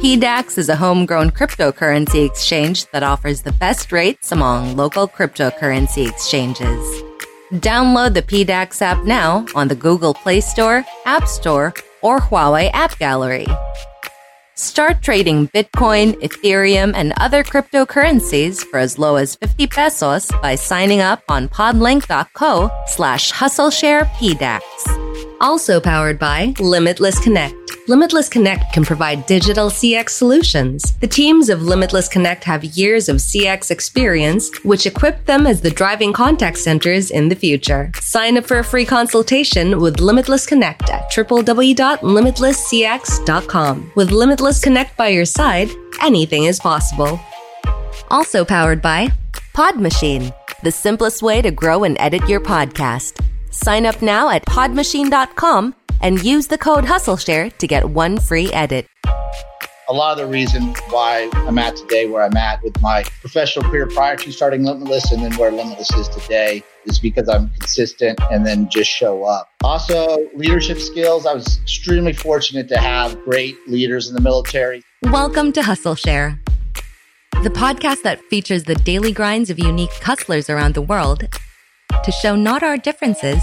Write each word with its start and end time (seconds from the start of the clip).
PDAX 0.00 0.56
is 0.56 0.70
a 0.70 0.76
homegrown 0.76 1.30
cryptocurrency 1.30 2.24
exchange 2.24 2.86
that 2.86 3.02
offers 3.02 3.42
the 3.42 3.52
best 3.52 3.92
rates 3.92 4.32
among 4.32 4.74
local 4.74 5.06
cryptocurrency 5.06 6.08
exchanges. 6.08 7.02
Download 7.52 8.14
the 8.14 8.22
PDAX 8.22 8.80
app 8.80 9.04
now 9.04 9.44
on 9.54 9.68
the 9.68 9.74
Google 9.74 10.14
Play 10.14 10.40
Store, 10.40 10.86
App 11.04 11.28
Store, 11.28 11.74
or 12.00 12.18
Huawei 12.18 12.70
App 12.72 12.96
Gallery. 12.98 13.46
Start 14.54 15.02
trading 15.02 15.48
Bitcoin, 15.48 16.14
Ethereum, 16.22 16.94
and 16.94 17.12
other 17.18 17.44
cryptocurrencies 17.44 18.64
for 18.64 18.78
as 18.78 18.98
low 18.98 19.16
as 19.16 19.34
50 19.34 19.66
pesos 19.66 20.30
by 20.40 20.54
signing 20.54 21.00
up 21.00 21.22
on 21.28 21.46
podlink.co 21.46 22.70
slash 22.86 23.32
hustlesharepdax. 23.34 25.09
Also 25.40 25.80
powered 25.80 26.18
by 26.18 26.52
Limitless 26.60 27.18
Connect. 27.18 27.54
Limitless 27.88 28.28
Connect 28.28 28.74
can 28.74 28.84
provide 28.84 29.24
digital 29.24 29.70
CX 29.70 30.10
solutions. 30.10 30.92
The 30.98 31.08
teams 31.08 31.48
of 31.48 31.62
Limitless 31.62 32.08
Connect 32.08 32.44
have 32.44 32.62
years 32.62 33.08
of 33.08 33.16
CX 33.16 33.70
experience, 33.70 34.50
which 34.64 34.84
equip 34.84 35.24
them 35.24 35.46
as 35.46 35.62
the 35.62 35.70
driving 35.70 36.12
contact 36.12 36.58
centers 36.58 37.10
in 37.10 37.30
the 37.30 37.34
future. 37.34 37.90
Sign 38.00 38.36
up 38.36 38.44
for 38.44 38.58
a 38.58 38.64
free 38.64 38.84
consultation 38.84 39.80
with 39.80 39.98
Limitless 39.98 40.46
Connect 40.46 40.90
at 40.90 41.10
www.limitlesscx.com. 41.10 43.92
With 43.94 44.10
Limitless 44.10 44.62
Connect 44.62 44.94
by 44.98 45.08
your 45.08 45.24
side, 45.24 45.70
anything 46.02 46.44
is 46.44 46.60
possible. 46.60 47.18
Also 48.10 48.44
powered 48.44 48.82
by 48.82 49.10
Pod 49.54 49.80
Machine, 49.80 50.34
the 50.62 50.70
simplest 50.70 51.22
way 51.22 51.40
to 51.40 51.50
grow 51.50 51.84
and 51.84 51.96
edit 51.98 52.28
your 52.28 52.40
podcast. 52.40 53.18
Sign 53.50 53.84
up 53.84 54.00
now 54.00 54.30
at 54.30 54.44
podmachine.com 54.46 55.74
and 56.00 56.22
use 56.22 56.46
the 56.46 56.56
code 56.56 56.84
HustleShare 56.84 57.56
to 57.58 57.66
get 57.66 57.90
one 57.90 58.18
free 58.18 58.52
edit. 58.52 58.86
A 59.88 59.92
lot 59.92 60.12
of 60.12 60.18
the 60.18 60.26
reason 60.32 60.72
why 60.90 61.28
I'm 61.34 61.58
at 61.58 61.74
today 61.74 62.06
where 62.06 62.22
I'm 62.22 62.36
at 62.36 62.62
with 62.62 62.80
my 62.80 63.02
professional 63.20 63.68
career 63.68 63.88
prior 63.88 64.14
to 64.18 64.30
starting 64.30 64.62
Limitless 64.62 65.10
and 65.10 65.24
then 65.24 65.34
where 65.34 65.50
Limitless 65.50 65.92
is 65.94 66.08
today 66.08 66.62
is 66.86 67.00
because 67.00 67.28
I'm 67.28 67.50
consistent 67.58 68.20
and 68.30 68.46
then 68.46 68.70
just 68.70 68.88
show 68.88 69.24
up. 69.24 69.48
Also, 69.64 70.28
leadership 70.36 70.78
skills. 70.78 71.26
I 71.26 71.34
was 71.34 71.58
extremely 71.60 72.12
fortunate 72.12 72.68
to 72.68 72.78
have 72.78 73.20
great 73.24 73.56
leaders 73.66 74.08
in 74.08 74.14
the 74.14 74.20
military. 74.20 74.82
Welcome 75.02 75.50
to 75.54 75.62
Hustle 75.64 75.96
Share, 75.96 76.38
the 77.42 77.50
podcast 77.50 78.02
that 78.02 78.22
features 78.26 78.64
the 78.64 78.76
daily 78.76 79.10
grinds 79.10 79.50
of 79.50 79.58
unique 79.58 79.92
hustlers 80.04 80.48
around 80.48 80.74
the 80.74 80.82
world 80.82 81.28
to 82.04 82.12
show 82.12 82.36
not 82.36 82.62
our 82.62 82.76
differences, 82.76 83.42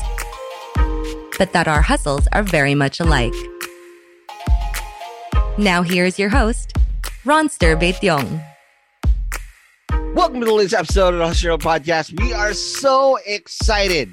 but 1.37 1.53
that 1.53 1.67
our 1.67 1.81
hustles 1.81 2.27
are 2.31 2.43
very 2.43 2.75
much 2.75 2.99
alike. 2.99 3.33
Now 5.57 5.81
here's 5.81 6.17
your 6.17 6.29
host, 6.29 6.73
Ronster 7.23 7.79
Beityong. 7.79 8.43
Welcome 10.15 10.39
to 10.39 10.45
the 10.45 10.53
latest 10.53 10.73
episode 10.73 11.13
of 11.13 11.19
the 11.19 11.27
Hustle 11.27 11.57
Podcast. 11.57 12.19
We 12.19 12.33
are 12.33 12.53
so 12.53 13.17
excited 13.25 14.09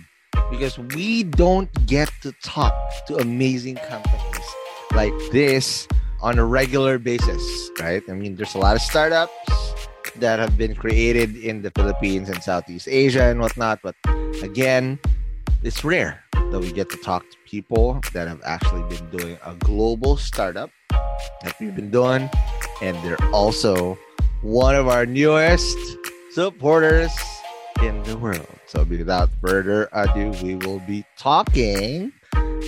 because 0.51 0.79
we 0.79 1.25
don't 1.25 1.71
get 1.87 2.11
to 2.23 2.33
talk 2.43 2.75
to 3.07 3.17
amazing 3.17 3.77
companies 3.77 4.45
like 4.93 5.15
this 5.33 5.89
on 6.21 6.39
a 6.39 6.45
regular 6.45 6.99
basis, 6.99 7.71
right? 7.81 8.03
I 8.09 8.13
mean, 8.13 8.37
there's 8.37 8.55
a 8.55 8.59
lot 8.59 8.77
of 8.77 8.83
startups 8.83 9.33
that 10.17 10.39
have 10.39 10.57
been 10.57 10.75
created 10.75 11.37
in 11.37 11.63
the 11.63 11.71
Philippines 11.73 12.29
and 12.29 12.43
Southeast 12.43 12.89
Asia 12.89 13.25
and 13.25 13.41
whatnot, 13.41 13.81
but 13.83 13.95
again, 14.43 14.99
it's 15.63 15.85
rare 15.85 16.23
that 16.33 16.61
we 16.61 16.73
get 16.73 16.91
to 16.91 16.97
talk 16.99 17.29
to 17.31 17.37
people 17.45 18.01
that 18.13 18.29
have 18.29 18.41
actually 18.45 18.83
been 18.95 19.11
doing 19.11 19.39
a 19.45 19.55
global 19.57 20.17
startup 20.17 20.71
that 21.43 21.55
we've 21.61 21.75
been 21.75 21.91
doing, 21.91 22.29
and 22.83 22.97
they're 23.03 23.23
also 23.33 23.99
one 24.43 24.75
of 24.75 24.89
our 24.89 25.07
newest 25.07 25.79
supporters 26.33 27.13
in 27.83 28.03
the 28.05 28.17
world. 28.17 28.47
So, 28.67 28.85
without 28.85 29.31
further 29.41 29.89
ado, 29.93 30.31
we 30.43 30.57
will 30.57 30.81
be 30.81 31.05
talking 31.19 32.13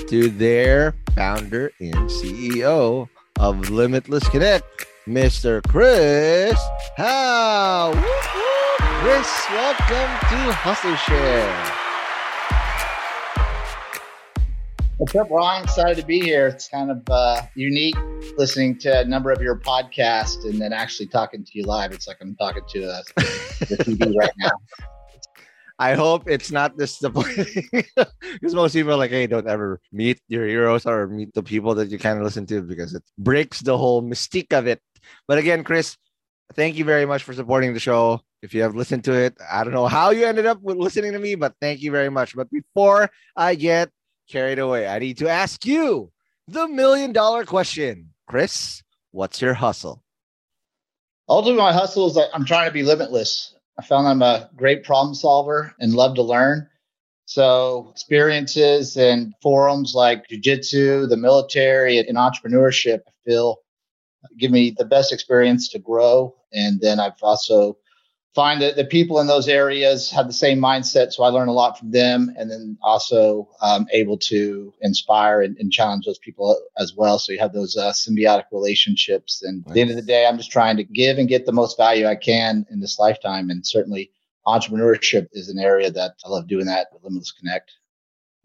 to 0.08 0.28
their 0.28 0.94
founder 1.14 1.72
and 1.80 1.94
CEO 2.08 3.08
of 3.38 3.70
Limitless 3.70 4.28
Connect, 4.28 4.86
Mr. 5.06 5.62
Chris 5.68 6.58
woo. 6.98 7.92
Chris, 8.98 9.46
welcome 9.52 10.10
to 10.28 10.52
Hustle 10.52 10.96
Share. 10.96 11.72
What's 14.96 15.14
up, 15.14 15.30
Ron? 15.30 15.62
Excited 15.62 15.98
to 15.98 16.04
be 16.04 16.18
here. 16.18 16.48
It's 16.48 16.68
kind 16.68 16.90
of 16.90 17.02
uh, 17.08 17.42
unique 17.54 17.94
listening 18.36 18.78
to 18.78 19.02
a 19.02 19.04
number 19.04 19.30
of 19.30 19.40
your 19.40 19.54
podcasts 19.54 20.44
and 20.44 20.60
then 20.60 20.72
actually 20.72 21.06
talking 21.06 21.44
to 21.44 21.52
you 21.54 21.62
live. 21.62 21.92
It's 21.92 22.08
like 22.08 22.16
I'm 22.20 22.34
talking 22.34 22.64
to 22.70 22.90
uh, 22.90 23.02
the 23.60 23.76
TV 23.78 24.12
right 24.12 24.32
now. 24.38 24.50
I 25.78 25.94
hope 25.94 26.28
it's 26.28 26.50
not 26.50 26.78
disappointing 26.78 27.68
because 27.72 28.54
most 28.54 28.72
people 28.72 28.92
are 28.92 28.96
like, 28.96 29.10
hey, 29.10 29.26
don't 29.26 29.46
ever 29.46 29.80
meet 29.92 30.20
your 30.26 30.46
heroes 30.46 30.86
or 30.86 31.06
meet 31.06 31.34
the 31.34 31.42
people 31.42 31.74
that 31.74 31.90
you 31.90 31.98
kind 31.98 32.18
of 32.18 32.24
listen 32.24 32.46
to 32.46 32.62
because 32.62 32.94
it 32.94 33.02
breaks 33.18 33.60
the 33.60 33.76
whole 33.76 34.02
mystique 34.02 34.52
of 34.52 34.66
it. 34.66 34.80
But 35.26 35.38
again, 35.38 35.64
Chris, 35.64 35.96
thank 36.54 36.76
you 36.76 36.84
very 36.84 37.06
much 37.06 37.22
for 37.22 37.32
supporting 37.32 37.74
the 37.74 37.80
show. 37.80 38.20
if 38.42 38.54
you 38.54 38.62
have 38.62 38.76
listened 38.76 39.02
to 39.04 39.12
it, 39.12 39.36
I 39.50 39.64
don't 39.64 39.72
know 39.72 39.86
how 39.86 40.10
you 40.10 40.24
ended 40.24 40.46
up 40.46 40.62
with 40.62 40.76
listening 40.76 41.12
to 41.12 41.18
me, 41.18 41.34
but 41.34 41.54
thank 41.60 41.80
you 41.80 41.90
very 41.90 42.10
much. 42.10 42.36
But 42.36 42.50
before 42.50 43.10
I 43.34 43.54
get 43.54 43.90
carried 44.28 44.58
away, 44.58 44.86
I 44.86 44.98
need 44.98 45.18
to 45.18 45.28
ask 45.28 45.64
you 45.64 46.12
the 46.48 46.68
million 46.68 47.12
dollar 47.12 47.44
question. 47.44 48.10
Chris, 48.28 48.82
what's 49.10 49.40
your 49.40 49.54
hustle? 49.54 50.02
Ultimately, 51.28 51.60
my 51.62 51.72
hustle 51.72 52.06
is 52.06 52.18
I'm 52.32 52.44
trying 52.44 52.68
to 52.68 52.72
be 52.72 52.82
limitless. 52.84 53.54
I 53.78 53.82
found 53.82 54.06
I'm 54.06 54.22
a 54.22 54.48
great 54.56 54.84
problem 54.84 55.14
solver 55.14 55.74
and 55.80 55.92
love 55.92 56.14
to 56.16 56.22
learn. 56.22 56.68
So 57.26 57.88
experiences 57.90 58.96
and 58.96 59.34
forums 59.42 59.94
like 59.94 60.28
jujitsu, 60.28 61.08
the 61.08 61.16
military, 61.16 61.98
and 61.98 62.16
entrepreneurship, 62.16 63.00
I 63.06 63.10
feel 63.24 63.58
give 64.38 64.50
me 64.50 64.74
the 64.76 64.84
best 64.84 65.12
experience 65.12 65.68
to 65.70 65.78
grow. 65.78 66.34
And 66.52 66.80
then 66.80 67.00
I've 67.00 67.22
also 67.22 67.78
find 68.36 68.60
that 68.60 68.76
the 68.76 68.84
people 68.84 69.18
in 69.18 69.26
those 69.26 69.48
areas 69.48 70.10
have 70.10 70.26
the 70.26 70.32
same 70.32 70.58
mindset. 70.58 71.10
So 71.10 71.22
I 71.22 71.28
learn 71.28 71.48
a 71.48 71.54
lot 71.54 71.78
from 71.78 71.90
them 71.90 72.34
and 72.36 72.50
then 72.50 72.76
also 72.82 73.48
um, 73.62 73.86
able 73.92 74.18
to 74.18 74.74
inspire 74.82 75.40
and, 75.40 75.56
and, 75.56 75.72
challenge 75.72 76.04
those 76.04 76.18
people 76.18 76.54
as 76.76 76.92
well. 76.94 77.18
So 77.18 77.32
you 77.32 77.38
have 77.38 77.54
those 77.54 77.78
uh, 77.78 77.92
symbiotic 77.92 78.44
relationships. 78.52 79.42
And 79.42 79.62
nice. 79.62 79.70
at 79.70 79.74
the 79.74 79.80
end 79.80 79.90
of 79.90 79.96
the 79.96 80.02
day, 80.02 80.26
I'm 80.26 80.36
just 80.36 80.50
trying 80.50 80.76
to 80.76 80.84
give 80.84 81.16
and 81.16 81.30
get 81.30 81.46
the 81.46 81.52
most 81.52 81.78
value 81.78 82.06
I 82.06 82.14
can 82.14 82.66
in 82.70 82.78
this 82.78 82.98
lifetime. 82.98 83.48
And 83.48 83.66
certainly 83.66 84.10
entrepreneurship 84.46 85.28
is 85.32 85.48
an 85.48 85.58
area 85.58 85.90
that 85.90 86.12
I 86.22 86.28
love 86.28 86.46
doing 86.46 86.66
that 86.66 86.88
with 86.92 87.04
Limitless 87.04 87.32
Connect. 87.32 87.72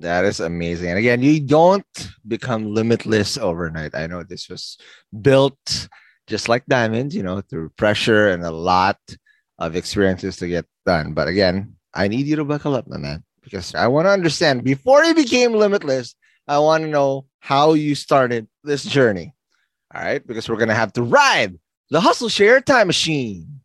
That 0.01 0.25
is 0.25 0.39
amazing. 0.39 0.89
And 0.89 0.97
again, 0.97 1.21
you 1.21 1.39
don't 1.39 1.85
become 2.27 2.73
limitless 2.73 3.37
overnight. 3.37 3.93
I 3.93 4.07
know 4.07 4.23
this 4.23 4.49
was 4.49 4.77
built 5.21 5.87
just 6.25 6.49
like 6.49 6.65
diamonds, 6.65 7.15
you 7.15 7.21
know, 7.21 7.41
through 7.41 7.69
pressure 7.77 8.29
and 8.29 8.43
a 8.43 8.49
lot 8.51 8.97
of 9.59 9.75
experiences 9.75 10.37
to 10.37 10.47
get 10.47 10.65
done. 10.87 11.13
But 11.13 11.27
again, 11.27 11.75
I 11.93 12.07
need 12.07 12.25
you 12.25 12.35
to 12.37 12.45
buckle 12.45 12.73
up, 12.73 12.87
my 12.87 12.97
man, 12.97 13.23
because 13.43 13.75
I 13.75 13.87
want 13.87 14.07
to 14.07 14.11
understand 14.11 14.63
before 14.63 15.03
you 15.03 15.13
became 15.13 15.53
limitless, 15.53 16.15
I 16.47 16.57
want 16.57 16.83
to 16.83 16.89
know 16.89 17.27
how 17.39 17.73
you 17.73 17.93
started 17.93 18.47
this 18.63 18.83
journey. 18.83 19.35
All 19.93 20.01
right, 20.01 20.25
because 20.25 20.49
we're 20.49 20.57
going 20.57 20.69
to 20.69 20.73
have 20.73 20.93
to 20.93 21.03
ride 21.03 21.59
the 21.91 22.01
hustle 22.01 22.29
share 22.29 22.59
time 22.59 22.87
machine. 22.87 23.61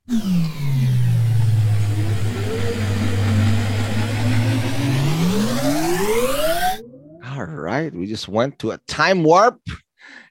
All 7.36 7.44
right, 7.44 7.92
we 7.92 8.06
just 8.06 8.28
went 8.28 8.58
to 8.60 8.70
a 8.70 8.78
time 8.88 9.22
warp 9.22 9.60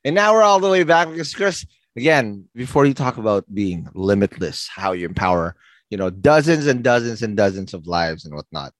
and 0.03 0.15
now 0.15 0.33
we're 0.33 0.41
all 0.41 0.59
the 0.59 0.71
way 0.71 0.83
back 0.83 1.07
because 1.07 1.35
Chris, 1.35 1.63
again, 1.95 2.45
before 2.55 2.87
you 2.87 2.95
talk 2.95 3.17
about 3.17 3.45
being 3.53 3.87
limitless, 3.93 4.67
how 4.73 4.93
you 4.93 5.05
empower, 5.05 5.55
you 5.91 5.99
know, 5.99 6.09
dozens 6.09 6.65
and 6.65 6.83
dozens 6.83 7.21
and 7.21 7.37
dozens 7.37 7.75
of 7.75 7.85
lives 7.85 8.25
and 8.25 8.33
whatnot, 8.33 8.73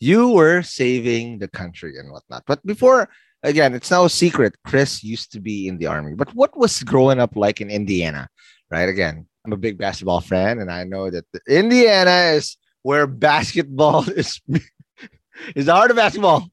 you 0.00 0.30
were 0.30 0.62
saving 0.62 1.38
the 1.38 1.46
country 1.46 1.96
and 1.98 2.10
whatnot. 2.10 2.42
But 2.48 2.66
before, 2.66 3.10
again, 3.44 3.74
it's 3.74 3.92
no 3.92 4.08
secret, 4.08 4.56
Chris 4.66 5.04
used 5.04 5.30
to 5.34 5.40
be 5.40 5.68
in 5.68 5.78
the 5.78 5.86
army. 5.86 6.16
But 6.16 6.34
what 6.34 6.58
was 6.58 6.82
growing 6.82 7.20
up 7.20 7.36
like 7.36 7.60
in 7.60 7.70
Indiana, 7.70 8.28
right? 8.72 8.88
Again, 8.88 9.28
I'm 9.46 9.52
a 9.52 9.56
big 9.56 9.78
basketball 9.78 10.20
fan, 10.20 10.58
and 10.58 10.68
I 10.68 10.82
know 10.82 11.10
that 11.10 11.26
Indiana 11.48 12.32
is 12.34 12.56
where 12.82 13.06
basketball 13.06 14.08
is 14.16 14.40
is 15.54 15.66
the 15.66 15.74
heart 15.74 15.92
of 15.92 15.96
basketball 15.96 16.50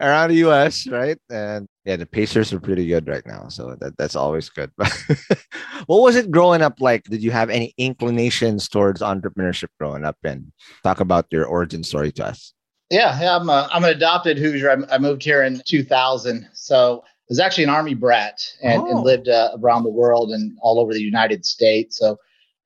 around 0.00 0.30
the 0.30 0.36
US, 0.48 0.86
right? 0.86 1.18
And 1.30 1.66
yeah, 1.84 1.96
the 1.96 2.06
Pacers 2.06 2.52
are 2.52 2.60
pretty 2.60 2.86
good 2.86 3.08
right 3.08 3.26
now, 3.26 3.48
so 3.48 3.76
that, 3.80 3.96
that's 3.96 4.16
always 4.16 4.48
good. 4.48 4.70
what 5.86 6.02
was 6.02 6.16
it 6.16 6.30
growing 6.30 6.62
up 6.62 6.80
like? 6.80 7.04
Did 7.04 7.22
you 7.22 7.30
have 7.30 7.50
any 7.50 7.74
inclinations 7.78 8.68
towards 8.68 9.00
entrepreneurship 9.00 9.68
growing 9.78 10.04
up? 10.04 10.16
And 10.24 10.52
talk 10.82 11.00
about 11.00 11.26
your 11.30 11.46
origin 11.46 11.82
story 11.84 12.12
to 12.12 12.26
us. 12.26 12.52
Yeah, 12.90 13.18
yeah 13.20 13.36
I'm 13.36 13.48
a, 13.48 13.68
I'm 13.72 13.84
an 13.84 13.90
adopted 13.90 14.38
Hoosier. 14.38 14.70
I, 14.70 14.94
I 14.94 14.98
moved 14.98 15.22
here 15.22 15.42
in 15.42 15.62
2000, 15.66 16.48
so 16.52 17.02
I 17.04 17.08
was 17.28 17.40
actually 17.40 17.64
an 17.64 17.70
Army 17.70 17.94
brat 17.94 18.40
and, 18.62 18.82
oh. 18.82 18.90
and 18.90 19.00
lived 19.00 19.28
uh, 19.28 19.50
around 19.60 19.82
the 19.82 19.90
world 19.90 20.30
and 20.30 20.56
all 20.62 20.80
over 20.80 20.92
the 20.94 21.02
United 21.02 21.44
States. 21.44 21.98
So 21.98 22.18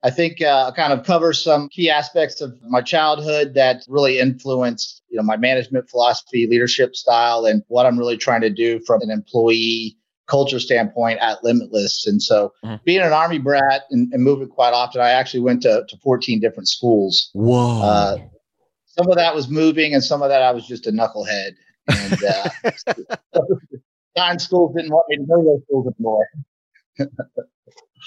I 0.04 0.10
think 0.10 0.42
uh, 0.42 0.72
kind 0.72 0.92
of 0.92 1.04
cover 1.04 1.32
some 1.32 1.68
key 1.68 1.88
aspects 1.88 2.40
of 2.40 2.60
my 2.62 2.80
childhood 2.80 3.54
that 3.54 3.84
really 3.88 4.18
influenced, 4.18 5.01
you 5.12 5.18
know, 5.18 5.22
my 5.22 5.36
management 5.36 5.90
philosophy, 5.90 6.46
leadership 6.46 6.96
style, 6.96 7.44
and 7.44 7.62
what 7.68 7.84
I'm 7.84 7.98
really 7.98 8.16
trying 8.16 8.40
to 8.40 8.50
do 8.50 8.80
from 8.86 9.02
an 9.02 9.10
employee 9.10 9.98
culture 10.26 10.58
standpoint 10.58 11.18
at 11.20 11.44
Limitless. 11.44 12.06
And 12.06 12.22
so, 12.22 12.54
mm-hmm. 12.64 12.76
being 12.84 13.02
an 13.02 13.12
Army 13.12 13.38
brat 13.38 13.82
and, 13.90 14.10
and, 14.12 14.24
moving 14.24 14.48
quite 14.48 14.72
often, 14.72 15.02
I 15.02 15.10
actually 15.10 15.40
went 15.40 15.62
to, 15.62 15.84
to 15.86 15.96
14 15.98 16.40
different 16.40 16.68
schools. 16.68 17.28
Whoa. 17.34 17.82
Uh, 17.82 18.16
some 18.86 19.10
of 19.10 19.16
that 19.16 19.34
was 19.34 19.48
moving, 19.48 19.92
and 19.92 20.02
some 20.02 20.22
of 20.22 20.30
that 20.30 20.42
I 20.42 20.52
was 20.52 20.66
just 20.66 20.86
a 20.86 20.90
knucklehead. 20.90 21.50
And 21.88 22.24
uh, 22.24 22.48
schools 24.38 24.74
didn't 24.74 24.92
want 24.92 25.10
me 25.10 25.16
to 25.16 25.24
go 25.24 25.36
to 25.36 25.44
those 25.44 25.62
schools 25.64 25.92
anymore. 25.94 26.26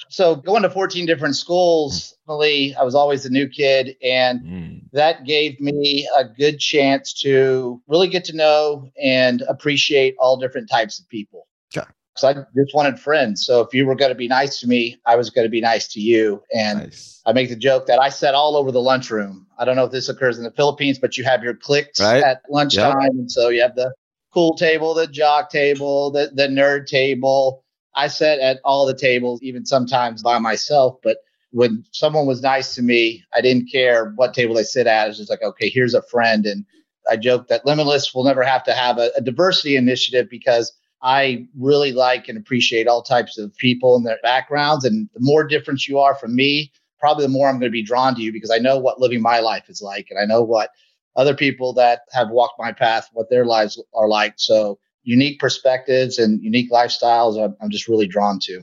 So 0.10 0.36
going 0.36 0.64
to 0.64 0.70
14 0.70 1.06
different 1.06 1.36
schools, 1.36 2.16
I 2.28 2.74
was 2.82 2.96
always 2.96 3.24
the 3.24 3.30
new 3.30 3.48
kid, 3.48 3.96
and 4.04 4.42
mm. 4.42 4.82
that 4.94 5.26
gave 5.26 5.60
me 5.60 6.08
a 6.18 6.24
good 6.26 6.60
chance 6.60 7.14
to 7.22 7.82
really 7.88 8.08
get 8.08 8.26
to 8.26 8.36
know 8.36 8.90
and 9.02 9.42
appreciate 9.48 10.16
all 10.20 10.38
different 10.38 10.70
types 10.70 11.00
of 11.00 11.08
people. 11.10 11.48
Sure. 11.74 11.88
So 12.18 12.30
I 12.30 12.34
just 12.34 12.74
wanted 12.74 13.00
friends. 13.00 13.46
So 13.46 13.62
if 13.62 13.74
you 13.74 13.86
were 13.86 13.96
going 13.96 14.10
to 14.10 14.16
be 14.16 14.28
nice 14.28 14.60
to 14.62 14.68
me, 14.68 14.98
I 15.06 15.16
was 15.16 15.30
going 15.30 15.46
to 15.46 15.50
be 15.50 15.62
nice 15.62 15.88
to 15.90 16.00
you. 16.00 16.42
And 16.54 16.80
nice. 16.80 17.22
I 17.26 17.34
make 17.34 17.50
the 17.50 17.56
joke 17.56 17.88
that 17.88 18.00
I 18.00 18.10
sat 18.10 18.34
all 18.34 18.56
over 18.56 18.72
the 18.72 18.82
lunchroom. 18.82 19.48
I 19.58 19.66
don't 19.66 19.76
know 19.76 19.86
if 19.86 19.92
this 19.92 20.10
occurs 20.10 20.38
in 20.38 20.44
the 20.44 20.52
Philippines, 20.52 20.98
but 20.98 21.18
you 21.18 21.24
have 21.26 21.44
your 21.44 21.56
cliques 21.56 22.00
right. 22.00 22.24
at 22.24 22.42
lunchtime, 22.50 23.02
yep. 23.02 23.12
and 23.12 23.32
so 23.32 23.50
you 23.50 23.62
have 23.62 23.76
the 23.76 23.94
cool 24.34 24.56
table, 24.56 24.94
the 24.94 25.08
jock 25.08 25.50
table, 25.50 26.12
the 26.12 26.32
the 26.34 26.48
nerd 26.48 26.88
table 26.88 27.65
I 27.96 28.08
sat 28.08 28.40
at 28.40 28.60
all 28.64 28.86
the 28.86 28.94
tables, 28.94 29.42
even 29.42 29.66
sometimes 29.66 30.22
by 30.22 30.40
myself. 30.40 30.98
But 31.04 31.18
when 31.52 31.86
someone 31.92 32.26
was 32.26 32.42
nice 32.42 32.76
to 32.76 32.82
me, 32.82 33.24
I 33.34 33.42
didn't 33.42 33.72
care 33.72 34.12
what 34.16 34.34
table 34.34 34.56
they 34.56 34.64
sit 34.64 34.88
at. 34.88 35.10
It's 35.10 35.18
just 35.18 35.30
like, 35.30 35.42
okay, 35.42 35.70
here's 35.70 35.94
a 35.94 36.02
friend. 36.04 36.46
And 36.46 36.66
I 37.10 37.16
joke 37.16 37.48
that 37.48 37.66
Limitless 37.66 38.14
will 38.14 38.26
never 38.26 38.44
have 38.44 38.64
to 38.66 38.74
have 38.74 38.98
a, 38.98 39.12
a 39.16 39.22
diversity 39.22 39.76
initiative 39.76 40.30
because 40.30 40.74
I 41.02 41.46
really 41.58 41.94
like 41.94 42.28
and 42.28 42.38
appreciate 42.38 42.88
all 42.88 43.02
types 43.02 43.38
of 43.38 43.56
people 43.58 43.96
and 43.96 44.06
their 44.06 44.20
backgrounds. 44.24 44.86
And 44.86 45.10
the 45.14 45.22
more 45.22 45.46
different 45.46 45.88
you 45.88 46.00
are 46.00 46.16
from 46.16 46.36
me, 46.36 46.72
probably 47.00 47.26
the 47.26 47.32
more 47.32 47.48
I'm 47.48 47.60
going 47.60 47.70
to 47.70 47.74
be 47.74 47.84
drawn 47.84 48.16
to 48.16 48.22
you 48.22 48.34
because 48.34 48.52
I 48.52 48.58
know 48.58 48.78
what 48.78 49.00
living 49.00 49.22
my 49.22 49.40
life 49.40 49.70
is 49.70 49.82
like 49.82 50.08
and 50.10 50.20
I 50.20 50.26
know 50.26 50.42
what 50.42 50.72
other 51.16 51.36
people 51.36 51.74
that 51.74 52.02
have 52.12 52.30
walked 52.30 52.60
my 52.60 52.72
path, 52.72 53.10
what 53.14 53.30
their 53.30 53.46
lives 53.46 53.82
are 53.94 54.08
like. 54.08 54.34
So 54.38 54.80
unique 55.06 55.40
perspectives 55.40 56.18
and 56.20 56.44
unique 56.44 56.72
lifestyles 56.72 57.56
I'm, 57.62 57.70
just 57.70 57.88
really 57.88 58.08
drawn 58.08 58.40
to. 58.40 58.62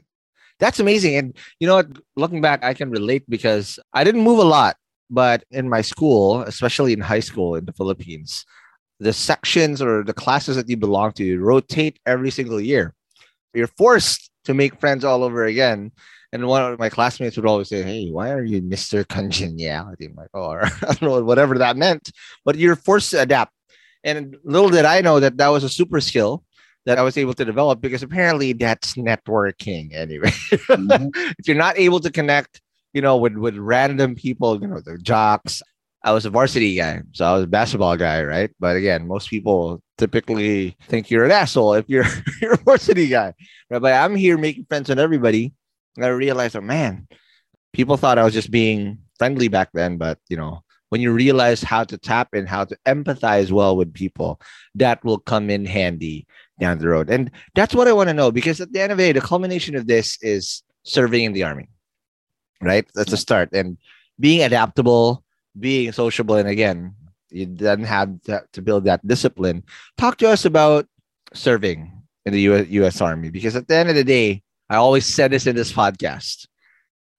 That's 0.58 0.80
amazing. 0.80 1.16
And 1.16 1.36
you 1.58 1.66
know 1.66 1.76
what? 1.76 1.88
Looking 2.16 2.40
back, 2.40 2.62
I 2.62 2.74
can 2.74 2.90
relate 2.90 3.24
because 3.28 3.78
I 3.94 4.04
didn't 4.04 4.22
move 4.22 4.38
a 4.38 4.44
lot, 4.44 4.76
but 5.08 5.44
in 5.50 5.68
my 5.68 5.80
school, 5.80 6.42
especially 6.42 6.92
in 6.92 7.00
high 7.00 7.20
school 7.20 7.54
in 7.54 7.64
the 7.64 7.72
Philippines, 7.72 8.44
the 9.00 9.12
sections 9.12 9.80
or 9.80 10.04
the 10.04 10.12
classes 10.12 10.56
that 10.56 10.68
you 10.68 10.76
belong 10.76 11.12
to 11.12 11.38
rotate 11.38 11.98
every 12.06 12.30
single 12.30 12.60
year. 12.60 12.94
You're 13.54 13.66
forced 13.66 14.30
to 14.44 14.54
make 14.54 14.78
friends 14.80 15.04
all 15.04 15.24
over 15.24 15.44
again. 15.44 15.92
And 16.32 16.46
one 16.46 16.72
of 16.72 16.78
my 16.78 16.88
classmates 16.88 17.36
would 17.36 17.46
always 17.46 17.68
say, 17.68 17.82
Hey, 17.82 18.08
why 18.10 18.30
are 18.30 18.44
you 18.44 18.62
Mr. 18.62 19.06
Congeniality? 19.06 20.06
I'm 20.06 20.14
like, 20.14 20.30
oh, 20.32 20.50
I 20.62 20.68
don't 20.80 21.02
know, 21.02 21.22
whatever 21.22 21.58
that 21.58 21.76
meant. 21.76 22.10
But 22.44 22.56
you're 22.56 22.76
forced 22.76 23.10
to 23.10 23.20
adapt. 23.20 23.52
And 24.04 24.36
little 24.44 24.70
did 24.70 24.84
I 24.84 25.00
know 25.00 25.20
that 25.20 25.36
that 25.36 25.48
was 25.48 25.64
a 25.64 25.68
super 25.68 26.00
skill 26.00 26.44
that 26.86 26.98
I 26.98 27.02
was 27.02 27.16
able 27.16 27.34
to 27.34 27.44
develop 27.44 27.80
because 27.80 28.02
apparently 28.02 28.52
that's 28.52 28.94
networking 28.94 29.94
anyway. 29.94 30.30
Mm-hmm. 30.30 31.08
if 31.38 31.46
you're 31.46 31.56
not 31.56 31.78
able 31.78 32.00
to 32.00 32.10
connect, 32.10 32.60
you 32.92 33.00
know, 33.02 33.16
with, 33.16 33.34
with 33.34 33.56
random 33.56 34.14
people, 34.14 34.60
you 34.60 34.66
know, 34.66 34.80
the 34.80 34.98
jocks. 34.98 35.62
I 36.04 36.10
was 36.10 36.26
a 36.26 36.30
varsity 36.30 36.74
guy, 36.74 37.02
so 37.12 37.24
I 37.24 37.32
was 37.34 37.44
a 37.44 37.46
basketball 37.46 37.96
guy, 37.96 38.24
right? 38.24 38.50
But 38.58 38.74
again, 38.74 39.06
most 39.06 39.30
people 39.30 39.80
typically 39.98 40.76
think 40.88 41.10
you're 41.10 41.24
an 41.24 41.30
asshole 41.30 41.74
if 41.74 41.88
you're 41.88 42.04
you're 42.42 42.54
a 42.54 42.56
varsity 42.64 43.06
guy, 43.06 43.34
right? 43.70 43.80
But 43.80 43.92
I'm 43.92 44.16
here 44.16 44.36
making 44.36 44.64
friends 44.64 44.88
with 44.88 44.98
everybody, 44.98 45.52
and 45.96 46.04
I 46.04 46.08
realized, 46.08 46.56
oh 46.56 46.60
man, 46.60 47.06
people 47.72 47.96
thought 47.96 48.18
I 48.18 48.24
was 48.24 48.34
just 48.34 48.50
being 48.50 48.98
friendly 49.16 49.46
back 49.46 49.70
then, 49.72 49.96
but 49.96 50.18
you 50.28 50.36
know, 50.36 50.64
when 50.92 51.00
you 51.00 51.10
realize 51.10 51.62
how 51.62 51.82
to 51.82 51.96
tap 51.96 52.34
in, 52.34 52.44
how 52.44 52.66
to 52.66 52.76
empathize 52.84 53.50
well 53.50 53.78
with 53.78 53.94
people, 53.94 54.38
that 54.74 55.02
will 55.02 55.16
come 55.16 55.48
in 55.48 55.64
handy 55.64 56.26
down 56.60 56.76
the 56.76 56.86
road. 56.86 57.08
And 57.08 57.30
that's 57.54 57.74
what 57.74 57.88
I 57.88 57.94
want 57.94 58.10
to 58.10 58.14
know 58.14 58.30
because 58.30 58.60
at 58.60 58.74
the 58.74 58.80
end 58.82 58.92
of 58.92 58.98
the 58.98 59.04
day, 59.04 59.12
the 59.12 59.22
culmination 59.22 59.74
of 59.74 59.86
this 59.86 60.18
is 60.20 60.62
serving 60.82 61.24
in 61.24 61.32
the 61.32 61.44
army, 61.44 61.70
right? 62.60 62.84
That's 62.94 63.10
a 63.10 63.16
start. 63.16 63.48
And 63.54 63.78
being 64.20 64.42
adaptable, 64.42 65.24
being 65.58 65.92
sociable. 65.92 66.34
And 66.34 66.50
again, 66.50 66.94
you 67.30 67.46
then 67.46 67.84
have 67.84 68.10
to 68.52 68.60
build 68.60 68.84
that 68.84 69.00
discipline. 69.08 69.64
Talk 69.96 70.18
to 70.18 70.28
us 70.28 70.44
about 70.44 70.86
serving 71.32 71.90
in 72.26 72.34
the 72.34 72.40
US, 72.52 72.68
US 72.68 73.00
Army 73.00 73.30
because 73.30 73.56
at 73.56 73.66
the 73.66 73.76
end 73.76 73.88
of 73.88 73.94
the 73.94 74.04
day, 74.04 74.42
I 74.68 74.76
always 74.76 75.06
said 75.06 75.30
this 75.30 75.46
in 75.46 75.56
this 75.56 75.72
podcast 75.72 76.48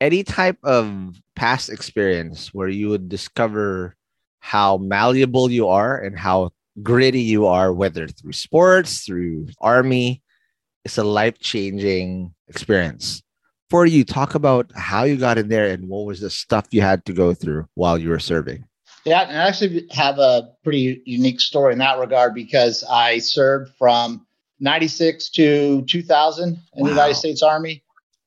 any 0.03 0.21
type 0.21 0.57
of 0.63 1.15
past 1.33 1.69
experience 1.69 2.53
where 2.53 2.67
you 2.67 2.89
would 2.89 3.07
discover 3.07 3.95
how 4.39 4.75
malleable 4.77 5.49
you 5.49 5.69
are 5.69 5.97
and 5.97 6.19
how 6.19 6.51
gritty 6.81 7.21
you 7.21 7.47
are, 7.47 7.71
whether 7.71 8.09
through 8.09 8.33
sports, 8.33 9.05
through 9.05 9.47
army, 9.61 10.21
it's 10.83 10.97
a 10.97 11.03
life 11.05 11.39
changing 11.39 12.33
experience. 12.49 13.23
For 13.69 13.85
you, 13.85 14.03
talk 14.03 14.35
about 14.35 14.69
how 14.75 15.03
you 15.05 15.15
got 15.15 15.37
in 15.37 15.47
there 15.47 15.69
and 15.69 15.87
what 15.87 16.05
was 16.05 16.19
the 16.19 16.29
stuff 16.29 16.67
you 16.71 16.81
had 16.81 17.05
to 17.05 17.13
go 17.13 17.33
through 17.33 17.65
while 17.75 17.97
you 17.97 18.09
were 18.09 18.19
serving. 18.19 18.65
Yeah, 19.05 19.21
and 19.21 19.37
I 19.37 19.47
actually 19.47 19.87
have 19.91 20.19
a 20.19 20.49
pretty 20.65 21.01
unique 21.05 21.39
story 21.39 21.71
in 21.71 21.79
that 21.79 21.97
regard 21.97 22.35
because 22.35 22.83
I 22.89 23.19
served 23.19 23.71
from 23.77 24.27
96 24.59 25.29
to 25.31 25.81
2000 25.83 26.49
in 26.49 26.57
wow. 26.75 26.83
the 26.83 26.89
United 26.89 27.15
States 27.15 27.41
Army. 27.41 27.83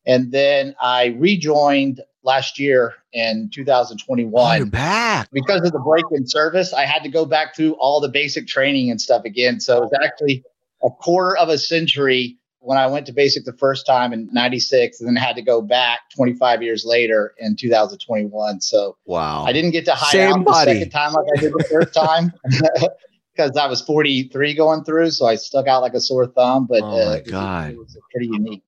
And 0.07 0.31
then 0.31 0.75
I 0.81 1.17
rejoined 1.19 2.01
last 2.23 2.59
year 2.59 2.95
in 3.13 3.51
2021. 3.53 4.63
Oh, 4.63 4.65
back. 4.67 5.29
Because 5.33 5.63
of 5.65 5.73
the 5.73 5.79
break 5.79 6.05
in 6.13 6.27
service, 6.27 6.73
I 6.73 6.85
had 6.85 7.03
to 7.03 7.09
go 7.09 7.25
back 7.25 7.57
through 7.57 7.73
all 7.75 8.01
the 8.01 8.09
basic 8.09 8.47
training 8.47 8.91
and 8.91 9.01
stuff 9.01 9.25
again. 9.25 9.61
So 9.61 9.85
it's 9.85 10.05
actually 10.05 10.45
a 10.83 10.91
quarter 10.91 11.37
of 11.37 11.49
a 11.49 11.59
century 11.59 12.39
when 12.67 12.79
I 12.79 12.89
went 12.89 13.07
to 13.07 13.13
basic 13.13 13.45
the 13.45 13.53
first 13.53 13.87
time 13.87 14.13
in 14.13 14.29
96 14.33 15.01
and 15.01 15.09
then 15.09 15.15
had 15.15 15.37
to 15.37 15.43
go 15.43 15.63
back 15.63 16.01
25 16.17 16.63
years 16.63 16.85
later 16.85 17.33
in 17.39 17.55
2021. 17.55 18.61
So 18.61 18.97
wow. 19.05 19.45
I 19.45 19.53
didn't 19.53 19.71
get 19.71 19.85
to 19.85 19.95
hide 19.95 20.11
Same 20.11 20.41
out 20.41 20.45
body. 20.45 20.73
the 20.73 20.79
second 20.79 20.91
time 20.91 21.13
like 21.13 21.27
I 21.37 21.41
did 21.41 21.53
the 21.53 21.65
first 21.71 21.95
time 21.95 22.33
because 23.33 23.57
I 23.57 23.69
was 23.69 23.81
43 23.83 24.55
going 24.55 24.83
through. 24.83 25.13
So 25.13 25.27
I 25.27 25.37
stuck 25.37 25.69
out 25.69 25.81
like 25.81 25.95
a 25.95 26.01
sore 26.01 26.27
thumb, 26.27 26.67
but 26.67 26.83
oh 26.83 26.91
my 26.91 27.19
uh, 27.19 27.21
God. 27.21 27.71
It 27.71 27.79
was, 27.79 27.95
it 27.95 27.99
was 27.99 28.05
pretty 28.13 28.31
unique. 28.33 28.65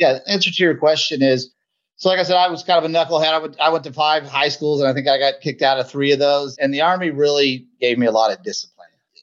Yeah. 0.00 0.14
The 0.14 0.28
answer 0.28 0.50
to 0.50 0.62
your 0.62 0.76
question 0.76 1.22
is, 1.22 1.52
so 1.96 2.08
like 2.08 2.18
I 2.18 2.22
said, 2.24 2.36
I 2.36 2.48
was 2.48 2.64
kind 2.64 2.84
of 2.84 2.90
a 2.90 2.92
knucklehead. 2.92 3.28
I, 3.28 3.38
would, 3.38 3.60
I 3.60 3.68
went 3.68 3.84
to 3.84 3.92
five 3.92 4.24
high 4.24 4.48
schools 4.48 4.80
and 4.80 4.88
I 4.88 4.94
think 4.94 5.06
I 5.06 5.18
got 5.18 5.40
kicked 5.42 5.62
out 5.62 5.78
of 5.78 5.88
three 5.88 6.12
of 6.12 6.18
those. 6.18 6.56
And 6.56 6.74
the 6.74 6.80
army 6.80 7.10
really 7.10 7.66
gave 7.80 7.98
me 7.98 8.06
a 8.06 8.10
lot 8.10 8.32
of 8.32 8.42
discipline 8.42 8.80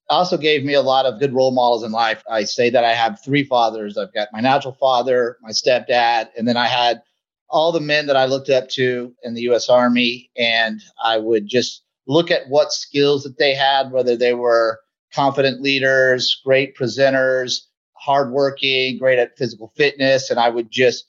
also 0.09 0.37
gave 0.37 0.63
me 0.63 0.73
a 0.73 0.81
lot 0.81 1.05
of 1.05 1.19
good 1.19 1.33
role 1.33 1.51
models 1.51 1.83
in 1.83 1.91
life. 1.91 2.23
I 2.29 2.43
say 2.43 2.69
that 2.69 2.83
I 2.83 2.93
have 2.93 3.21
three 3.23 3.43
fathers. 3.43 3.97
I've 3.97 4.13
got 4.13 4.29
my 4.31 4.39
natural 4.39 4.73
father, 4.73 5.37
my 5.41 5.51
stepdad, 5.51 6.29
and 6.37 6.47
then 6.47 6.57
I 6.57 6.67
had 6.67 7.01
all 7.49 7.71
the 7.71 7.79
men 7.79 8.07
that 8.07 8.17
I 8.17 8.25
looked 8.25 8.49
up 8.49 8.69
to 8.69 9.13
in 9.23 9.33
the 9.33 9.41
US 9.49 9.69
Army. 9.69 10.29
And 10.37 10.81
I 11.03 11.17
would 11.17 11.47
just 11.47 11.83
look 12.05 12.31
at 12.31 12.49
what 12.49 12.71
skills 12.71 13.23
that 13.23 13.37
they 13.37 13.53
had, 13.53 13.91
whether 13.91 14.15
they 14.15 14.33
were 14.33 14.79
confident 15.13 15.61
leaders, 15.61 16.41
great 16.43 16.75
presenters, 16.75 17.61
hardworking, 17.99 18.97
great 18.97 19.19
at 19.19 19.37
physical 19.37 19.71
fitness. 19.75 20.29
And 20.29 20.39
I 20.39 20.49
would 20.49 20.71
just 20.71 21.05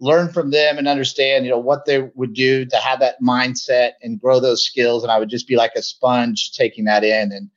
learn 0.00 0.32
from 0.32 0.50
them 0.50 0.78
and 0.78 0.88
understand, 0.88 1.44
you 1.44 1.50
know, 1.50 1.58
what 1.58 1.84
they 1.84 2.08
would 2.14 2.32
do 2.32 2.64
to 2.64 2.76
have 2.76 3.00
that 3.00 3.20
mindset 3.22 3.92
and 4.02 4.20
grow 4.20 4.40
those 4.40 4.64
skills. 4.64 5.02
And 5.02 5.12
I 5.12 5.18
would 5.18 5.28
just 5.28 5.46
be 5.46 5.56
like 5.56 5.72
a 5.76 5.82
sponge 5.82 6.52
taking 6.52 6.84
that 6.84 7.04
in. 7.04 7.32
And 7.32 7.50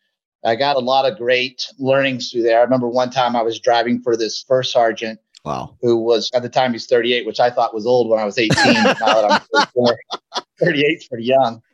I 0.43 0.55
got 0.55 0.75
a 0.75 0.79
lot 0.79 1.09
of 1.09 1.17
great 1.17 1.67
learnings 1.79 2.31
through 2.31 2.43
there. 2.43 2.59
I 2.59 2.63
remember 2.63 2.89
one 2.89 3.09
time 3.09 3.35
I 3.35 3.41
was 3.41 3.59
driving 3.59 4.01
for 4.01 4.17
this 4.17 4.43
first 4.47 4.71
sergeant. 4.71 5.19
Wow. 5.45 5.75
Who 5.81 5.97
was 5.97 6.29
at 6.33 6.41
the 6.41 6.49
time 6.49 6.71
he's 6.71 6.85
38, 6.85 7.25
which 7.25 7.39
I 7.39 7.49
thought 7.49 7.73
was 7.73 7.85
old 7.85 8.09
when 8.09 8.19
I 8.19 8.25
was 8.25 8.37
18. 8.37 8.55
now 8.55 8.93
that 8.93 9.43
I'm 9.53 10.43
38 10.59 10.83
is 10.85 11.07
pretty 11.07 11.25
young. 11.25 11.61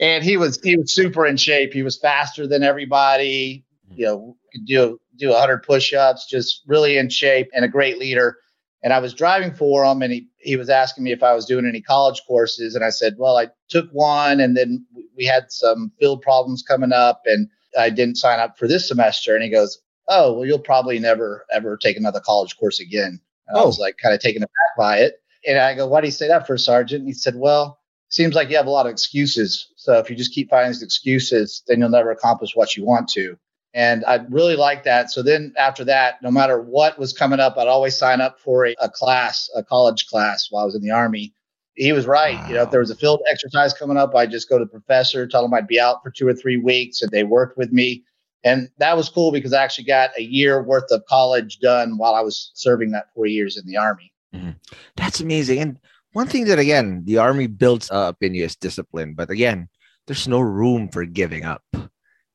And 0.00 0.24
he 0.24 0.36
was 0.36 0.58
he 0.60 0.76
was 0.76 0.92
super 0.92 1.24
in 1.24 1.36
shape. 1.36 1.72
He 1.72 1.84
was 1.84 1.96
faster 1.96 2.48
than 2.48 2.64
everybody. 2.64 3.64
You 3.94 4.06
know, 4.06 4.36
could 4.52 4.66
do 4.66 5.00
do 5.16 5.30
100 5.30 5.62
push-ups, 5.62 6.26
just 6.26 6.62
really 6.66 6.96
in 6.98 7.08
shape 7.08 7.48
and 7.54 7.64
a 7.64 7.68
great 7.68 7.98
leader. 7.98 8.36
And 8.82 8.92
I 8.92 8.98
was 8.98 9.14
driving 9.14 9.54
for 9.54 9.84
him, 9.84 10.02
and 10.02 10.12
he 10.12 10.28
he 10.38 10.56
was 10.56 10.68
asking 10.68 11.04
me 11.04 11.12
if 11.12 11.22
I 11.22 11.34
was 11.34 11.46
doing 11.46 11.66
any 11.66 11.80
college 11.80 12.22
courses, 12.26 12.74
and 12.74 12.84
I 12.84 12.90
said, 12.90 13.14
well, 13.16 13.36
I 13.36 13.48
took 13.68 13.88
one, 13.92 14.40
and 14.40 14.56
then 14.56 14.84
we 15.16 15.24
had 15.24 15.52
some 15.52 15.92
field 16.00 16.20
problems 16.20 16.64
coming 16.66 16.92
up, 16.92 17.22
and 17.26 17.48
I 17.78 17.90
didn't 17.90 18.16
sign 18.16 18.40
up 18.40 18.58
for 18.58 18.66
this 18.66 18.88
semester. 18.88 19.34
And 19.34 19.44
he 19.44 19.50
goes, 19.50 19.78
Oh, 20.08 20.32
well, 20.32 20.46
you'll 20.46 20.58
probably 20.58 20.98
never 20.98 21.46
ever 21.52 21.76
take 21.76 21.96
another 21.96 22.20
college 22.20 22.56
course 22.58 22.80
again. 22.80 23.20
And 23.48 23.56
oh. 23.56 23.62
I 23.62 23.64
was 23.64 23.78
oh. 23.78 23.82
like 23.82 23.98
kind 23.98 24.14
of 24.14 24.20
taken 24.20 24.42
aback 24.42 24.76
by 24.76 24.98
it. 24.98 25.14
And 25.46 25.58
I 25.58 25.74
go, 25.74 25.86
Why 25.86 26.00
do 26.00 26.06
you 26.06 26.12
say 26.12 26.28
that 26.28 26.46
for, 26.46 26.58
Sergeant? 26.58 27.00
And 27.00 27.08
he 27.08 27.14
said, 27.14 27.36
Well, 27.36 27.78
seems 28.08 28.34
like 28.34 28.50
you 28.50 28.56
have 28.56 28.66
a 28.66 28.70
lot 28.70 28.86
of 28.86 28.92
excuses. 28.92 29.68
So 29.76 29.98
if 29.98 30.10
you 30.10 30.16
just 30.16 30.34
keep 30.34 30.50
finding 30.50 30.70
these 30.70 30.82
excuses, 30.82 31.62
then 31.66 31.80
you'll 31.80 31.88
never 31.88 32.10
accomplish 32.10 32.54
what 32.54 32.76
you 32.76 32.84
want 32.84 33.08
to. 33.10 33.38
And 33.74 34.04
I 34.04 34.16
really 34.28 34.56
like 34.56 34.84
that. 34.84 35.10
So 35.10 35.22
then 35.22 35.54
after 35.56 35.84
that, 35.84 36.20
no 36.22 36.30
matter 36.30 36.60
what 36.60 36.98
was 36.98 37.12
coming 37.12 37.40
up, 37.40 37.56
I'd 37.56 37.68
always 37.68 37.96
sign 37.96 38.20
up 38.20 38.38
for 38.38 38.66
a, 38.66 38.74
a 38.80 38.90
class, 38.90 39.48
a 39.56 39.62
college 39.64 40.06
class 40.08 40.48
while 40.50 40.62
I 40.62 40.66
was 40.66 40.74
in 40.74 40.82
the 40.82 40.90
Army 40.90 41.32
he 41.74 41.92
was 41.92 42.06
right. 42.06 42.36
Wow. 42.36 42.48
You 42.48 42.54
know, 42.54 42.62
if 42.62 42.70
there 42.70 42.80
was 42.80 42.90
a 42.90 42.96
field 42.96 43.20
exercise 43.30 43.72
coming 43.72 43.96
up, 43.96 44.14
I'd 44.14 44.30
just 44.30 44.48
go 44.48 44.58
to 44.58 44.64
the 44.64 44.70
professor, 44.70 45.26
tell 45.26 45.44
him 45.44 45.54
I'd 45.54 45.66
be 45.66 45.80
out 45.80 46.02
for 46.02 46.10
two 46.10 46.28
or 46.28 46.34
three 46.34 46.56
weeks, 46.56 47.02
and 47.02 47.10
they 47.10 47.24
worked 47.24 47.56
with 47.56 47.72
me. 47.72 48.04
And 48.44 48.68
that 48.78 48.96
was 48.96 49.08
cool 49.08 49.30
because 49.30 49.52
I 49.52 49.62
actually 49.62 49.84
got 49.84 50.10
a 50.18 50.22
year 50.22 50.62
worth 50.62 50.90
of 50.90 51.04
college 51.06 51.60
done 51.60 51.96
while 51.96 52.14
I 52.14 52.20
was 52.20 52.50
serving 52.54 52.90
that 52.90 53.06
four 53.14 53.26
years 53.26 53.56
in 53.56 53.66
the 53.66 53.76
Army. 53.76 54.12
Mm-hmm. 54.34 54.50
That's 54.96 55.20
amazing. 55.20 55.60
And 55.60 55.78
one 56.12 56.26
thing 56.26 56.44
that, 56.46 56.58
again, 56.58 57.02
the 57.04 57.18
Army 57.18 57.46
builds 57.46 57.90
up 57.90 58.16
in 58.20 58.34
you 58.34 58.44
is 58.44 58.56
discipline. 58.56 59.14
But 59.14 59.30
again, 59.30 59.68
there's 60.06 60.26
no 60.26 60.40
room 60.40 60.88
for 60.88 61.04
giving 61.04 61.44
up 61.44 61.62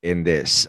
in 0.02 0.24
this. 0.24 0.66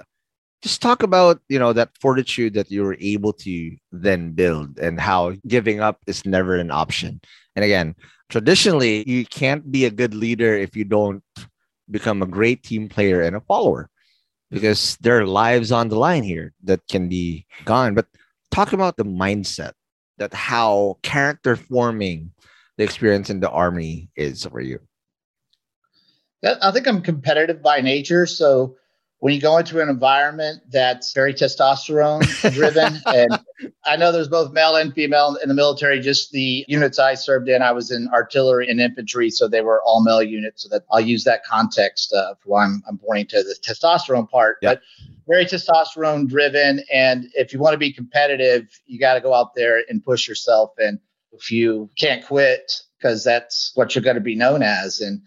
Just 0.62 0.82
talk 0.82 1.02
about, 1.02 1.40
you 1.48 1.58
know, 1.58 1.72
that 1.72 1.90
fortitude 2.00 2.54
that 2.54 2.70
you 2.70 2.82
were 2.82 2.96
able 3.00 3.32
to 3.32 3.76
then 3.92 4.32
build 4.32 4.78
and 4.78 4.98
how 5.00 5.34
giving 5.46 5.80
up 5.80 6.00
is 6.06 6.26
never 6.26 6.56
an 6.56 6.70
option. 6.70 7.20
And 7.54 7.64
again, 7.64 7.94
traditionally 8.28 9.08
you 9.08 9.24
can't 9.24 9.70
be 9.70 9.84
a 9.84 9.90
good 9.90 10.14
leader 10.14 10.56
if 10.56 10.76
you 10.76 10.84
don't 10.84 11.22
become 11.90 12.22
a 12.22 12.26
great 12.26 12.62
team 12.62 12.88
player 12.88 13.22
and 13.22 13.36
a 13.36 13.40
follower 13.40 13.88
because 14.50 14.96
there 15.00 15.18
are 15.18 15.26
lives 15.26 15.72
on 15.72 15.88
the 15.88 15.98
line 15.98 16.22
here 16.22 16.52
that 16.64 16.80
can 16.88 17.08
be 17.08 17.46
gone. 17.64 17.94
But 17.94 18.06
talk 18.50 18.72
about 18.72 18.96
the 18.96 19.04
mindset 19.04 19.72
that 20.18 20.34
how 20.34 20.98
character 21.02 21.56
forming 21.56 22.32
the 22.76 22.84
experience 22.84 23.30
in 23.30 23.40
the 23.40 23.50
army 23.50 24.08
is 24.16 24.44
for 24.44 24.60
you. 24.60 24.80
I 26.44 26.70
think 26.70 26.86
i'm 26.86 27.02
competitive 27.02 27.62
by 27.62 27.80
nature. 27.80 28.26
So 28.26 28.76
when 29.20 29.34
you 29.34 29.40
go 29.40 29.58
into 29.58 29.80
an 29.80 29.88
environment 29.88 30.60
that's 30.70 31.12
very 31.12 31.34
testosterone 31.34 32.22
driven 32.52 33.00
and 33.06 33.38
i 33.84 33.96
know 33.96 34.12
there's 34.12 34.28
both 34.28 34.52
male 34.52 34.76
and 34.76 34.94
female 34.94 35.36
in 35.42 35.48
the 35.48 35.54
military 35.54 36.00
just 36.00 36.30
the 36.32 36.64
units 36.68 36.98
i 36.98 37.14
served 37.14 37.48
in 37.48 37.62
i 37.62 37.72
was 37.72 37.90
in 37.90 38.08
artillery 38.08 38.68
and 38.68 38.80
infantry 38.80 39.30
so 39.30 39.48
they 39.48 39.60
were 39.60 39.82
all 39.82 40.02
male 40.02 40.22
units 40.22 40.62
so 40.62 40.68
that 40.68 40.82
i'll 40.92 41.00
use 41.00 41.24
that 41.24 41.44
context 41.44 42.12
uh, 42.12 42.34
for 42.40 42.50
why 42.50 42.64
I'm, 42.64 42.82
I'm 42.88 42.98
pointing 42.98 43.26
to 43.28 43.42
the 43.42 43.56
testosterone 43.62 44.28
part 44.28 44.58
but 44.62 44.80
very 45.26 45.44
testosterone 45.44 46.28
driven 46.28 46.82
and 46.92 47.26
if 47.34 47.52
you 47.52 47.58
want 47.58 47.74
to 47.74 47.78
be 47.78 47.92
competitive 47.92 48.68
you 48.86 48.98
got 48.98 49.14
to 49.14 49.20
go 49.20 49.34
out 49.34 49.54
there 49.54 49.82
and 49.88 50.04
push 50.04 50.28
yourself 50.28 50.72
and 50.78 50.98
if 51.32 51.50
you 51.50 51.90
can't 51.98 52.24
quit 52.24 52.72
because 52.98 53.24
that's 53.24 53.72
what 53.74 53.94
you're 53.94 54.02
going 54.02 54.16
to 54.16 54.20
be 54.20 54.34
known 54.34 54.62
as 54.62 55.00
and 55.00 55.22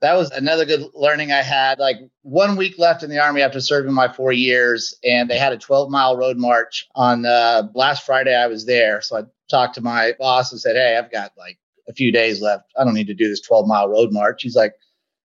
that 0.00 0.14
was 0.14 0.30
another 0.30 0.64
good 0.64 0.86
learning 0.94 1.30
I 1.30 1.42
had. 1.42 1.78
Like 1.78 1.98
one 2.22 2.56
week 2.56 2.78
left 2.78 3.02
in 3.02 3.10
the 3.10 3.18
army 3.18 3.42
after 3.42 3.60
serving 3.60 3.92
my 3.92 4.10
four 4.10 4.32
years, 4.32 4.94
and 5.04 5.28
they 5.28 5.38
had 5.38 5.52
a 5.52 5.58
12 5.58 5.90
mile 5.90 6.16
road 6.16 6.38
march 6.38 6.86
on 6.94 7.26
uh, 7.26 7.68
last 7.74 8.06
Friday. 8.06 8.34
I 8.34 8.46
was 8.46 8.66
there, 8.66 9.02
so 9.02 9.18
I 9.18 9.22
talked 9.50 9.74
to 9.74 9.82
my 9.82 10.14
boss 10.18 10.52
and 10.52 10.60
said, 10.60 10.76
"Hey, 10.76 10.96
I've 10.96 11.12
got 11.12 11.32
like 11.36 11.58
a 11.88 11.92
few 11.92 12.12
days 12.12 12.40
left. 12.40 12.64
I 12.78 12.84
don't 12.84 12.94
need 12.94 13.08
to 13.08 13.14
do 13.14 13.28
this 13.28 13.40
12 13.42 13.66
mile 13.66 13.88
road 13.88 14.10
march." 14.12 14.42
He's 14.42 14.56
like, 14.56 14.74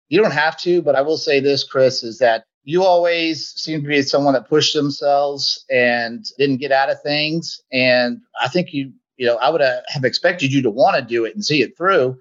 "You 0.08 0.22
don't 0.22 0.32
have 0.32 0.58
to, 0.60 0.82
but 0.82 0.96
I 0.96 1.02
will 1.02 1.18
say 1.18 1.40
this, 1.40 1.64
Chris, 1.64 2.04
is 2.04 2.20
that." 2.20 2.46
You 2.66 2.84
always 2.84 3.48
seem 3.56 3.82
to 3.82 3.88
be 3.88 4.02
someone 4.04 4.34
that 4.34 4.50
pushed 4.50 4.76
themselves 4.76 5.66
and 5.72 6.24
didn't 6.38 6.58
get 6.58 6.72
out 6.72 6.92
of 6.92 7.02
things. 7.02 7.62
And 7.72 8.20
I 8.40 8.48
think 8.48 8.74
you, 8.74 8.92
you 9.18 9.26
know, 9.26 9.38
I 9.38 9.50
would 9.50 9.62
have 9.62 10.04
expected 10.04 10.54
you 10.54 10.62
to 10.64 10.70
want 10.70 10.98
to 10.98 11.02
do 11.02 11.26
it 11.26 11.34
and 11.34 11.44
see 11.44 11.64
it 11.64 11.76
through 11.76 12.20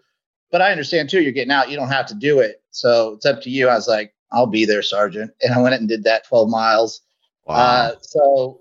but 0.51 0.63
I 0.63 0.71
understand 0.71 1.11
too, 1.11 1.23
you're 1.23 1.33
getting 1.33 1.53
out. 1.53 1.71
You 1.71 1.77
don't 1.77 1.89
have 1.89 2.07
to 2.07 2.15
do 2.15 2.41
it. 2.41 2.63
So 2.71 3.15
it's 3.15 3.27
up 3.27 3.41
to 3.43 3.51
you. 3.51 3.69
I 3.69 3.75
was 3.75 3.89
like, 3.89 4.15
I'll 4.33 4.47
be 4.47 4.65
there, 4.65 4.83
Sergeant. 4.83 5.33
And 5.43 5.55
I 5.55 5.61
went 5.61 5.75
and 5.75 5.89
did 5.89 6.05
that 6.05 6.27
12 6.27 6.49
miles. 6.49 7.01
Wow. 7.47 7.55
Uh, 7.55 7.93
so 8.03 8.61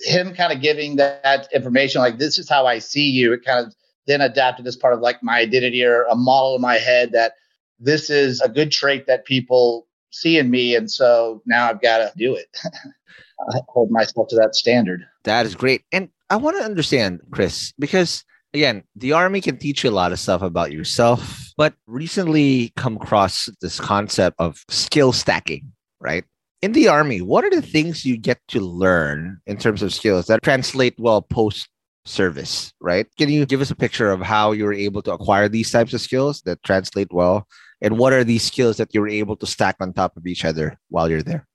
him 0.00 0.34
kind 0.34 0.52
of 0.52 0.60
giving 0.60 0.96
that, 0.96 1.22
that 1.22 1.48
information, 1.52 2.00
like, 2.00 2.18
this 2.18 2.38
is 2.38 2.48
how 2.48 2.66
I 2.66 2.78
see 2.78 3.08
you, 3.08 3.32
it 3.32 3.44
kind 3.44 3.64
of 3.64 3.74
then 4.06 4.20
adapted 4.20 4.66
as 4.66 4.76
part 4.76 4.92
of 4.92 5.00
like 5.00 5.22
my 5.22 5.38
identity 5.38 5.82
or 5.84 6.04
a 6.04 6.14
model 6.14 6.56
in 6.56 6.60
my 6.60 6.74
head 6.74 7.12
that 7.12 7.34
this 7.78 8.10
is 8.10 8.40
a 8.40 8.48
good 8.48 8.70
trait 8.70 9.06
that 9.06 9.24
people 9.24 9.86
see 10.10 10.38
in 10.38 10.50
me. 10.50 10.74
And 10.74 10.90
so 10.90 11.42
now 11.46 11.68
I've 11.68 11.80
got 11.80 11.98
to 11.98 12.12
do 12.16 12.34
it. 12.34 12.48
I 12.64 13.60
hold 13.68 13.90
myself 13.90 14.28
to 14.28 14.36
that 14.36 14.54
standard. 14.54 15.06
That 15.24 15.46
is 15.46 15.54
great. 15.54 15.84
And 15.92 16.08
I 16.30 16.36
want 16.36 16.56
to 16.56 16.64
understand, 16.64 17.20
Chris, 17.30 17.72
because 17.78 18.24
again, 18.54 18.84
the 18.96 19.12
army 19.12 19.40
can 19.40 19.58
teach 19.58 19.84
you 19.84 19.90
a 19.90 19.92
lot 19.92 20.12
of 20.12 20.20
stuff 20.20 20.40
about 20.40 20.72
yourself, 20.72 21.52
but 21.56 21.74
recently 21.86 22.72
come 22.76 22.96
across 22.96 23.48
this 23.60 23.80
concept 23.80 24.36
of 24.38 24.64
skill 24.68 25.12
stacking, 25.12 25.72
right? 26.00 26.24
In 26.62 26.72
the 26.72 26.88
army, 26.88 27.20
what 27.20 27.44
are 27.44 27.50
the 27.50 27.60
things 27.60 28.06
you 28.06 28.16
get 28.16 28.38
to 28.48 28.60
learn 28.60 29.40
in 29.46 29.58
terms 29.58 29.82
of 29.82 29.92
skills 29.92 30.26
that 30.26 30.42
translate 30.42 30.94
well 30.98 31.20
post 31.20 31.68
service, 32.06 32.72
right? 32.80 33.06
Can 33.18 33.28
you 33.28 33.44
give 33.44 33.60
us 33.60 33.70
a 33.70 33.76
picture 33.76 34.10
of 34.10 34.20
how 34.20 34.52
you 34.52 34.64
were 34.64 34.72
able 34.72 35.02
to 35.02 35.12
acquire 35.12 35.48
these 35.48 35.70
types 35.70 35.92
of 35.92 36.00
skills 36.00 36.40
that 36.42 36.62
translate 36.62 37.12
well? 37.12 37.46
And 37.82 37.98
what 37.98 38.12
are 38.12 38.24
these 38.24 38.44
skills 38.44 38.78
that 38.78 38.94
you 38.94 39.00
were 39.00 39.08
able 39.08 39.36
to 39.36 39.46
stack 39.46 39.76
on 39.80 39.92
top 39.92 40.16
of 40.16 40.26
each 40.26 40.44
other 40.44 40.78
while 40.88 41.10
you're 41.10 41.22
there? 41.22 41.46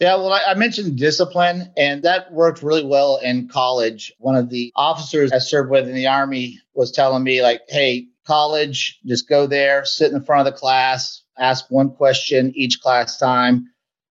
Yeah, 0.00 0.16
well, 0.16 0.32
I, 0.32 0.54
mentioned 0.54 0.96
discipline, 0.96 1.70
and 1.76 2.02
that 2.04 2.32
worked 2.32 2.62
really 2.62 2.84
well 2.84 3.18
in 3.22 3.48
college. 3.48 4.10
One 4.18 4.34
of 4.34 4.48
the 4.48 4.72
officers 4.74 5.30
I 5.30 5.38
served 5.38 5.70
with 5.70 5.86
in 5.86 5.94
the 5.94 6.06
Army 6.06 6.58
was 6.72 6.90
telling 6.90 7.22
me, 7.22 7.42
like, 7.42 7.60
hey, 7.68 8.08
college, 8.26 8.98
just 9.04 9.28
go 9.28 9.46
there, 9.46 9.84
sit 9.84 10.10
in 10.10 10.18
the 10.18 10.24
front 10.24 10.48
of 10.48 10.54
the 10.54 10.58
class, 10.58 11.22
ask 11.38 11.66
one 11.70 11.90
question 11.90 12.52
each 12.54 12.80
class 12.80 13.18
time. 13.18 13.68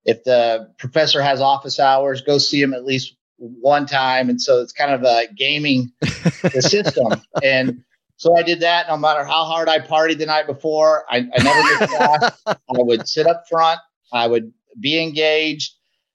If 0.05 0.23
the 0.23 0.73
professor 0.79 1.21
has 1.21 1.41
office 1.41 1.81
hours, 1.81 2.21
go 2.21 2.39
see 2.39 2.63
him 2.63 2.75
at 2.75 2.85
least 2.85 3.17
one 3.39 3.87
time. 3.87 4.31
And 4.31 4.41
so 4.41 4.61
it's 4.63 4.73
kind 4.73 4.93
of 4.93 5.03
a 5.03 5.27
gaming 5.35 5.91
the 6.01 6.63
system. 6.63 7.21
And 7.43 7.83
so 8.19 8.37
I 8.37 8.45
did 8.45 8.61
that 8.61 8.87
no 8.89 8.97
matter 8.97 9.25
how 9.25 9.47
hard 9.47 9.69
I 9.69 9.81
partied 9.81 10.19
the 10.19 10.27
night 10.27 10.47
before. 10.47 11.05
I, 11.11 11.19
I 11.19 11.43
never 11.43 11.63
missed 11.63 11.93
class. 11.93 12.43
I 12.47 12.83
would 12.83 13.09
sit 13.09 13.27
up 13.27 13.45
front. 13.49 13.81
I 14.13 14.29
would 14.29 14.53
be 14.81 15.03
engaged. 15.03 15.75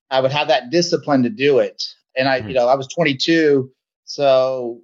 I 0.10 0.22
would 0.22 0.32
have 0.32 0.48
that 0.48 0.70
discipline 0.70 1.24
to 1.24 1.30
do 1.30 1.60
it. 1.60 1.84
And 2.16 2.28
I, 2.28 2.40
mm-hmm. 2.40 2.50
you 2.50 2.56
know, 2.56 2.68
I 2.68 2.76
was 2.76 2.88
22. 2.88 3.70
So, 4.06 4.82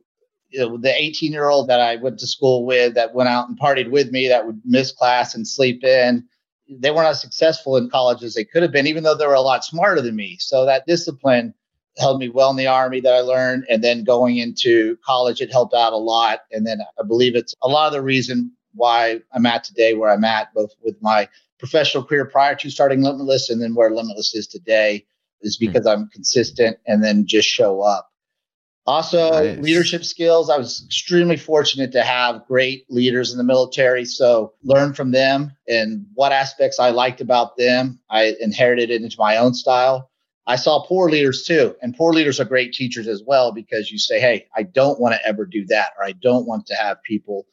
you 0.50 0.60
know, 0.60 0.78
the 0.78 0.94
18 0.94 1.32
year 1.32 1.50
old 1.50 1.70
that 1.70 1.80
I 1.80 1.96
went 1.96 2.20
to 2.20 2.28
school 2.28 2.66
with 2.66 2.94
that 2.96 3.14
went 3.14 3.30
out 3.30 3.48
and 3.48 3.60
partied 3.60 3.90
with 3.90 4.12
me 4.12 4.28
that 4.28 4.46
would 4.46 4.62
miss 4.66 4.92
class 4.92 5.34
and 5.34 5.48
sleep 5.48 5.84
in, 5.84 6.28
they 6.70 6.92
weren't 6.92 7.08
as 7.08 7.22
successful 7.22 7.78
in 7.78 7.90
college 7.90 8.24
as 8.24 8.36
they 8.36 8.44
could 8.44 8.62
have 8.62 8.72
been, 8.72 8.88
even 8.88 9.04
though 9.04 9.16
they 9.16 9.28
were 9.28 9.34
a 9.34 9.42
lot 9.42 9.66
smarter 9.66 10.02
than 10.02 10.16
me. 10.16 10.38
So 10.40 10.66
that 10.66 10.86
discipline 10.86 11.54
held 11.98 12.20
me 12.20 12.30
well 12.30 12.50
in 12.50 12.58
the 12.58 12.68
army 12.68 13.00
that 13.02 13.14
I 13.14 13.20
learned. 13.20 13.66
And 13.70 13.84
then 13.84 14.04
going 14.04 14.38
into 14.38 14.98
college, 15.06 15.42
it 15.42 15.52
helped 15.52 15.74
out 15.74 15.94
a 15.94 15.98
lot. 15.98 16.42
And 16.52 16.66
then 16.66 16.80
I 17.00 17.04
believe 17.04 17.36
it's 17.36 17.54
a 17.62 17.68
lot 17.68 17.88
of 17.88 17.94
the 17.94 18.02
reason 18.02 18.52
why 18.74 19.22
I'm 19.34 19.46
at 19.46 19.64
today 19.64 19.94
where 19.94 20.12
I'm 20.12 20.24
at, 20.24 20.54
both 20.54 20.72
with 20.82 20.96
my 21.02 21.30
professional 21.64 22.04
career 22.04 22.26
prior 22.26 22.56
to 22.56 22.70
starting 22.70 23.02
Limitless 23.02 23.50
and 23.50 23.62
then 23.62 23.74
where 23.74 23.90
Limitless 23.90 24.36
is 24.36 24.48
today, 24.48 25.06
is 25.42 25.58
hmm. 25.58 25.68
because 25.68 25.88
I'm 25.88 26.10
consistent 26.10 26.78
and 26.86 27.02
then 27.02 27.26
just 27.26 27.48
show 27.48 27.82
up. 27.82 28.10
Also, 28.86 29.32
nice. 29.32 29.60
leadership 29.60 30.04
skills. 30.04 30.50
I 30.50 30.58
was 30.58 30.84
extremely 30.86 31.38
fortunate 31.38 31.94
to 31.94 32.04
have 32.04 32.46
great 32.48 32.86
leaders 32.90 33.32
in 33.32 33.38
the 33.38 33.44
military. 33.46 34.04
So, 34.04 34.56
learn 34.62 34.94
from 34.94 35.12
them 35.12 35.54
and 35.66 36.06
what 36.16 36.34
aspects 36.34 36.80
I 36.80 36.90
liked 36.90 37.22
about 37.22 37.56
them. 37.56 38.02
I 38.10 38.36
inherited 38.42 38.90
it 38.90 39.02
into 39.02 39.16
my 39.18 39.38
own 39.38 39.54
style. 39.54 40.12
I 40.46 40.58
saw 40.58 40.86
poor 40.86 41.10
leaders 41.10 41.46
too, 41.46 41.78
and 41.82 41.96
poor 41.96 42.12
leaders 42.12 42.42
are 42.42 42.46
great 42.46 42.74
teachers 42.74 43.08
as 43.08 43.24
well 43.26 43.54
because 43.54 43.90
you 43.90 43.98
say, 43.98 44.20
Hey, 44.20 44.48
I 44.54 44.64
don't 44.64 45.00
want 45.00 45.16
to 45.16 45.26
ever 45.26 45.46
do 45.46 45.66
that, 45.68 45.92
or 45.98 46.04
I 46.04 46.12
don't 46.12 46.46
want 46.46 46.66
to 46.66 46.76
have 46.76 47.02
people 47.04 47.46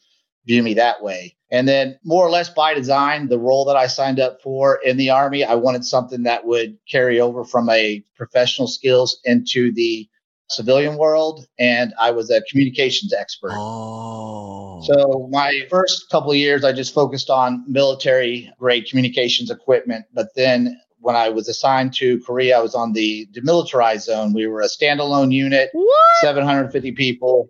view 0.50 0.62
me 0.64 0.74
that 0.74 1.02
way. 1.02 1.36
And 1.52 1.66
then, 1.66 1.98
more 2.04 2.26
or 2.26 2.30
less 2.30 2.48
by 2.48 2.74
design, 2.74 3.28
the 3.28 3.38
role 3.38 3.64
that 3.66 3.76
I 3.76 3.86
signed 3.86 4.20
up 4.20 4.40
for 4.42 4.80
in 4.84 4.96
the 4.96 5.10
Army, 5.10 5.44
I 5.44 5.54
wanted 5.54 5.84
something 5.84 6.24
that 6.24 6.44
would 6.44 6.76
carry 6.88 7.20
over 7.20 7.44
from 7.44 7.68
a 7.70 8.04
professional 8.16 8.68
skills 8.68 9.20
into 9.24 9.72
the 9.72 10.08
civilian 10.48 10.96
world. 10.96 11.46
And 11.58 11.92
I 11.98 12.10
was 12.10 12.30
a 12.30 12.42
communications 12.50 13.12
expert. 13.12 13.52
Oh. 13.54 14.82
So, 14.84 15.28
my 15.30 15.66
first 15.70 16.08
couple 16.10 16.30
of 16.30 16.36
years, 16.36 16.64
I 16.64 16.72
just 16.72 16.94
focused 16.94 17.30
on 17.30 17.64
military 17.66 18.50
grade 18.58 18.86
communications 18.88 19.50
equipment. 19.50 20.06
But 20.12 20.28
then, 20.36 20.80
when 20.98 21.16
I 21.16 21.30
was 21.30 21.48
assigned 21.48 21.94
to 21.94 22.20
Korea, 22.20 22.58
I 22.58 22.62
was 22.62 22.74
on 22.74 22.92
the 22.92 23.26
demilitarized 23.32 24.02
zone. 24.02 24.32
We 24.32 24.46
were 24.46 24.60
a 24.60 24.68
standalone 24.68 25.32
unit, 25.32 25.70
what? 25.72 26.20
750 26.22 26.92
people 26.92 27.48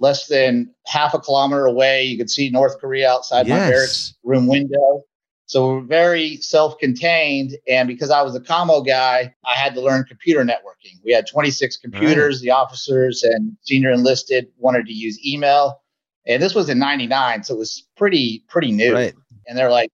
less 0.00 0.26
than 0.26 0.74
half 0.86 1.14
a 1.14 1.20
kilometer 1.20 1.66
away. 1.66 2.02
You 2.04 2.18
could 2.18 2.30
see 2.30 2.50
North 2.50 2.80
Korea 2.80 3.10
outside 3.10 3.46
yes. 3.46 3.60
my 3.60 3.70
barracks 3.70 4.14
room 4.24 4.46
window. 4.46 5.04
So 5.46 5.68
we're 5.68 5.80
very 5.80 6.36
self-contained. 6.36 7.56
And 7.68 7.88
because 7.88 8.10
I 8.10 8.22
was 8.22 8.34
a 8.34 8.40
commo 8.40 8.86
guy, 8.86 9.34
I 9.44 9.54
had 9.54 9.74
to 9.74 9.80
learn 9.80 10.04
computer 10.04 10.44
networking. 10.44 10.98
We 11.04 11.12
had 11.12 11.26
26 11.26 11.76
computers. 11.78 12.36
Right. 12.36 12.42
The 12.42 12.50
officers 12.50 13.22
and 13.24 13.56
senior 13.62 13.90
enlisted 13.90 14.48
wanted 14.58 14.86
to 14.86 14.92
use 14.92 15.18
email. 15.26 15.82
And 16.26 16.42
this 16.42 16.54
was 16.54 16.68
in 16.68 16.78
99. 16.78 17.42
So 17.42 17.54
it 17.54 17.58
was 17.58 17.86
pretty, 17.96 18.44
pretty 18.48 18.70
new. 18.70 18.94
Right. 18.94 19.14
And 19.46 19.58
they're 19.58 19.70
like, 19.70 19.90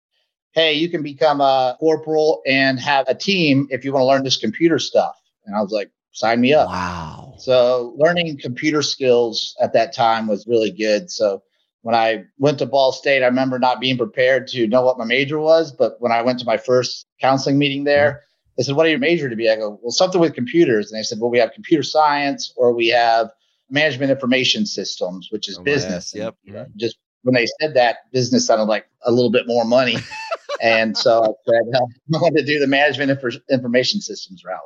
hey, 0.51 0.73
you 0.73 0.89
can 0.89 1.01
become 1.03 1.39
a 1.41 1.77
corporal 1.79 2.41
and 2.45 2.79
have 2.79 3.05
a 3.07 3.15
team 3.15 3.67
if 3.71 3.85
you 3.85 3.93
want 3.93 4.01
to 4.01 4.07
learn 4.07 4.23
this 4.23 4.37
computer 4.37 4.77
stuff. 4.77 5.15
And 5.45 5.55
I 5.55 5.61
was 5.61 5.71
like, 5.71 5.89
sign 6.11 6.41
me 6.41 6.53
up. 6.53 6.67
Wow. 6.67 7.24
So 7.37 7.93
learning 7.97 8.37
computer 8.39 8.81
skills 8.81 9.55
at 9.61 9.73
that 9.73 9.93
time 9.93 10.27
was 10.27 10.47
really 10.47 10.71
good. 10.71 11.11
So 11.11 11.43
when 11.81 11.95
I 11.95 12.23
went 12.39 12.59
to 12.59 12.65
Ball 12.65 12.91
State, 12.91 13.21
I 13.21 13.27
remember 13.27 13.59
not 13.59 13.79
being 13.79 13.97
prepared 13.97 14.47
to 14.47 14.67
know 14.67 14.81
what 14.81 14.97
my 14.97 15.05
major 15.05 15.39
was. 15.39 15.71
But 15.71 15.97
when 15.99 16.11
I 16.11 16.21
went 16.21 16.39
to 16.39 16.45
my 16.45 16.57
first 16.57 17.05
counseling 17.21 17.59
meeting 17.59 17.83
there, 17.83 18.23
they 18.57 18.63
said, 18.63 18.75
What 18.75 18.85
are 18.85 18.89
your 18.89 18.99
major 18.99 19.29
to 19.29 19.35
be? 19.35 19.49
I 19.49 19.55
go, 19.55 19.79
Well, 19.81 19.91
something 19.91 20.19
with 20.19 20.33
computers. 20.33 20.91
And 20.91 20.97
they 20.97 21.03
said, 21.03 21.19
Well, 21.19 21.29
we 21.29 21.37
have 21.39 21.51
computer 21.53 21.83
science 21.83 22.53
or 22.57 22.73
we 22.73 22.87
have 22.87 23.29
management 23.69 24.11
information 24.11 24.65
systems, 24.65 25.27
which 25.31 25.49
is 25.49 25.57
oh, 25.59 25.63
business. 25.63 26.13
Yes. 26.15 26.33
Yep. 26.47 26.55
And, 26.55 26.73
just 26.77 26.97
when 27.23 27.35
they 27.35 27.47
said 27.59 27.73
that, 27.73 28.11
business 28.11 28.47
sounded 28.47 28.65
like 28.65 28.87
a 29.03 29.11
little 29.11 29.31
bit 29.31 29.47
more 29.47 29.65
money. 29.65 29.97
and 30.61 30.97
so 30.97 31.23
I 31.23 31.51
said, 31.51 31.61
I 31.75 32.17
wanted 32.17 32.39
to 32.39 32.45
do 32.45 32.59
the 32.59 32.67
management 32.67 33.11
inf- 33.11 33.41
information 33.51 34.01
systems 34.01 34.43
route. 34.45 34.59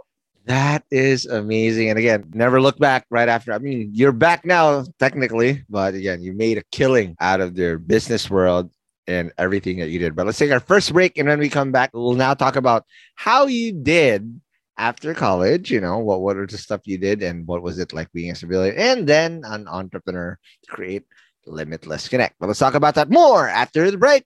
That 0.46 0.84
is 0.90 1.26
amazing. 1.26 1.90
And 1.90 2.00
again, 2.00 2.26
never 2.34 2.60
look 2.62 2.80
back 2.80 3.06
right 3.10 3.30
after. 3.30 3.54
I 3.54 3.60
mean, 3.60 3.92
you're 3.94 4.12
back 4.12 4.46
now, 4.46 4.84
technically, 4.98 5.64
but 5.70 5.94
again, 5.94 6.22
you 6.22 6.34
made 6.34 6.58
a 6.58 6.64
killing 6.72 7.16
out 7.20 7.42
of 7.42 7.56
their 7.56 7.78
business 7.78 8.30
world 8.30 8.72
and 9.06 9.32
everything 9.38 9.80
that 9.80 9.90
you 9.90 10.00
did. 10.00 10.16
But 10.16 10.26
let's 10.26 10.38
take 10.38 10.52
our 10.52 10.60
first 10.60 10.94
break. 10.94 11.18
And 11.18 11.28
when 11.28 11.40
we 11.40 11.50
come 11.50 11.72
back, 11.72 11.92
we'll 11.94 12.14
now 12.14 12.34
talk 12.34 12.56
about 12.56 12.86
how 13.16 13.46
you 13.48 13.74
did 13.74 14.42
after 14.78 15.14
college. 15.14 15.70
You 15.70 15.82
know, 15.82 16.00
what, 16.00 16.22
what 16.22 16.38
are 16.38 16.48
the 16.48 16.58
stuff 16.58 16.82
you 16.86 16.98
did 16.98 17.22
and 17.22 17.46
what 17.46 17.62
was 17.62 17.78
it 17.78 17.94
like 17.94 18.12
being 18.12 18.32
a 18.32 18.36
civilian? 18.36 18.76
And 18.76 19.08
then 19.08 19.42
an 19.46 19.68
entrepreneur 19.68 20.38
to 20.64 20.72
create 20.72 21.04
Limitless 21.46 22.08
Connect. 22.08 22.36
But 22.40 22.48
let's 22.48 22.60
talk 22.60 22.76
about 22.76 22.96
that 22.96 23.10
more 23.10 23.48
after 23.48 23.90
the 23.92 23.98
break. 23.98 24.26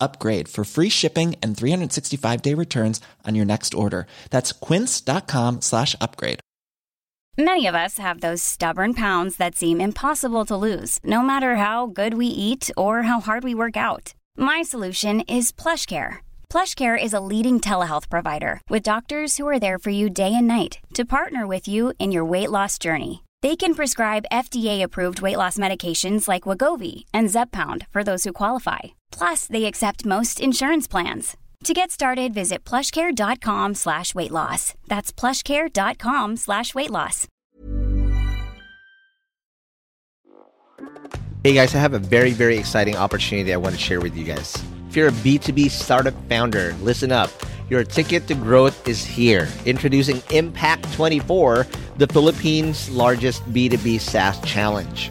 upgrade 0.00 0.48
for 0.48 0.64
free 0.64 0.88
shipping 0.88 1.36
and 1.42 1.56
365 1.56 2.42
day 2.42 2.54
returns 2.54 3.00
on 3.24 3.34
your 3.34 3.44
next 3.44 3.74
order. 3.74 4.06
That's 4.30 4.52
quince.com 4.52 5.60
slash 5.60 5.94
upgrade. 6.00 6.40
Many 7.38 7.66
of 7.66 7.74
us 7.74 7.98
have 7.98 8.20
those 8.22 8.42
stubborn 8.42 8.94
pounds 8.94 9.36
that 9.36 9.56
seem 9.56 9.78
impossible 9.78 10.46
to 10.46 10.56
lose, 10.56 10.98
no 11.04 11.20
matter 11.20 11.56
how 11.56 11.86
good 11.86 12.14
we 12.14 12.26
eat 12.26 12.70
or 12.78 13.02
how 13.02 13.20
hard 13.20 13.44
we 13.44 13.54
work 13.54 13.76
out. 13.76 14.14
My 14.38 14.62
solution 14.62 15.20
is 15.28 15.52
PlushCare. 15.52 16.24
PlushCare 16.48 16.96
is 16.96 17.12
a 17.12 17.20
leading 17.20 17.60
telehealth 17.60 18.08
provider 18.08 18.62
with 18.70 18.88
doctors 18.88 19.36
who 19.36 19.46
are 19.46 19.58
there 19.58 19.78
for 19.78 19.90
you 19.90 20.08
day 20.08 20.32
and 20.34 20.46
night 20.46 20.78
to 20.94 21.04
partner 21.04 21.46
with 21.46 21.68
you 21.68 21.92
in 21.98 22.10
your 22.10 22.24
weight 22.24 22.50
loss 22.50 22.78
journey. 22.78 23.22
They 23.42 23.54
can 23.54 23.74
prescribe 23.74 24.32
FDA-approved 24.32 25.20
weight 25.20 25.36
loss 25.36 25.58
medications 25.58 26.26
like 26.26 26.48
Wegovy 26.48 27.04
and 27.12 27.28
Zepbound 27.28 27.86
for 27.90 28.02
those 28.02 28.24
who 28.24 28.32
qualify. 28.32 28.95
Plus, 29.18 29.46
they 29.46 29.64
accept 29.64 30.04
most 30.04 30.40
insurance 30.40 30.86
plans. 30.86 31.36
To 31.64 31.72
get 31.72 31.90
started, 31.90 32.34
visit 32.34 32.64
plushcare.com 32.64 33.74
slash 33.74 34.14
weight 34.14 34.30
loss. 34.30 34.74
That's 34.86 35.10
plushcare.com 35.10 36.36
slash 36.36 36.74
weight 36.74 36.90
loss. 36.90 37.26
Hey 41.42 41.54
guys, 41.54 41.74
I 41.74 41.78
have 41.78 41.94
a 41.94 41.98
very, 41.98 42.32
very 42.32 42.58
exciting 42.58 42.96
opportunity 42.96 43.52
I 43.52 43.56
want 43.56 43.74
to 43.74 43.80
share 43.80 44.00
with 44.00 44.16
you 44.16 44.24
guys. 44.24 44.62
If 44.88 44.96
you're 44.96 45.08
a 45.08 45.12
B2B 45.12 45.70
startup 45.70 46.14
founder, 46.28 46.74
listen 46.82 47.10
up. 47.10 47.30
Your 47.70 47.84
ticket 47.84 48.26
to 48.28 48.34
growth 48.34 48.86
is 48.86 49.04
here. 49.04 49.48
Introducing 49.64 50.22
Impact 50.30 50.92
24, 50.92 51.66
the 51.96 52.06
Philippines' 52.08 52.90
largest 52.90 53.42
B2B 53.52 54.00
SaaS 54.00 54.40
challenge. 54.42 55.10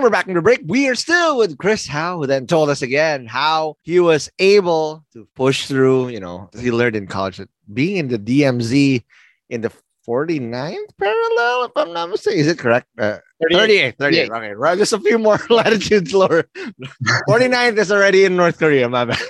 And 0.00 0.04
we're 0.06 0.08
back 0.08 0.28
in 0.28 0.32
the 0.32 0.40
break. 0.40 0.62
We 0.64 0.88
are 0.88 0.94
still 0.94 1.36
with 1.36 1.58
Chris 1.58 1.86
Howe, 1.86 2.16
who 2.16 2.26
then 2.26 2.46
told 2.46 2.70
us 2.70 2.80
again 2.80 3.26
how 3.26 3.76
he 3.82 4.00
was 4.00 4.30
able 4.38 5.04
to 5.12 5.28
push 5.34 5.66
through. 5.66 6.08
You 6.08 6.20
know, 6.20 6.48
he 6.58 6.70
learned 6.72 6.96
in 6.96 7.06
college 7.06 7.36
that 7.36 7.50
being 7.74 7.98
in 7.98 8.08
the 8.08 8.18
DMZ 8.18 9.04
in 9.50 9.60
the 9.60 9.70
49th 10.08 10.96
parallel, 10.98 11.64
if 11.64 11.72
I'm 11.76 11.92
not 11.92 12.08
mistaken. 12.08 12.40
Is 12.40 12.46
it 12.46 12.58
correct? 12.58 12.86
Uh, 12.96 13.18
38. 13.42 13.98
38. 13.98 13.98
38. 13.98 14.30
Okay, 14.30 14.52
right. 14.54 14.78
Just 14.78 14.94
a 14.94 15.00
few 15.00 15.18
more 15.18 15.38
latitudes 15.50 16.14
lower. 16.14 16.44
49th 17.28 17.76
is 17.76 17.92
already 17.92 18.24
in 18.24 18.36
North 18.36 18.58
Korea, 18.58 18.88
my 18.88 19.04
bad. 19.04 19.20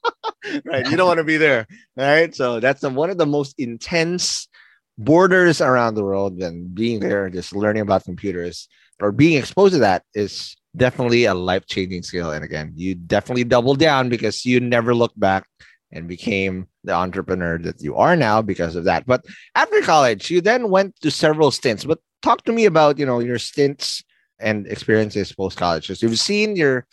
right. 0.64 0.90
You 0.90 0.96
don't 0.96 1.08
want 1.08 1.18
to 1.18 1.24
be 1.24 1.36
there. 1.36 1.66
All 1.98 2.06
right. 2.06 2.34
So 2.34 2.58
that's 2.58 2.80
the, 2.80 2.88
one 2.88 3.10
of 3.10 3.18
the 3.18 3.26
most 3.26 3.54
intense 3.58 4.48
borders 4.96 5.60
around 5.60 5.94
the 5.94 6.04
world. 6.04 6.40
And 6.40 6.74
being 6.74 7.00
there, 7.00 7.28
just 7.28 7.54
learning 7.54 7.82
about 7.82 8.04
computers 8.04 8.66
or 9.00 9.12
being 9.12 9.38
exposed 9.38 9.74
to 9.74 9.80
that 9.80 10.02
is 10.14 10.56
definitely 10.76 11.24
a 11.24 11.34
life 11.34 11.66
changing 11.66 12.02
skill. 12.02 12.30
And 12.30 12.44
again, 12.44 12.72
you 12.76 12.94
definitely 12.94 13.44
double 13.44 13.74
down 13.74 14.08
because 14.08 14.44
you 14.44 14.60
never 14.60 14.94
look 14.94 15.12
back 15.16 15.46
and 15.92 16.08
became 16.08 16.66
the 16.84 16.92
entrepreneur 16.92 17.58
that 17.58 17.80
you 17.80 17.96
are 17.96 18.16
now 18.16 18.42
because 18.42 18.76
of 18.76 18.84
that. 18.84 19.06
But 19.06 19.24
after 19.54 19.80
college, 19.82 20.30
you 20.30 20.40
then 20.40 20.70
went 20.70 20.94
to 21.00 21.10
several 21.10 21.50
stints. 21.50 21.84
But 21.84 22.00
talk 22.22 22.44
to 22.44 22.52
me 22.52 22.64
about 22.64 22.98
you 22.98 23.06
know 23.06 23.20
your 23.20 23.38
stints 23.38 24.02
and 24.38 24.66
experiences 24.66 25.32
post 25.32 25.56
college. 25.56 25.86
So 25.86 25.94
you've 26.06 26.18
seen 26.18 26.56
your 26.56 26.86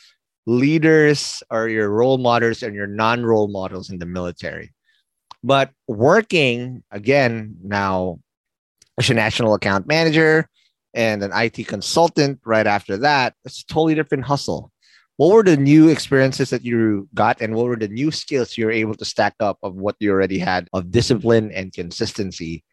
leaders 0.46 1.42
or 1.50 1.68
your 1.70 1.90
role 1.90 2.18
models 2.18 2.64
and 2.64 2.76
your 2.76 2.88
non 2.88 3.26
role 3.26 3.48
models 3.48 3.90
in 3.90 4.00
the 4.00 4.06
military, 4.06 4.74
but 5.44 5.72
working 5.88 6.84
again 6.92 7.56
now 7.64 8.20
as 8.98 9.10
a 9.10 9.14
national 9.14 9.56
account 9.56 9.88
manager 9.88 10.48
and 10.94 11.24
an 11.24 11.32
IT 11.34 11.68
consultant 11.68 12.40
right 12.46 12.68
after 12.68 12.98
that, 12.98 13.36
it's 13.46 13.62
a 13.62 13.66
totally 13.66 13.96
different 13.96 14.26
hustle. 14.26 14.72
What 15.18 15.34
were 15.34 15.44
the 15.44 15.58
new 15.58 15.90
experiences 15.90 16.50
that 16.50 16.66
you 16.66 17.08
got, 17.14 17.40
and 17.40 17.56
what 17.56 17.68
were 17.68 17.76
the 17.76 17.88
new 17.88 18.12
skills 18.12 18.58
you 18.58 18.66
were 18.66 18.72
able 18.72 18.96
to 18.96 19.06
stack 19.06 19.36
up 19.40 19.60
of 19.62 19.76
what 19.76 19.96
you 20.00 20.12
already 20.12 20.40
had 20.40 20.68
of 20.74 20.92
discipline 20.92 21.52
and 21.52 21.72
consistency 21.72 22.64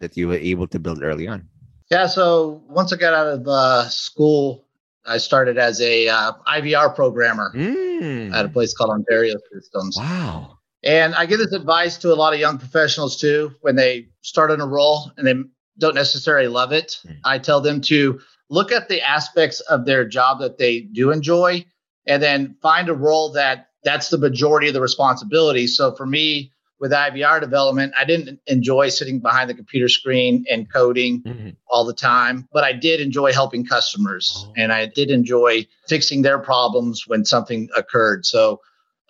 that 0.00 0.16
you 0.16 0.28
were 0.28 0.36
able 0.36 0.66
to 0.68 0.78
build 0.78 1.02
early 1.02 1.26
on? 1.26 1.48
Yeah, 1.90 2.06
so 2.06 2.62
once 2.68 2.92
I 2.92 2.96
got 2.96 3.14
out 3.14 3.28
of 3.28 3.48
uh, 3.48 3.88
school, 3.88 4.66
I 5.06 5.16
started 5.16 5.56
as 5.56 5.80
a 5.80 6.08
uh, 6.08 6.32
IVR 6.46 6.94
programmer 6.94 7.52
mm. 7.54 8.34
at 8.34 8.44
a 8.44 8.48
place 8.48 8.74
called 8.74 8.90
Ontario 8.90 9.36
Systems. 9.52 9.96
Wow. 9.96 10.58
And 10.84 11.14
I 11.14 11.26
give 11.26 11.38
this 11.38 11.52
advice 11.52 11.96
to 11.98 12.12
a 12.12 12.14
lot 12.14 12.34
of 12.34 12.40
young 12.40 12.58
professionals 12.58 13.18
too 13.18 13.54
when 13.62 13.74
they 13.74 14.08
start 14.20 14.50
in 14.50 14.60
a 14.60 14.66
role 14.66 15.10
and 15.16 15.26
they 15.26 15.34
don't 15.78 15.94
necessarily 15.94 16.48
love 16.48 16.72
it. 16.72 17.00
Mm. 17.06 17.18
I 17.24 17.38
tell 17.38 17.60
them 17.60 17.80
to 17.82 18.20
look 18.50 18.72
at 18.72 18.88
the 18.88 19.02
aspects 19.02 19.60
of 19.60 19.84
their 19.84 20.06
job 20.06 20.40
that 20.40 20.58
they 20.58 20.80
do 20.80 21.10
enjoy 21.10 21.64
and 22.06 22.22
then 22.22 22.56
find 22.62 22.88
a 22.88 22.94
role 22.94 23.32
that 23.32 23.68
that's 23.84 24.08
the 24.08 24.18
majority 24.18 24.68
of 24.68 24.74
the 24.74 24.80
responsibility. 24.80 25.66
So 25.66 25.94
for 25.94 26.06
me, 26.06 26.52
with 26.80 26.92
IVR 26.92 27.40
development, 27.40 27.92
I 27.98 28.04
didn't 28.04 28.40
enjoy 28.46 28.88
sitting 28.90 29.18
behind 29.18 29.50
the 29.50 29.54
computer 29.54 29.88
screen 29.88 30.44
and 30.48 30.72
coding 30.72 31.22
mm-hmm. 31.22 31.48
all 31.68 31.84
the 31.84 31.94
time, 31.94 32.48
but 32.52 32.62
I 32.62 32.72
did 32.72 33.00
enjoy 33.00 33.32
helping 33.32 33.66
customers 33.66 34.46
oh. 34.46 34.52
and 34.56 34.72
I 34.72 34.86
did 34.86 35.10
enjoy 35.10 35.66
fixing 35.88 36.22
their 36.22 36.38
problems 36.38 37.06
when 37.06 37.24
something 37.24 37.68
occurred. 37.76 38.26
So 38.26 38.60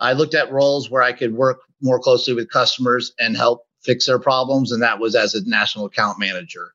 I 0.00 0.14
looked 0.14 0.35
at 0.35 0.50
roles 0.50 0.90
where 0.90 1.02
I 1.02 1.12
could 1.12 1.35
work 1.35 1.61
more 1.83 2.00
closely 2.00 2.35
with 2.35 2.50
customers 2.50 3.12
and 3.18 3.37
help 3.37 3.66
fix 3.88 4.07
their 4.07 4.18
problems. 4.18 4.70
And 4.70 4.83
that 4.83 5.01
was 5.01 5.14
as 5.14 5.35
a 5.35 5.48
national 5.48 5.87
account 5.87 6.18
manager. 6.18 6.74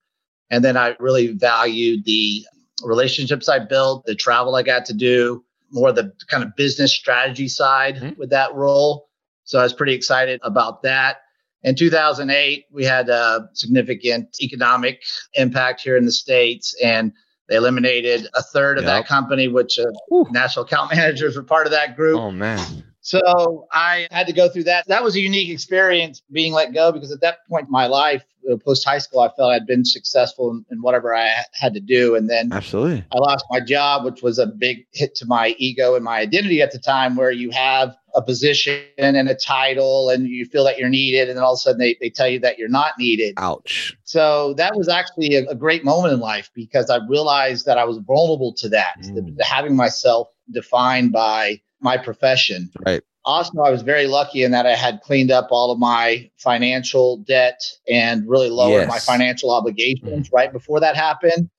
And 0.49 0.65
then 0.65 0.75
I 0.75 0.95
really 0.99 1.27
valued 1.33 2.05
the 2.05 2.43
relationships 2.83 3.47
I 3.47 3.59
built, 3.59 4.05
the 4.07 4.15
travel 4.15 4.55
I 4.55 4.63
got 4.63 4.85
to 4.85 4.93
do, 4.93 5.45
more 5.69 5.91
the 5.91 6.11
kind 6.27 6.43
of 6.43 6.55
business 6.55 6.91
strategy 6.91 7.47
side 7.47 7.97
mm-hmm. 7.97 8.19
with 8.19 8.31
that 8.31 8.53
role. 8.55 9.09
So 9.43 9.59
I 9.59 9.63
was 9.63 9.73
pretty 9.73 9.93
excited 9.93 10.39
about 10.43 10.81
that. 10.83 11.17
In 11.61 11.75
2008, 11.75 12.65
we 12.71 12.83
had 12.83 13.09
a 13.09 13.47
significant 13.53 14.35
economic 14.41 15.03
impact 15.35 15.81
here 15.81 15.95
in 15.95 16.05
the 16.05 16.11
States, 16.11 16.75
and 16.83 17.13
they 17.47 17.55
eliminated 17.55 18.27
a 18.33 18.41
third 18.41 18.77
of 18.79 18.85
yep. 18.85 19.03
that 19.03 19.07
company, 19.07 19.47
which 19.47 19.79
uh, 19.79 19.85
national 20.31 20.65
account 20.65 20.91
managers 20.95 21.37
were 21.37 21.43
part 21.43 21.67
of 21.67 21.71
that 21.71 21.95
group. 21.95 22.19
Oh, 22.19 22.31
man. 22.31 22.83
So 23.03 23.67
I 23.73 24.07
had 24.11 24.27
to 24.27 24.33
go 24.33 24.47
through 24.47 24.63
that. 24.63 24.87
That 24.87 25.03
was 25.03 25.15
a 25.15 25.19
unique 25.19 25.49
experience 25.49 26.21
being 26.31 26.53
let 26.53 26.73
go 26.73 26.91
because 26.93 27.11
at 27.11 27.19
that 27.19 27.45
point 27.49 27.65
in 27.65 27.71
my 27.71 27.85
life, 27.85 28.23
uh, 28.49 28.55
post 28.55 28.85
high 28.85 28.97
school, 28.97 29.19
I 29.19 29.29
felt 29.35 29.51
I'd 29.51 29.67
been 29.67 29.83
successful 29.83 30.51
in, 30.51 30.65
in, 30.71 30.81
whatever 30.81 31.13
I 31.13 31.29
had 31.53 31.73
to 31.73 31.81
do. 31.81 32.15
And 32.15 32.29
then 32.29 32.51
absolutely, 32.53 33.03
I 33.11 33.17
lost 33.17 33.45
my 33.51 33.59
job, 33.59 34.05
which 34.05 34.21
was 34.21 34.39
a 34.39 34.47
big 34.47 34.85
hit 34.93 35.15
to 35.15 35.25
my 35.25 35.55
ego 35.57 35.95
and 35.95 36.03
my 36.03 36.19
identity 36.19 36.61
at 36.61 36.71
the 36.71 36.79
time, 36.79 37.17
where 37.17 37.31
you 37.31 37.51
have 37.51 37.93
a 38.15 38.21
position 38.21 38.81
and 38.97 39.17
a 39.29 39.35
title 39.35 40.09
and 40.09 40.27
you 40.27 40.45
feel 40.45 40.63
that 40.63 40.77
you're 40.77 40.89
needed. 40.89 41.27
And 41.27 41.37
then 41.37 41.43
all 41.43 41.53
of 41.53 41.57
a 41.57 41.59
sudden 41.59 41.79
they, 41.79 41.97
they 41.99 42.09
tell 42.09 42.29
you 42.29 42.39
that 42.39 42.57
you're 42.57 42.69
not 42.69 42.93
needed. 42.97 43.33
Ouch. 43.37 43.97
So 44.03 44.53
that 44.55 44.75
was 44.75 44.87
actually 44.87 45.35
a, 45.35 45.45
a 45.49 45.55
great 45.55 45.83
moment 45.83 46.13
in 46.13 46.19
life 46.21 46.49
because 46.53 46.89
I 46.89 46.99
realized 47.09 47.65
that 47.65 47.77
I 47.77 47.83
was 47.83 47.97
vulnerable 47.97 48.53
to 48.59 48.69
that, 48.69 48.95
mm. 49.01 49.15
the, 49.15 49.21
the 49.21 49.43
having 49.43 49.75
myself 49.75 50.29
defined 50.51 51.11
by 51.11 51.59
my 51.83 51.97
profession. 51.97 52.71
Right. 52.85 53.01
Also, 53.25 53.61
I 53.61 53.69
was 53.69 53.83
very 53.83 54.07
lucky 54.07 54.43
in 54.43 54.51
that 54.51 54.65
I 54.65 54.75
had 54.75 55.01
cleaned 55.01 55.31
up 55.31 55.47
all 55.49 55.71
of 55.71 55.79
my 55.79 56.29
financial 56.37 57.17
debt 57.17 57.61
and 57.87 58.27
really 58.27 58.49
lowered 58.49 58.81
yes. 58.81 58.89
my 58.89 58.99
financial 58.99 59.51
obligations 59.51 60.27
mm-hmm. 60.27 60.35
right 60.35 60.51
before 60.51 60.79
that 60.81 60.95
happened. 60.95 61.49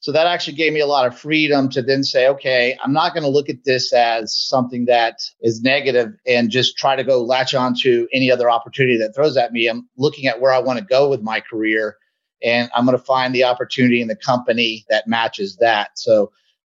So 0.00 0.12
that 0.12 0.26
actually 0.26 0.56
gave 0.56 0.72
me 0.72 0.80
a 0.80 0.86
lot 0.86 1.06
of 1.06 1.18
freedom 1.18 1.68
to 1.70 1.82
then 1.82 2.04
say, 2.04 2.28
okay, 2.28 2.76
I'm 2.84 2.92
not 2.92 3.14
going 3.14 3.24
to 3.24 3.30
look 3.30 3.48
at 3.48 3.64
this 3.64 3.92
as 3.92 4.36
something 4.36 4.84
that 4.84 5.20
is 5.40 5.62
negative 5.62 6.12
and 6.26 6.50
just 6.50 6.76
try 6.76 6.96
to 6.96 7.02
go 7.02 7.24
latch 7.24 7.54
on 7.54 7.74
to 7.82 8.06
any 8.12 8.30
other 8.30 8.50
opportunity 8.50 8.98
that 8.98 9.14
throws 9.14 9.36
at 9.36 9.52
me. 9.52 9.66
I'm 9.66 9.88
looking 9.96 10.26
at 10.26 10.40
where 10.40 10.52
I 10.52 10.58
want 10.58 10.78
to 10.78 10.84
go 10.84 11.08
with 11.08 11.22
my 11.22 11.40
career 11.40 11.96
and 12.42 12.70
I'm 12.74 12.84
going 12.84 12.96
to 12.96 13.02
find 13.02 13.34
the 13.34 13.44
opportunity 13.44 14.00
in 14.00 14.08
the 14.08 14.16
company 14.16 14.84
that 14.90 15.08
matches 15.08 15.56
that. 15.56 15.98
So 15.98 16.30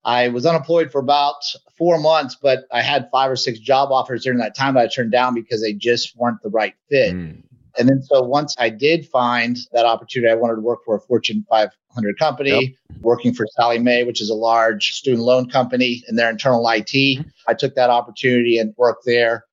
I 0.05 0.29
was 0.29 0.47
unemployed 0.47 0.91
for 0.91 0.99
about 0.99 1.43
four 1.77 1.99
months, 1.99 2.37
but 2.41 2.65
I 2.73 2.83
had 2.83 3.09
five 3.13 3.31
or 3.31 3.37
six 3.37 3.59
job 3.59 3.91
offers 3.93 4.25
during 4.25 4.39
that 4.39 4.57
time 4.57 4.75
that 4.75 4.85
I 4.85 4.89
turned 4.89 5.13
down 5.13 5.35
because 5.35 5.63
they 5.63 5.73
just 5.73 6.17
weren't 6.17 6.43
the 6.43 6.49
right 6.49 6.75
fit. 6.89 7.15
Mm. 7.15 7.43
And 7.79 7.89
then 7.89 8.03
so 8.03 8.23
once 8.23 8.55
I 8.59 8.69
did 8.69 9.07
find 9.07 9.57
that 9.73 9.87
opportunity, 9.87 10.31
I 10.31 10.35
wanted 10.35 10.57
to 10.57 10.61
work 10.61 10.81
for 10.85 10.97
a 10.97 11.01
Fortune 11.01 11.45
500 11.49 12.19
company, 12.19 12.51
yep. 12.51 13.01
working 13.01 13.33
for 13.33 13.47
Sallie 13.53 13.79
Mae, 13.79 14.05
which 14.05 14.21
is 14.21 14.31
a 14.31 14.35
large 14.35 14.93
student 14.93 15.23
loan 15.23 15.49
company 15.49 16.03
in 16.09 16.17
their 16.17 16.31
internal 16.31 16.69
IT. 16.69 16.87
Mm-hmm. 16.87 17.29
I 17.47 17.55
took 17.55 17.75
that 17.77 17.91
opportunity 17.91 18.59
and 18.59 18.75
worked 18.77 19.05
there. 19.07 19.45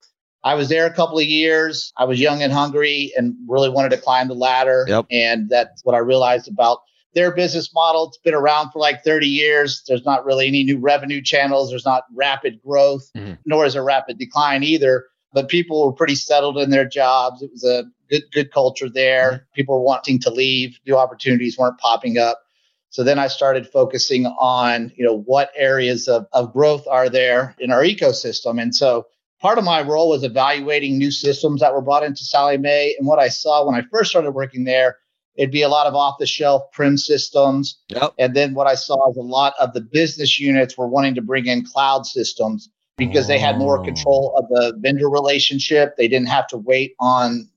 I 0.43 0.55
was 0.55 0.69
there 0.69 0.85
a 0.85 0.93
couple 0.93 1.17
of 1.17 1.25
years. 1.25 1.91
I 1.97 2.05
was 2.05 2.19
young 2.19 2.41
and 2.41 2.53
hungry 2.53 3.11
and 3.17 3.35
really 3.47 3.69
wanted 3.69 3.89
to 3.89 3.97
climb 3.97 4.29
the 4.29 4.35
ladder. 4.35 4.85
Yep. 4.87 5.05
And 5.11 5.49
that's 5.49 5.83
what 5.83 5.93
I 5.93 5.99
realized 5.99 6.47
about 6.47 6.79
their 7.13 7.33
business 7.33 7.73
model. 7.73 8.07
It's 8.07 8.17
been 8.17 8.33
around 8.33 8.71
for 8.71 8.79
like 8.79 9.03
30 9.03 9.27
years. 9.27 9.83
There's 9.87 10.05
not 10.05 10.25
really 10.25 10.47
any 10.47 10.63
new 10.63 10.77
revenue 10.77 11.21
channels. 11.21 11.69
There's 11.69 11.85
not 11.85 12.03
rapid 12.13 12.61
growth, 12.61 13.09
mm-hmm. 13.15 13.33
nor 13.45 13.65
is 13.65 13.75
a 13.75 13.81
rapid 13.81 14.17
decline 14.17 14.63
either. 14.63 15.05
But 15.33 15.49
people 15.49 15.85
were 15.85 15.93
pretty 15.93 16.15
settled 16.15 16.57
in 16.57 16.69
their 16.69 16.87
jobs. 16.87 17.41
It 17.41 17.51
was 17.51 17.63
a 17.63 17.85
good 18.09 18.23
good 18.31 18.51
culture 18.51 18.89
there. 18.89 19.31
Mm-hmm. 19.31 19.53
People 19.55 19.75
were 19.75 19.85
wanting 19.85 20.19
to 20.19 20.29
leave. 20.29 20.79
New 20.85 20.95
opportunities 20.95 21.57
weren't 21.57 21.79
popping 21.79 22.17
up. 22.17 22.41
So 22.89 23.03
then 23.03 23.19
I 23.19 23.27
started 23.27 23.67
focusing 23.67 24.25
on, 24.25 24.91
you 24.95 25.05
know, 25.05 25.19
what 25.19 25.51
areas 25.55 26.07
of, 26.07 26.25
of 26.31 26.53
growth 26.53 26.87
are 26.87 27.09
there 27.09 27.55
in 27.59 27.71
our 27.71 27.83
ecosystem. 27.83 28.61
And 28.61 28.73
so 28.73 29.05
part 29.41 29.57
of 29.57 29.65
my 29.65 29.81
role 29.81 30.09
was 30.09 30.23
evaluating 30.23 30.97
new 30.97 31.11
systems 31.11 31.61
that 31.61 31.73
were 31.73 31.81
brought 31.81 32.03
into 32.03 32.23
Sallie 32.23 32.57
Mae. 32.57 32.95
And 32.97 33.07
what 33.07 33.19
I 33.19 33.27
saw 33.27 33.65
when 33.65 33.75
I 33.75 33.83
first 33.91 34.09
started 34.09 34.31
working 34.31 34.63
there 34.63 34.97
It'd 35.37 35.51
be 35.51 35.61
a 35.61 35.69
lot 35.69 35.87
of 35.87 35.95
off 35.95 36.17
the 36.19 36.25
shelf 36.25 36.63
prem 36.71 36.97
systems. 36.97 37.77
Yep. 37.89 38.13
And 38.17 38.35
then 38.35 38.53
what 38.53 38.67
I 38.67 38.75
saw 38.75 39.09
is 39.11 39.17
a 39.17 39.21
lot 39.21 39.53
of 39.59 39.73
the 39.73 39.81
business 39.81 40.39
units 40.39 40.77
were 40.77 40.87
wanting 40.87 41.15
to 41.15 41.21
bring 41.21 41.45
in 41.45 41.63
cloud 41.63 42.05
systems 42.05 42.69
because 42.97 43.27
they 43.27 43.37
had 43.37 43.59
more 43.59 43.83
control 43.83 44.35
of 44.37 44.49
the 44.49 44.75
vendor 44.79 45.09
relationship. 45.09 45.95
They 45.95 46.07
didn't 46.07 46.29
have 46.29 46.47
to 46.47 46.57
wait 46.57 46.95
on 46.99 47.47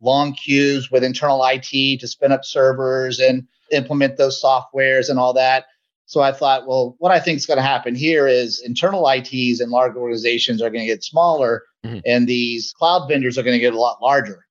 long 0.00 0.32
queues 0.34 0.90
with 0.90 1.02
internal 1.02 1.44
IT 1.44 2.00
to 2.00 2.06
spin 2.06 2.30
up 2.30 2.44
servers 2.44 3.18
and 3.18 3.46
implement 3.72 4.16
those 4.16 4.40
softwares 4.40 5.10
and 5.10 5.18
all 5.18 5.32
that. 5.34 5.66
So 6.06 6.20
I 6.20 6.30
thought, 6.30 6.68
well, 6.68 6.94
what 6.98 7.10
I 7.10 7.18
think 7.18 7.38
is 7.38 7.46
going 7.46 7.56
to 7.56 7.64
happen 7.64 7.96
here 7.96 8.28
is 8.28 8.62
internal 8.64 9.08
ITs 9.08 9.60
and 9.60 9.72
large 9.72 9.96
organizations 9.96 10.62
are 10.62 10.70
going 10.70 10.82
to 10.82 10.86
get 10.86 11.02
smaller 11.02 11.64
mm-hmm. 11.84 11.98
and 12.06 12.28
these 12.28 12.72
cloud 12.78 13.08
vendors 13.08 13.36
are 13.36 13.42
going 13.42 13.56
to 13.56 13.60
get 13.60 13.74
a 13.74 13.80
lot 13.80 14.00
larger. 14.00 14.45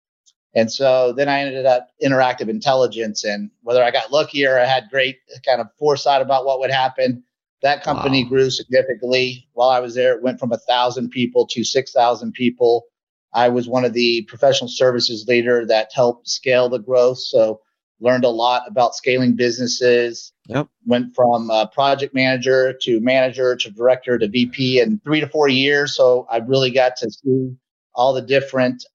And 0.55 0.71
so 0.71 1.11
then 1.11 1.27
I 1.27 1.41
ended 1.41 1.65
up 1.65 1.89
interactive 2.03 2.47
intelligence 2.47 3.25
and 3.25 3.51
whether 3.61 3.83
I 3.83 3.91
got 3.91 4.11
lucky 4.11 4.45
or 4.45 4.57
I 4.57 4.65
had 4.65 4.89
great 4.89 5.17
kind 5.45 5.59
of 5.59 5.67
foresight 5.77 6.21
about 6.21 6.45
what 6.45 6.59
would 6.59 6.71
happen, 6.71 7.23
that 7.61 7.83
company 7.83 8.23
wow. 8.23 8.29
grew 8.29 8.49
significantly. 8.49 9.47
While 9.53 9.69
I 9.69 9.79
was 9.79 9.95
there, 9.95 10.13
it 10.13 10.23
went 10.23 10.39
from 10.39 10.53
a 10.53 10.57
thousand 10.57 11.09
people 11.09 11.45
to 11.47 11.63
6,000 11.63 12.31
people. 12.31 12.85
I 13.33 13.49
was 13.49 13.67
one 13.67 13.83
of 13.83 13.91
the 13.91 14.21
professional 14.29 14.69
services 14.69 15.25
leader 15.27 15.65
that 15.65 15.91
helped 15.93 16.29
scale 16.29 16.69
the 16.69 16.79
growth. 16.79 17.19
So 17.19 17.59
learned 17.99 18.23
a 18.23 18.29
lot 18.29 18.63
about 18.67 18.95
scaling 18.95 19.35
businesses. 19.35 20.31
Yep. 20.47 20.67
Went 20.85 21.15
from 21.15 21.51
project 21.73 22.13
manager 22.13 22.73
to 22.81 22.99
manager 23.01 23.55
to 23.57 23.71
director 23.71 24.17
to 24.17 24.27
VP 24.27 24.79
in 24.79 24.99
three 24.99 25.19
to 25.19 25.27
four 25.27 25.49
years. 25.49 25.95
So 25.95 26.27
I 26.29 26.37
really 26.37 26.71
got 26.71 26.95
to 26.97 27.11
see 27.11 27.55
all 27.93 28.13
the 28.13 28.21
different, 28.21 28.85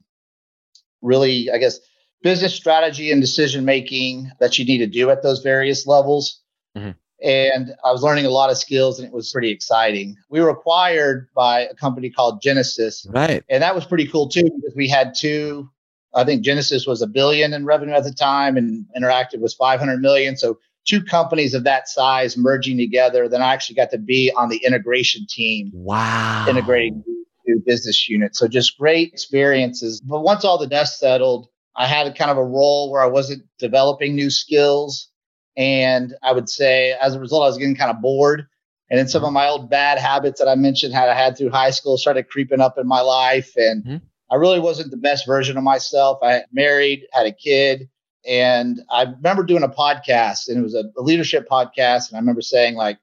really, 1.02 1.50
I 1.50 1.58
guess, 1.58 1.78
business 2.22 2.54
strategy 2.54 3.10
and 3.10 3.20
decision 3.20 3.64
making 3.64 4.30
that 4.40 4.58
you 4.58 4.64
need 4.64 4.78
to 4.78 4.86
do 4.86 5.10
at 5.10 5.22
those 5.22 5.40
various 5.42 5.86
levels. 5.86 6.40
Mm-hmm 6.76 6.90
and 7.22 7.74
I 7.84 7.92
was 7.92 8.02
learning 8.02 8.26
a 8.26 8.30
lot 8.30 8.50
of 8.50 8.58
skills 8.58 8.98
and 8.98 9.06
it 9.06 9.12
was 9.12 9.30
pretty 9.30 9.50
exciting. 9.50 10.16
We 10.28 10.40
were 10.40 10.48
acquired 10.48 11.28
by 11.34 11.60
a 11.60 11.74
company 11.74 12.10
called 12.10 12.42
Genesys. 12.42 13.06
Right. 13.08 13.44
And 13.48 13.62
that 13.62 13.74
was 13.74 13.84
pretty 13.84 14.06
cool 14.06 14.28
too 14.28 14.44
because 14.44 14.74
we 14.74 14.88
had 14.88 15.14
two 15.14 15.68
I 16.12 16.24
think 16.24 16.44
Genesys 16.44 16.88
was 16.88 17.02
a 17.02 17.06
billion 17.06 17.52
in 17.52 17.64
revenue 17.64 17.94
at 17.94 18.02
the 18.02 18.12
time 18.12 18.56
and 18.56 18.84
Interactive 18.98 19.38
was 19.38 19.54
500 19.54 20.00
million. 20.00 20.36
So 20.36 20.58
two 20.84 21.04
companies 21.04 21.54
of 21.54 21.62
that 21.64 21.88
size 21.88 22.36
merging 22.36 22.78
together. 22.78 23.28
Then 23.28 23.42
I 23.42 23.52
actually 23.52 23.76
got 23.76 23.92
to 23.92 23.98
be 23.98 24.32
on 24.36 24.48
the 24.48 24.56
integration 24.64 25.24
team. 25.28 25.70
Wow. 25.72 26.46
Integrating 26.48 27.04
two 27.46 27.62
business 27.64 28.08
units. 28.08 28.38
So 28.38 28.48
just 28.48 28.78
great 28.78 29.12
experiences. 29.12 30.00
But 30.00 30.20
once 30.20 30.44
all 30.44 30.58
the 30.58 30.66
dust 30.66 30.98
settled, 30.98 31.48
I 31.76 31.86
had 31.86 32.06
a 32.06 32.12
kind 32.12 32.30
of 32.30 32.36
a 32.36 32.44
role 32.44 32.90
where 32.90 33.02
I 33.02 33.06
wasn't 33.06 33.44
developing 33.58 34.14
new 34.14 34.30
skills. 34.30 35.08
And 35.56 36.14
I 36.22 36.32
would 36.32 36.48
say 36.48 36.96
as 37.00 37.14
a 37.14 37.20
result, 37.20 37.42
I 37.42 37.46
was 37.46 37.58
getting 37.58 37.76
kind 37.76 37.90
of 37.90 38.00
bored. 38.02 38.46
And 38.88 38.98
then 38.98 39.08
some 39.08 39.24
of 39.24 39.32
my 39.32 39.46
old 39.46 39.70
bad 39.70 39.98
habits 39.98 40.40
that 40.40 40.48
I 40.48 40.56
mentioned 40.56 40.94
had 40.94 41.08
I 41.08 41.14
had 41.14 41.38
through 41.38 41.50
high 41.50 41.70
school 41.70 41.96
started 41.96 42.28
creeping 42.28 42.60
up 42.60 42.76
in 42.76 42.88
my 42.88 43.00
life. 43.00 43.52
And 43.56 43.84
mm-hmm. 43.84 43.96
I 44.30 44.36
really 44.36 44.60
wasn't 44.60 44.90
the 44.90 44.96
best 44.96 45.26
version 45.26 45.56
of 45.56 45.62
myself. 45.62 46.18
I 46.22 46.42
married, 46.52 47.06
had 47.12 47.26
a 47.26 47.32
kid, 47.32 47.88
and 48.26 48.80
I 48.90 49.02
remember 49.02 49.44
doing 49.44 49.62
a 49.62 49.68
podcast, 49.68 50.48
and 50.48 50.58
it 50.58 50.62
was 50.62 50.74
a, 50.74 50.84
a 50.96 51.02
leadership 51.02 51.48
podcast. 51.48 52.08
And 52.08 52.16
I 52.16 52.20
remember 52.20 52.42
saying, 52.42 52.74
like, 52.74 52.98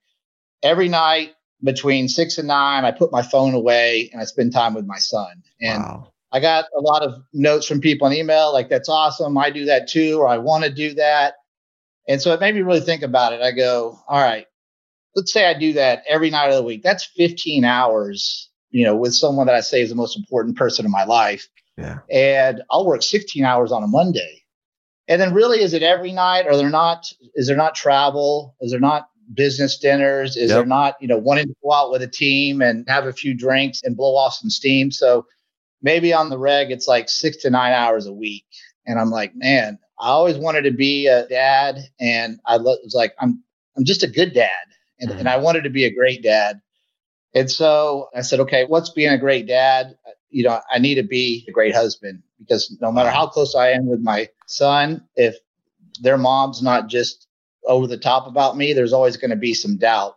every 0.64 0.88
night 0.90 1.34
between 1.64 2.08
six 2.08 2.38
and 2.38 2.48
nine, 2.48 2.86
I 2.86 2.92
put 2.92 3.12
my 3.12 3.22
phone 3.22 3.54
away 3.54 4.10
and 4.12 4.22
I 4.22 4.26
spend 4.26 4.54
time 4.54 4.74
with 4.74 4.86
my 4.86 5.00
son. 5.00 5.42
And 5.62 5.84
wow. 5.84 6.12
I 6.32 6.40
got 6.40 6.66
a 6.78 6.82
lot 6.82 7.04
of 7.04 7.16
notes 7.34 7.66
from 7.66 7.82
people 7.82 8.08
on 8.08 8.14
email, 8.14 8.54
like, 8.54 8.70
that's 8.70 8.90
awesome. 8.90 9.38
I 9.38 9.50
do 9.50 9.66
that 9.66 9.88
too, 9.88 10.20
or 10.20 10.28
I 10.28 10.38
want 10.38 10.66
to 10.66 10.70
do 10.70 10.94
that. 10.96 11.36
And 12.08 12.22
so 12.22 12.34
it 12.34 12.40
made 12.40 12.56
me 12.56 12.62
really 12.62 12.82
think 12.82 13.02
about 13.02 13.34
it. 13.34 13.42
I 13.42 13.52
go, 13.52 14.00
all 14.08 14.22
right, 14.22 14.46
let's 15.16 15.34
say 15.34 15.50
I 15.50 15.58
do 15.58 15.74
that 15.74 16.04
every 16.08 16.30
night 16.30 16.50
of 16.50 16.56
the 16.56 16.64
week. 16.64 16.84
That's 16.84 17.06
15 17.06 17.66
hours, 17.66 18.50
you 18.70 18.86
know, 18.86 18.96
with 18.96 19.14
someone 19.14 19.48
that 19.48 19.56
I 19.56 19.62
say 19.62 19.82
is 19.82 19.90
the 19.90 19.96
most 19.96 20.18
important 20.18 20.58
person 20.58 20.86
in 20.86 20.92
my 20.92 21.06
life. 21.06 21.48
Yeah. 21.78 22.00
And 22.12 22.62
I'll 22.72 22.86
work 22.86 23.04
16 23.04 23.44
hours 23.44 23.72
on 23.72 23.84
a 23.84 23.88
Monday. 23.88 24.44
And 25.08 25.22
then 25.22 25.34
really, 25.34 25.62
is 25.62 25.74
it 25.74 25.84
every 25.84 26.12
night? 26.12 26.48
Are 26.48 26.58
there 26.58 26.70
not, 26.70 27.12
is 27.36 27.48
there 27.48 27.58
not 27.58 27.76
travel? 27.76 28.56
Is 28.60 28.72
there 28.72 28.80
not 28.80 29.10
business 29.34 29.78
dinners? 29.78 30.38
Is 30.38 30.50
yep. 30.50 30.58
there 30.58 30.66
not, 30.66 30.96
you 31.02 31.08
know, 31.08 31.18
wanting 31.18 31.48
to 31.48 31.56
go 31.64 31.72
out 31.72 31.92
with 31.92 32.02
a 32.02 32.08
team 32.08 32.62
and 32.62 32.88
have 32.88 33.06
a 33.06 33.14
few 33.14 33.34
drinks 33.34 33.82
and 33.84 33.98
blow 33.98 34.16
off 34.16 34.34
some 34.34 34.50
steam? 34.50 34.92
So 34.92 35.26
maybe 35.82 36.14
on 36.14 36.30
the 36.30 36.38
reg, 36.38 36.72
it's 36.72 36.88
like 36.88 37.10
six 37.10 37.38
to 37.38 37.50
nine 37.50 37.74
hours 37.74 38.06
a 38.06 38.14
week. 38.14 38.46
And 38.86 39.00
I'm 39.00 39.10
like, 39.10 39.36
man, 39.36 39.80
I 40.00 40.10
always 40.10 40.38
wanted 40.38 40.64
to 40.64 40.72
be 40.72 41.08
a 41.08 41.28
dad, 41.28 41.80
and 42.00 42.40
I 42.46 42.58
was 42.58 42.94
like, 42.96 43.14
I'm 43.20 43.44
I'm 43.76 43.84
just 43.84 44.04
a 44.04 44.08
good 44.08 44.34
dad, 44.34 44.50
and, 45.00 45.10
mm-hmm. 45.10 45.20
and 45.20 45.30
I 45.30 45.38
wanted 45.38 45.64
to 45.64 45.70
be 45.70 45.86
a 45.86 45.94
great 45.94 46.24
dad. 46.24 46.62
And 47.34 47.52
so 47.52 48.10
I 48.16 48.22
said, 48.22 48.40
okay, 48.42 48.66
what's 48.66 48.90
being 48.90 49.12
a 49.12 49.18
great 49.18 49.48
dad? 49.48 49.98
You 50.30 50.44
know, 50.44 50.60
I 50.72 50.80
need 50.80 50.96
to 50.96 51.04
be 51.04 51.46
a 51.48 51.52
great 51.52 51.76
husband 51.76 52.24
because 52.40 52.76
no 52.82 52.92
matter 52.92 53.10
how 53.10 53.28
close 53.28 53.56
I 53.56 53.70
am 53.70 53.88
with 53.88 54.02
my 54.02 54.30
son, 54.48 55.06
if 55.16 55.36
their 56.02 56.18
mom's 56.18 56.62
not 56.62 56.88
just 56.88 57.27
over 57.68 57.88
the 57.88 57.98
top 57.98 58.28
about 58.28 58.58
me, 58.58 58.74
there's 58.74 58.94
always 58.94 59.18
going 59.18 59.32
to 59.32 59.38
be 59.38 59.54
some 59.54 59.78
doubt. 59.78 60.16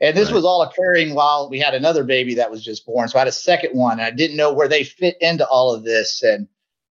And 0.00 0.16
this 0.16 0.28
right. 0.28 0.34
was 0.34 0.44
all 0.44 0.62
occurring 0.62 1.14
while 1.14 1.48
we 1.48 1.60
had 1.60 1.74
another 1.74 2.02
baby 2.02 2.34
that 2.34 2.50
was 2.50 2.64
just 2.64 2.84
born. 2.84 3.08
So 3.08 3.18
I 3.18 3.20
had 3.20 3.28
a 3.28 3.32
second 3.32 3.76
one, 3.76 3.92
and 3.92 4.02
I 4.02 4.10
didn't 4.10 4.36
know 4.36 4.52
where 4.52 4.68
they 4.68 4.82
fit 4.82 5.16
into 5.20 5.46
all 5.46 5.72
of 5.72 5.84
this. 5.84 6.22
And 6.22 6.48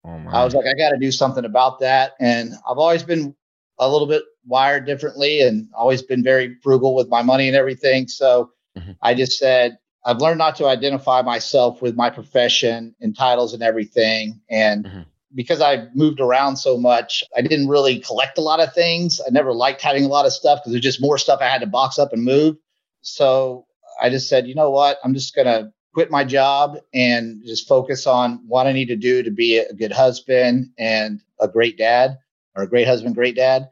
Oh 0.06 0.24
I 0.30 0.44
was 0.44 0.54
like, 0.54 0.66
I 0.66 0.78
got 0.78 0.92
to 0.92 0.98
do 0.98 1.12
something 1.12 1.46
about 1.46 1.80
that. 1.80 2.14
And 2.20 2.54
I've 2.70 2.78
always 2.78 3.04
been 3.04 3.36
a 3.80 3.90
little 3.90 4.08
bit 4.08 4.24
wired 4.46 4.86
differently 4.86 5.42
and 5.42 5.68
always 5.74 6.02
been 6.02 6.24
very 6.24 6.56
frugal 6.64 6.96
with 6.96 7.10
my 7.10 7.22
money 7.22 7.48
and 7.48 7.56
everything. 7.56 8.08
So 8.08 8.52
mm-hmm. 8.78 8.92
I 9.02 9.14
just 9.14 9.38
said, 9.38 9.78
I've 10.06 10.20
learned 10.20 10.38
not 10.38 10.56
to 10.58 10.68
identify 10.68 11.22
myself 11.22 11.82
with 11.82 11.96
my 11.96 12.10
profession 12.10 12.96
and 13.02 13.16
titles 13.16 13.54
and 13.54 13.62
everything. 13.62 14.42
And 14.50 14.86
mm-hmm. 14.86 15.02
Because 15.36 15.62
I 15.62 15.88
moved 15.94 16.20
around 16.20 16.58
so 16.58 16.78
much, 16.78 17.24
I 17.38 17.42
didn't 17.42 17.68
really 17.68 18.00
collect 18.00 18.38
a 18.38 18.42
lot 18.42 18.60
of 18.60 18.74
things. 18.74 19.22
I 19.26 19.30
never 19.30 19.54
liked 19.54 19.82
having 19.82 20.04
a 20.04 20.08
lot 20.08 20.26
of 20.26 20.34
stuff 20.34 20.60
because 20.60 20.72
there's 20.72 20.84
just 20.84 21.02
more 21.02 21.18
stuff 21.18 21.40
I 21.42 21.48
had 21.48 21.62
to 21.62 21.68
box 21.68 22.00
up 22.00 22.14
and 22.14 22.24
move. 22.24 22.58
So 23.02 23.68
I 24.02 24.10
just 24.10 24.28
said, 24.28 24.48
you 24.48 24.56
know 24.56 24.72
what? 24.72 24.98
I'm 25.04 25.14
just 25.14 25.36
going 25.36 25.46
to 25.46 25.72
quit 25.94 26.12
my 26.12 26.24
job 26.24 26.78
and 26.94 27.44
just 27.46 27.68
focus 27.68 28.08
on 28.08 28.44
what 28.48 28.68
I 28.68 28.72
need 28.72 28.88
to 28.88 28.96
do 28.96 29.24
to 29.24 29.32
be 29.32 29.58
a 29.58 29.74
good 29.74 29.92
husband 29.92 30.72
and 30.78 31.22
a 31.40 31.48
great 31.48 31.78
dad 31.78 32.18
or 32.56 32.64
a 32.64 32.70
great 32.70 32.88
husband, 32.88 33.16
great 33.16 33.36
dad. 33.36 33.70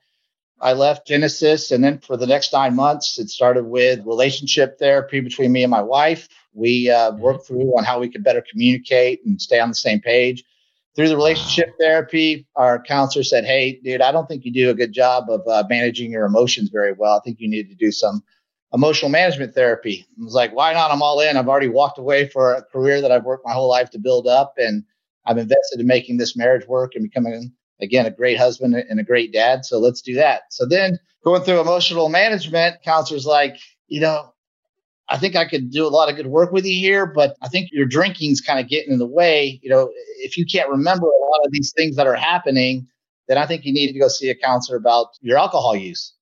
I 0.59 0.73
left 0.73 1.07
Genesys. 1.07 1.71
and 1.71 1.83
then 1.83 1.99
for 1.99 2.17
the 2.17 2.25
next 2.25 2.51
nine 2.51 2.75
months, 2.75 3.19
it 3.19 3.29
started 3.29 3.65
with 3.65 4.05
relationship 4.05 4.79
therapy 4.79 5.19
between 5.19 5.51
me 5.51 5.63
and 5.63 5.71
my 5.71 5.81
wife. 5.81 6.27
We 6.53 6.89
uh, 6.89 7.11
mm-hmm. 7.11 7.21
worked 7.21 7.47
through 7.47 7.77
on 7.77 7.83
how 7.83 7.99
we 7.99 8.09
could 8.09 8.23
better 8.23 8.43
communicate 8.49 9.21
and 9.25 9.39
stay 9.41 9.59
on 9.59 9.69
the 9.69 9.75
same 9.75 10.01
page. 10.01 10.43
Through 10.97 11.10
the 11.10 11.15
relationship 11.15 11.69
therapy, 11.79 12.47
our 12.55 12.81
counselor 12.81 13.23
said, 13.23 13.45
Hey, 13.45 13.79
dude, 13.83 14.01
I 14.01 14.12
don't 14.12 14.27
think 14.27 14.43
you 14.43 14.51
do 14.51 14.71
a 14.71 14.73
good 14.73 14.91
job 14.91 15.29
of 15.29 15.47
uh, 15.47 15.63
managing 15.69 16.12
your 16.12 16.25
emotions 16.25 16.69
very 16.69 16.91
well. 16.91 17.15
I 17.15 17.21
think 17.23 17.39
you 17.39 17.47
need 17.47 17.69
to 17.69 17.75
do 17.75 17.91
some 17.91 18.23
emotional 18.73 19.10
management 19.10 19.53
therapy. 19.53 20.05
I 20.19 20.23
was 20.23 20.33
like, 20.33 20.53
why 20.53 20.73
not? 20.73 20.91
I'm 20.91 21.01
all 21.01 21.19
in. 21.21 21.38
I've 21.38 21.47
already 21.47 21.69
walked 21.69 21.99
away 21.99 22.27
for 22.27 22.53
a 22.53 22.63
career 22.63 22.99
that 23.01 23.12
I've 23.12 23.23
worked 23.23 23.45
my 23.45 23.53
whole 23.53 23.69
life 23.69 23.89
to 23.91 23.99
build 23.99 24.27
up, 24.27 24.55
and 24.57 24.83
I've 25.25 25.38
invested 25.38 25.79
in 25.79 25.88
making 25.88 26.17
this 26.17 26.36
marriage 26.36 26.67
work 26.67 26.93
and 26.95 27.03
becoming 27.03 27.51
again 27.79 28.05
a 28.05 28.12
great 28.12 28.38
husband 28.38 28.73
and 28.75 28.99
a 28.99 29.03
great 29.03 29.31
dad. 29.31 29.65
So 29.65 29.77
let's 29.77 30.01
do 30.01 30.15
that. 30.15 30.43
So 30.49 30.65
then 30.65 30.99
going 31.23 31.43
through 31.43 31.62
emotional 31.62 32.10
management, 32.10 32.81
counselors 32.83 33.25
like, 33.25 33.57
you 33.88 34.01
know, 34.01 34.33
I 35.09 35.17
think 35.17 35.35
I 35.35 35.45
could 35.45 35.71
do 35.71 35.85
a 35.85 35.89
lot 35.89 36.09
of 36.09 36.15
good 36.15 36.27
work 36.27 36.51
with 36.51 36.65
you 36.65 36.77
here, 36.77 37.05
but 37.05 37.37
I 37.41 37.47
think 37.47 37.69
your 37.71 37.85
drinking's 37.85 38.41
kind 38.41 38.59
of 38.59 38.67
getting 38.67 38.91
in 38.91 38.99
the 38.99 39.07
way. 39.07 39.59
You 39.63 39.69
know, 39.69 39.89
if 40.17 40.37
you 40.37 40.45
can't 40.45 40.69
remember 40.69 41.05
a 41.05 41.25
lot 41.25 41.45
of 41.45 41.51
these 41.51 41.71
things 41.75 41.95
that 41.95 42.07
are 42.07 42.15
happening, 42.15 42.87
then 43.27 43.37
I 43.37 43.45
think 43.45 43.63
you 43.65 43.73
need 43.73 43.91
to 43.93 43.99
go 43.99 44.07
see 44.07 44.29
a 44.29 44.35
counselor 44.35 44.77
about 44.77 45.07
your 45.21 45.37
alcohol 45.37 45.75
use. 45.75 46.13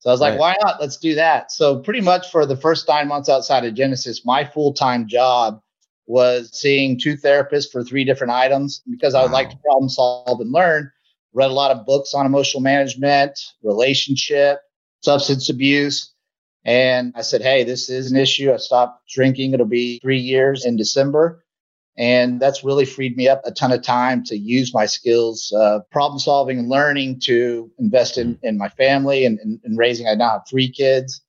So 0.00 0.10
I 0.10 0.12
was 0.12 0.20
like, 0.20 0.32
right. 0.32 0.40
why 0.40 0.56
not? 0.62 0.80
Let's 0.80 0.96
do 0.96 1.14
that. 1.16 1.52
So 1.52 1.80
pretty 1.80 2.00
much 2.00 2.30
for 2.30 2.46
the 2.46 2.56
first 2.56 2.88
nine 2.88 3.08
months 3.08 3.28
outside 3.28 3.64
of 3.64 3.74
Genesys, 3.74 4.24
my 4.24 4.44
full 4.44 4.72
time 4.72 5.06
job 5.06 5.60
was 6.06 6.50
seeing 6.52 6.98
two 6.98 7.16
therapists 7.16 7.70
for 7.70 7.84
three 7.84 8.04
different 8.04 8.32
items 8.32 8.82
because 8.90 9.14
I 9.14 9.22
would 9.22 9.30
like 9.30 9.50
to 9.50 9.56
problem 9.58 9.88
solve 9.88 10.40
and 10.40 10.50
learn. 10.50 10.90
Read 11.34 11.50
a 11.50 11.54
lot 11.54 11.70
of 11.70 11.86
books 11.86 12.14
on 12.14 12.26
emotional 12.26 12.62
management, 12.62 13.38
relationship, 13.62 14.60
substance 15.02 15.48
abuse. 15.48 16.12
And 16.64 17.12
I 17.16 17.22
said, 17.22 17.42
hey, 17.42 17.64
this 17.64 17.88
is 17.88 18.10
an 18.10 18.18
issue. 18.18 18.52
I 18.52 18.58
stopped 18.58 19.08
drinking. 19.08 19.54
It'll 19.54 19.66
be 19.66 19.98
three 20.00 20.18
years 20.18 20.64
in 20.64 20.76
December. 20.76 21.44
And 21.96 22.40
that's 22.40 22.64
really 22.64 22.84
freed 22.84 23.16
me 23.16 23.28
up 23.28 23.42
a 23.44 23.50
ton 23.50 23.72
of 23.72 23.82
time 23.82 24.24
to 24.24 24.36
use 24.36 24.72
my 24.72 24.86
skills, 24.86 25.52
uh, 25.56 25.80
problem 25.90 26.18
solving 26.18 26.58
and 26.58 26.68
learning 26.68 27.20
to 27.24 27.70
invest 27.78 28.16
in, 28.16 28.38
in 28.42 28.56
my 28.56 28.68
family 28.68 29.24
and, 29.24 29.38
and, 29.40 29.60
and 29.64 29.76
raising. 29.76 30.06
I 30.06 30.14
now 30.14 30.30
have 30.30 30.48
three 30.48 30.70
kids 30.70 31.20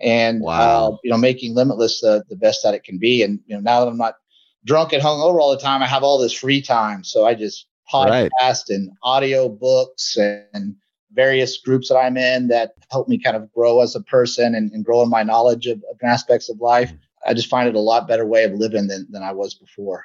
and, 0.00 0.40
wow. 0.40 0.92
uh, 0.92 0.96
you 1.02 1.10
know, 1.10 1.16
making 1.16 1.54
Limitless 1.54 2.00
the, 2.00 2.24
the 2.28 2.36
best 2.36 2.60
that 2.62 2.74
it 2.74 2.84
can 2.84 2.98
be. 2.98 3.22
And, 3.22 3.40
you 3.46 3.54
know, 3.54 3.60
now 3.60 3.80
that 3.80 3.90
I'm 3.90 3.96
not 3.96 4.14
drunk 4.64 4.92
and 4.92 5.02
hungover 5.02 5.40
all 5.40 5.50
the 5.50 5.62
time, 5.62 5.82
I 5.82 5.86
have 5.86 6.02
all 6.02 6.18
this 6.18 6.32
free 6.32 6.62
time. 6.62 7.02
So 7.02 7.26
I 7.26 7.34
just 7.34 7.66
podcast 7.92 8.10
right. 8.30 8.68
and 8.68 8.90
audio 9.02 9.48
books 9.48 10.16
and 10.16 10.76
various 11.12 11.58
groups 11.58 11.88
that 11.88 11.96
I'm 11.96 12.16
in 12.16 12.48
that 12.48 12.72
help 12.90 13.08
me 13.08 13.18
kind 13.18 13.36
of 13.36 13.52
grow 13.52 13.80
as 13.80 13.94
a 13.94 14.00
person 14.02 14.54
and, 14.54 14.70
and 14.72 14.84
grow 14.84 15.02
in 15.02 15.10
my 15.10 15.22
knowledge 15.22 15.66
of, 15.66 15.82
of 15.90 15.98
aspects 16.02 16.48
of 16.48 16.60
life. 16.60 16.92
I 17.26 17.34
just 17.34 17.48
find 17.48 17.68
it 17.68 17.74
a 17.74 17.80
lot 17.80 18.08
better 18.08 18.26
way 18.26 18.44
of 18.44 18.52
living 18.52 18.86
than, 18.86 19.06
than 19.10 19.22
I 19.22 19.32
was 19.32 19.54
before. 19.54 20.04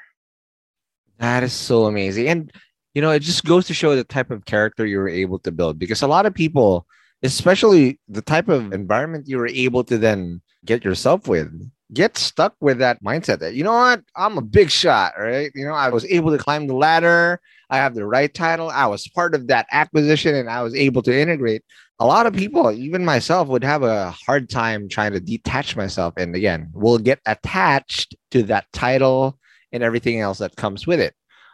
That 1.19 1.43
is 1.43 1.53
so 1.53 1.85
amazing. 1.85 2.27
And, 2.27 2.51
you 2.93 3.01
know, 3.01 3.11
it 3.11 3.21
just 3.21 3.45
goes 3.45 3.67
to 3.67 3.73
show 3.73 3.95
the 3.95 4.03
type 4.03 4.31
of 4.31 4.45
character 4.45 4.85
you 4.85 4.97
were 4.97 5.09
able 5.09 5.39
to 5.39 5.51
build 5.51 5.79
because 5.79 6.01
a 6.01 6.07
lot 6.07 6.25
of 6.25 6.33
people, 6.33 6.85
especially 7.23 7.99
the 8.07 8.21
type 8.21 8.49
of 8.49 8.73
environment 8.73 9.27
you 9.27 9.37
were 9.37 9.47
able 9.47 9.83
to 9.85 9.97
then 9.97 10.41
get 10.65 10.83
yourself 10.83 11.27
with, 11.27 11.49
get 11.93 12.17
stuck 12.17 12.55
with 12.59 12.79
that 12.79 13.01
mindset 13.03 13.39
that, 13.39 13.53
you 13.53 13.63
know 13.63 13.73
what, 13.73 14.01
I'm 14.15 14.37
a 14.37 14.41
big 14.41 14.69
shot, 14.69 15.13
right? 15.17 15.51
You 15.55 15.65
know, 15.65 15.73
I 15.73 15.89
was 15.89 16.05
able 16.05 16.31
to 16.31 16.37
climb 16.37 16.67
the 16.67 16.75
ladder. 16.75 17.39
I 17.69 17.77
have 17.77 17.95
the 17.95 18.05
right 18.05 18.33
title. 18.33 18.69
I 18.69 18.85
was 18.87 19.07
part 19.07 19.35
of 19.35 19.47
that 19.47 19.67
acquisition 19.71 20.35
and 20.35 20.49
I 20.49 20.61
was 20.61 20.75
able 20.75 21.01
to 21.03 21.17
integrate. 21.17 21.63
A 21.99 22.05
lot 22.05 22.25
of 22.25 22.33
people, 22.33 22.71
even 22.71 23.05
myself, 23.05 23.47
would 23.47 23.63
have 23.63 23.83
a 23.83 24.11
hard 24.11 24.49
time 24.49 24.89
trying 24.89 25.13
to 25.13 25.19
detach 25.19 25.75
myself. 25.75 26.13
And 26.17 26.35
again, 26.35 26.69
will 26.73 26.97
get 26.97 27.19
attached 27.25 28.15
to 28.31 28.43
that 28.43 28.65
title 28.73 29.39
and 29.71 29.83
everything 29.83 30.19
else 30.19 30.39
that 30.39 30.55
comes 30.55 30.85
with 30.85 30.99
it. 30.99 31.13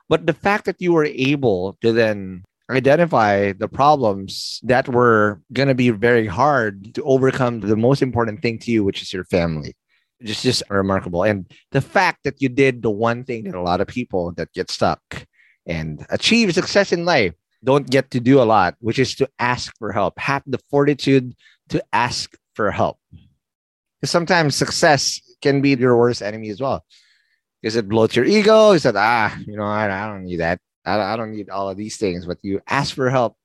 But 0.10 0.26
the 0.26 0.34
fact 0.34 0.66
that 0.66 0.82
you 0.82 0.94
were 0.94 1.06
able 1.06 1.78
to 1.82 1.92
then 1.92 2.44
identify 2.70 3.54
the 3.54 3.68
problems 3.68 4.60
that 4.64 4.88
were 4.88 5.42
going 5.54 5.68
to 5.68 5.76
be 5.76 5.90
very 5.90 6.28
hard 6.28 6.96
to 6.96 7.04
overcome 7.04 7.60
the 7.60 7.76
most 7.76 8.02
important 8.02 8.42
thing 8.42 8.58
to 8.60 8.72
you, 8.72 8.84
which 8.84 9.02
is 9.02 9.14
your 9.14 9.26
family. 9.26 9.76
Just, 10.24 10.44
just 10.44 10.64
remarkable. 10.70 11.24
And 11.24 11.52
the 11.72 11.82
fact 11.82 12.20
that 12.24 12.42
you 12.42 12.50
did 12.50 12.82
the 12.82 12.92
one 12.92 13.24
thing 13.24 13.46
that 13.46 13.56
a 13.56 13.62
lot 13.62 13.82
of 13.82 13.88
people 13.88 14.32
that 14.34 14.54
get 14.54 14.70
stuck 14.70 15.26
and 15.72 16.06
achieve 16.10 16.54
success 16.54 16.92
in 16.92 17.06
life 17.06 17.34
don't 17.64 17.90
get 17.90 18.12
to 18.12 18.20
do 18.20 18.42
a 18.42 18.44
lot, 18.44 18.76
which 18.80 19.00
is 19.00 19.16
to 19.16 19.30
ask 19.40 19.72
for 19.78 19.92
help, 19.92 20.20
have 20.20 20.44
the 20.46 20.60
fortitude 20.70 21.36
to 21.70 21.84
ask 21.94 22.36
for 22.56 22.72
help. 22.72 22.98
Because 24.00 24.12
sometimes 24.12 24.56
success 24.56 25.22
can 25.42 25.62
be 25.62 25.70
your 25.76 25.96
worst 25.96 26.22
enemy 26.22 26.50
as 26.50 26.60
well. 26.60 26.84
Because 27.62 27.76
it 27.76 27.88
bloats 27.88 28.16
your 28.16 28.26
ego. 28.26 28.72
You 28.72 28.80
said, 28.80 28.96
ah, 28.98 29.38
you 29.46 29.56
know, 29.56 29.64
I, 29.64 29.86
I 29.86 30.08
don't 30.08 30.24
need 30.24 30.40
that. 30.40 30.60
I, 30.86 31.00
I 31.00 31.16
don't 31.16 31.32
need 31.32 31.50
all 31.50 31.70
of 31.70 31.78
these 31.78 31.98
things. 31.98 32.26
But 32.26 32.40
you 32.42 32.62
ask 32.68 32.96
for 32.96 33.10
help 33.10 33.38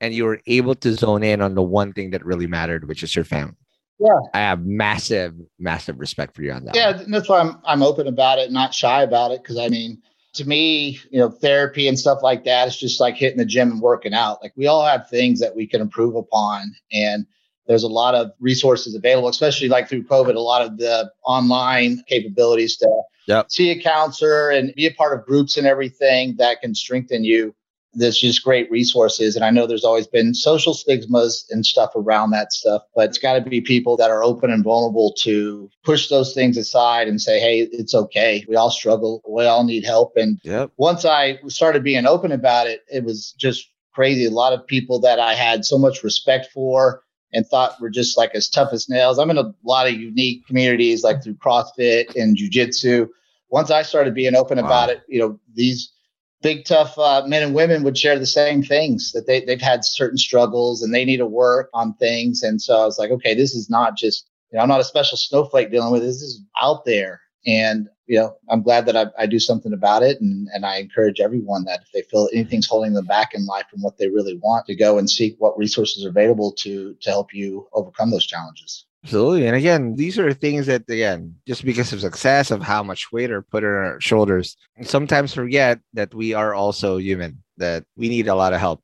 and 0.00 0.12
you 0.12 0.24
were 0.24 0.40
able 0.46 0.74
to 0.74 0.94
zone 0.94 1.22
in 1.22 1.40
on 1.40 1.54
the 1.54 1.62
one 1.62 1.92
thing 1.92 2.10
that 2.10 2.26
really 2.26 2.48
mattered, 2.48 2.88
which 2.88 3.04
is 3.04 3.14
your 3.14 3.24
family. 3.24 3.54
Yeah. 4.00 4.18
I 4.34 4.38
have 4.40 4.66
massive, 4.66 5.34
massive 5.58 6.00
respect 6.00 6.34
for 6.34 6.42
you 6.42 6.52
on 6.52 6.64
that. 6.64 6.74
Yeah, 6.74 6.96
one. 6.96 7.10
that's 7.12 7.28
why 7.28 7.40
I'm 7.40 7.58
I'm 7.64 7.82
open 7.82 8.08
about 8.08 8.38
it, 8.38 8.50
not 8.50 8.74
shy 8.74 9.02
about 9.02 9.30
it. 9.30 9.42
Cause 9.42 9.56
I 9.56 9.68
mean, 9.68 10.02
to 10.36 10.46
me, 10.46 11.00
you 11.10 11.18
know, 11.18 11.30
therapy 11.30 11.88
and 11.88 11.98
stuff 11.98 12.22
like 12.22 12.44
that 12.44 12.68
is 12.68 12.76
just 12.76 13.00
like 13.00 13.16
hitting 13.16 13.38
the 13.38 13.44
gym 13.44 13.70
and 13.70 13.80
working 13.80 14.14
out. 14.14 14.42
Like 14.42 14.52
we 14.56 14.66
all 14.66 14.84
have 14.84 15.08
things 15.08 15.40
that 15.40 15.56
we 15.56 15.66
can 15.66 15.80
improve 15.80 16.14
upon. 16.14 16.74
And 16.92 17.26
there's 17.66 17.82
a 17.82 17.88
lot 17.88 18.14
of 18.14 18.30
resources 18.38 18.94
available, 18.94 19.28
especially 19.28 19.68
like 19.68 19.88
through 19.88 20.04
COVID, 20.04 20.36
a 20.36 20.40
lot 20.40 20.62
of 20.62 20.78
the 20.78 21.10
online 21.24 22.02
capabilities 22.06 22.76
to 22.76 23.02
yep. 23.26 23.50
see 23.50 23.70
a 23.70 23.82
counselor 23.82 24.50
and 24.50 24.72
be 24.74 24.86
a 24.86 24.92
part 24.92 25.18
of 25.18 25.26
groups 25.26 25.56
and 25.56 25.66
everything 25.66 26.36
that 26.38 26.60
can 26.60 26.74
strengthen 26.74 27.24
you 27.24 27.54
there's 27.96 28.18
just 28.18 28.44
great 28.44 28.70
resources. 28.70 29.34
And 29.36 29.44
I 29.44 29.50
know 29.50 29.66
there's 29.66 29.84
always 29.84 30.06
been 30.06 30.34
social 30.34 30.74
stigmas 30.74 31.46
and 31.50 31.64
stuff 31.64 31.90
around 31.96 32.30
that 32.30 32.52
stuff, 32.52 32.82
but 32.94 33.08
it's 33.08 33.18
got 33.18 33.34
to 33.34 33.40
be 33.40 33.60
people 33.60 33.96
that 33.96 34.10
are 34.10 34.22
open 34.22 34.50
and 34.50 34.62
vulnerable 34.62 35.14
to 35.22 35.70
push 35.82 36.08
those 36.08 36.34
things 36.34 36.56
aside 36.56 37.08
and 37.08 37.20
say, 37.20 37.40
hey, 37.40 37.60
it's 37.72 37.94
okay. 37.94 38.44
We 38.48 38.54
all 38.54 38.70
struggle. 38.70 39.22
We 39.26 39.46
all 39.46 39.64
need 39.64 39.84
help. 39.84 40.12
And 40.16 40.38
yep. 40.44 40.70
once 40.76 41.04
I 41.04 41.38
started 41.48 41.82
being 41.82 42.06
open 42.06 42.32
about 42.32 42.66
it, 42.66 42.82
it 42.92 43.04
was 43.04 43.32
just 43.38 43.66
crazy. 43.94 44.26
A 44.26 44.30
lot 44.30 44.52
of 44.52 44.66
people 44.66 45.00
that 45.00 45.18
I 45.18 45.34
had 45.34 45.64
so 45.64 45.78
much 45.78 46.04
respect 46.04 46.48
for 46.52 47.02
and 47.32 47.46
thought 47.46 47.80
were 47.80 47.90
just 47.90 48.16
like 48.16 48.34
as 48.34 48.48
tough 48.48 48.72
as 48.72 48.88
nails. 48.88 49.18
I'm 49.18 49.30
in 49.30 49.38
a 49.38 49.54
lot 49.64 49.88
of 49.88 49.94
unique 49.94 50.46
communities 50.46 51.02
like 51.02 51.22
through 51.22 51.34
CrossFit 51.34 52.14
and 52.14 52.36
Jiu 52.36 52.50
Jitsu. 52.50 53.08
Once 53.48 53.70
I 53.70 53.82
started 53.82 54.14
being 54.14 54.34
open 54.34 54.58
wow. 54.58 54.64
about 54.64 54.90
it, 54.90 55.02
you 55.08 55.18
know, 55.18 55.40
these 55.54 55.92
big 56.42 56.64
tough 56.64 56.98
uh, 56.98 57.22
men 57.26 57.42
and 57.42 57.54
women 57.54 57.82
would 57.82 57.96
share 57.96 58.18
the 58.18 58.26
same 58.26 58.62
things 58.62 59.12
that 59.12 59.26
they, 59.26 59.44
they've 59.44 59.60
had 59.60 59.84
certain 59.84 60.18
struggles 60.18 60.82
and 60.82 60.94
they 60.94 61.04
need 61.04 61.18
to 61.18 61.26
work 61.26 61.70
on 61.74 61.94
things. 61.94 62.42
And 62.42 62.60
so 62.60 62.80
i 62.80 62.84
was 62.84 62.98
like 62.98 63.10
okay 63.10 63.34
this 63.34 63.54
is 63.54 63.70
not 63.70 63.96
just 63.96 64.28
you 64.50 64.56
know 64.56 64.62
i'm 64.62 64.68
not 64.68 64.80
a 64.80 64.84
special 64.84 65.18
snowflake 65.18 65.70
dealing 65.70 65.92
with 65.92 66.02
this, 66.02 66.20
this 66.20 66.22
is 66.22 66.42
out 66.60 66.84
there. 66.84 67.20
And 67.46 67.88
you 68.06 68.18
know 68.18 68.36
i'm 68.50 68.62
glad 68.62 68.86
that 68.86 68.96
I, 68.96 69.06
I 69.18 69.26
do 69.26 69.38
something 69.38 69.72
about 69.72 70.02
it. 70.02 70.20
And, 70.20 70.48
and 70.52 70.66
i 70.66 70.76
encourage 70.76 71.20
everyone 71.20 71.64
that 71.64 71.80
if 71.82 71.92
they 71.92 72.02
feel 72.02 72.28
anything's 72.32 72.68
holding 72.68 72.94
them 72.94 73.06
back 73.06 73.34
in 73.34 73.46
life 73.46 73.66
from 73.70 73.82
what 73.82 73.98
they 73.98 74.08
really 74.08 74.38
want 74.42 74.66
to 74.66 74.74
go 74.74 74.98
and 74.98 75.08
seek 75.08 75.36
what 75.38 75.58
resources 75.58 76.04
are 76.04 76.10
available 76.10 76.52
to 76.58 76.94
to 77.00 77.10
help 77.10 77.32
you 77.32 77.66
overcome 77.72 78.10
those 78.10 78.26
challenges 78.26 78.86
Absolutely. 79.06 79.46
And 79.46 79.54
again, 79.54 79.94
these 79.94 80.18
are 80.18 80.32
things 80.34 80.66
that, 80.66 80.82
again, 80.88 81.36
just 81.46 81.64
because 81.64 81.92
of 81.92 82.00
success, 82.00 82.50
of 82.50 82.60
how 82.60 82.82
much 82.82 83.12
weight 83.12 83.30
are 83.30 83.40
put 83.40 83.62
on 83.62 83.70
our 83.70 84.00
shoulders, 84.00 84.56
sometimes 84.82 85.32
forget 85.32 85.78
that 85.92 86.12
we 86.12 86.34
are 86.34 86.54
also 86.54 86.96
human, 86.96 87.40
that 87.56 87.84
we 87.96 88.08
need 88.08 88.26
a 88.26 88.34
lot 88.34 88.52
of 88.52 88.58
help. 88.58 88.82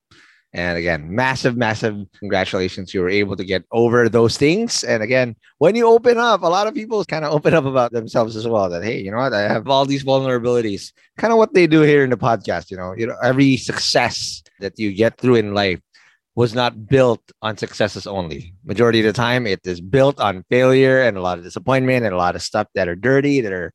And 0.53 0.79
again, 0.79 1.13
massive, 1.13 1.57
massive 1.57 1.97
congratulations. 2.21 2.95
You 2.95 3.01
were 3.01 3.09
able 3.09 3.35
to 3.35 3.45
get 3.45 3.65
over 3.73 4.09
those 4.09 4.37
things. 4.39 4.85
And 4.85 5.03
again, 5.03 5.35
when 5.59 5.75
you 5.75 5.89
open 5.89 6.19
up, 6.19 6.43
a 6.43 6.47
lot 6.47 6.69
of 6.69 6.75
people 6.75 7.05
kind 7.05 7.25
of 7.25 7.33
open 7.33 7.53
up 7.53 7.65
about 7.65 7.91
themselves 7.91 8.37
as 8.37 8.47
well. 8.47 8.71
That 8.71 8.85
hey, 8.85 9.01
you 9.01 9.11
know 9.11 9.17
what? 9.17 9.33
I 9.33 9.41
have 9.49 9.67
all 9.67 9.87
these 9.87 10.05
vulnerabilities. 10.05 10.93
Kind 11.19 11.33
of 11.33 11.39
what 11.39 11.53
they 11.53 11.67
do 11.67 11.81
here 11.81 12.05
in 12.05 12.11
the 12.11 12.17
podcast. 12.17 12.71
You 12.71 12.77
know, 12.77 12.95
you 12.97 13.09
know, 13.09 13.17
every 13.25 13.57
success 13.57 14.41
that 14.61 14.79
you 14.79 14.93
get 14.93 15.19
through 15.19 15.35
in 15.37 15.53
life 15.53 15.81
was 16.35 16.55
not 16.55 16.87
built 16.89 17.21
on 17.43 17.57
successes 17.57 18.07
only. 18.07 18.55
Majority 18.65 19.01
of 19.01 19.07
the 19.07 19.13
time, 19.13 19.47
it 19.47 19.61
is 19.65 19.81
built 19.81 20.19
on 20.21 20.45
failure 20.49 21.03
and 21.03 21.17
a 21.17 21.21
lot 21.21 21.39
of 21.39 21.45
disappointment 21.45 22.05
and 22.05 22.15
a 22.15 22.19
lot 22.19 22.35
of 22.35 22.43
stuff 22.43 22.69
that 22.75 22.89
are 22.89 22.97
dirty, 22.97 23.41
that 23.41 23.53
are 23.53 23.73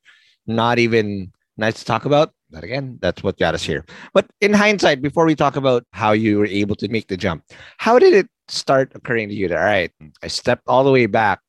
not 0.48 0.80
even 0.80 1.32
nice 1.58 1.80
to 1.80 1.86
talk 1.86 2.06
about. 2.06 2.32
But 2.50 2.64
again, 2.64 2.98
that's 3.02 3.22
what 3.22 3.38
got 3.38 3.54
us 3.54 3.64
here. 3.64 3.86
But 4.14 4.28
in 4.42 4.54
hindsight, 4.54 5.02
before 5.02 5.26
we 5.26 5.36
talk 5.36 5.56
about 5.56 5.84
how 5.92 6.14
you 6.14 6.40
were 6.40 6.46
able 6.46 6.76
to 6.78 6.88
make 6.88 7.08
the 7.08 7.18
jump, 7.18 7.44
how 7.78 8.00
did 8.00 8.14
it 8.14 8.28
start 8.48 8.92
occurring 8.96 9.30
to 9.30 9.36
you 9.36 9.50
that, 9.50 9.58
all 9.58 9.66
right, 9.66 9.92
I 10.24 10.28
stepped 10.28 10.64
all 10.68 10.84
the 10.84 10.92
way 10.92 11.06
back, 11.06 11.42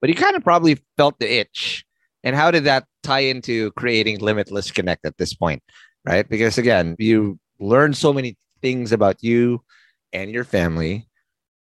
but 0.00 0.08
you 0.08 0.16
kind 0.16 0.34
of 0.34 0.42
probably 0.42 0.78
felt 0.96 1.18
the 1.18 1.30
itch. 1.30 1.84
And 2.24 2.34
how 2.34 2.50
did 2.50 2.64
that 2.64 2.86
tie 3.02 3.20
into 3.20 3.70
creating 3.72 4.18
Limitless 4.18 4.70
Connect 4.70 5.04
at 5.04 5.18
this 5.18 5.34
point? 5.34 5.62
Right. 6.04 6.28
Because 6.28 6.56
again, 6.56 6.96
you 6.98 7.38
learned 7.60 7.96
so 7.96 8.12
many 8.12 8.36
things 8.62 8.92
about 8.92 9.22
you, 9.22 9.62
and 10.12 10.30
your 10.30 10.44
family 10.44 11.08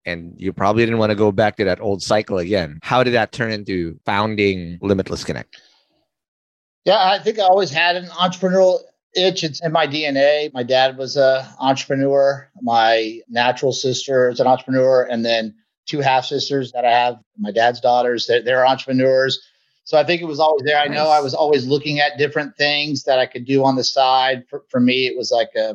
and 0.04 0.34
you 0.36 0.52
probably 0.52 0.84
didn't 0.84 0.98
want 0.98 1.10
to 1.10 1.16
go 1.16 1.32
back 1.32 1.56
to 1.56 1.64
that 1.64 1.80
old 1.80 2.02
cycle 2.02 2.38
again. 2.38 2.78
How 2.82 3.02
did 3.02 3.14
that 3.14 3.32
turn 3.32 3.52
into 3.52 3.98
founding 4.04 4.78
Limitless 4.80 5.24
Connect? 5.24 5.60
Yeah, 6.84 6.98
I 6.98 7.18
think 7.18 7.38
I 7.38 7.42
always 7.42 7.70
had 7.70 7.96
an 7.96 8.06
entrepreneurial 8.06 8.80
itch. 9.14 9.44
It's 9.44 9.64
in 9.64 9.70
my 9.70 9.86
DNA. 9.86 10.52
My 10.52 10.62
dad 10.62 10.96
was 10.96 11.16
an 11.16 11.44
entrepreneur. 11.60 12.50
My 12.60 13.20
natural 13.28 13.72
sister 13.72 14.28
is 14.30 14.40
an 14.40 14.46
entrepreneur, 14.46 15.04
and 15.04 15.24
then 15.24 15.54
two 15.86 16.00
half 16.00 16.24
sisters 16.24 16.72
that 16.72 16.84
I 16.84 16.90
have, 16.90 17.16
my 17.38 17.52
dad's 17.52 17.80
daughters, 17.80 18.26
they're, 18.26 18.42
they're 18.42 18.66
entrepreneurs. 18.66 19.40
So 19.84 19.98
I 19.98 20.04
think 20.04 20.22
it 20.22 20.26
was 20.26 20.38
always 20.38 20.62
there. 20.64 20.78
I 20.78 20.86
know 20.86 21.08
I 21.08 21.20
was 21.20 21.34
always 21.34 21.66
looking 21.66 21.98
at 21.98 22.18
different 22.18 22.56
things 22.56 23.02
that 23.04 23.18
I 23.18 23.26
could 23.26 23.44
do 23.44 23.64
on 23.64 23.74
the 23.74 23.82
side. 23.82 24.44
For, 24.48 24.62
for 24.68 24.78
me, 24.78 25.06
it 25.06 25.16
was 25.16 25.32
like 25.32 25.50
a 25.56 25.74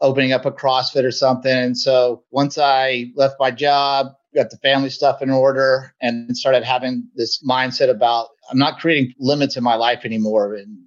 opening 0.00 0.32
up 0.32 0.46
a 0.46 0.52
CrossFit 0.52 1.04
or 1.04 1.10
something. 1.10 1.52
And 1.52 1.76
so 1.76 2.22
once 2.30 2.58
I 2.58 3.06
left 3.16 3.36
my 3.40 3.50
job, 3.50 4.08
got 4.34 4.50
the 4.50 4.56
family 4.58 4.90
stuff 4.90 5.22
in 5.22 5.30
order, 5.30 5.94
and 6.00 6.36
started 6.36 6.62
having 6.62 7.08
this 7.14 7.42
mindset 7.42 7.90
about 7.90 8.28
I'm 8.50 8.58
not 8.58 8.78
creating 8.78 9.14
limits 9.18 9.56
in 9.56 9.64
my 9.64 9.74
life 9.74 10.04
anymore. 10.04 10.54
And 10.54 10.78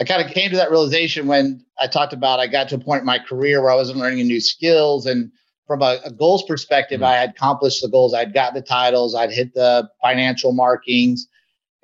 I 0.00 0.04
kind 0.04 0.24
of 0.24 0.32
came 0.32 0.50
to 0.50 0.56
that 0.56 0.70
realization 0.70 1.26
when 1.26 1.64
I 1.80 1.86
talked 1.86 2.12
about 2.12 2.40
I 2.40 2.46
got 2.46 2.68
to 2.68 2.76
a 2.76 2.78
point 2.78 3.00
in 3.00 3.06
my 3.06 3.18
career 3.18 3.62
where 3.62 3.70
I 3.70 3.74
wasn't 3.74 3.98
learning 3.98 4.26
new 4.26 4.40
skills. 4.40 5.06
And 5.06 5.32
from 5.66 5.82
a, 5.82 5.98
a 6.04 6.12
goals 6.12 6.44
perspective, 6.44 7.00
mm-hmm. 7.00 7.12
I 7.12 7.16
had 7.16 7.30
accomplished 7.30 7.82
the 7.82 7.88
goals. 7.88 8.14
I'd 8.14 8.34
got 8.34 8.54
the 8.54 8.62
titles, 8.62 9.14
I'd 9.14 9.32
hit 9.32 9.54
the 9.54 9.88
financial 10.02 10.52
markings. 10.52 11.26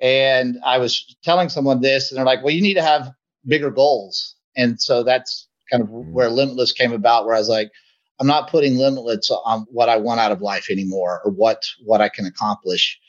And 0.01 0.57
I 0.63 0.77
was 0.77 1.15
telling 1.23 1.49
someone 1.49 1.81
this, 1.81 2.11
and 2.11 2.17
they're 2.17 2.25
like, 2.25 2.43
well, 2.43 2.53
you 2.53 2.61
need 2.61 2.73
to 2.73 2.81
have 2.81 3.11
bigger 3.47 3.71
goals. 3.71 4.35
And 4.55 4.79
so 4.81 5.03
that's 5.03 5.47
kind 5.71 5.83
of 5.83 5.89
mm-hmm. 5.89 6.11
where 6.11 6.29
Limitless 6.29 6.71
came 6.71 6.93
about, 6.93 7.25
where 7.25 7.35
I 7.35 7.39
was 7.39 7.49
like, 7.49 7.71
I'm 8.19 8.27
not 8.27 8.49
putting 8.49 8.77
limits 8.77 9.29
on 9.29 9.65
what 9.71 9.89
I 9.89 9.97
want 9.97 10.19
out 10.19 10.31
of 10.31 10.41
life 10.41 10.69
anymore 10.69 11.21
or 11.25 11.31
what 11.31 11.65
what 11.83 12.01
I 12.01 12.09
can 12.09 12.25
accomplish. 12.25 12.99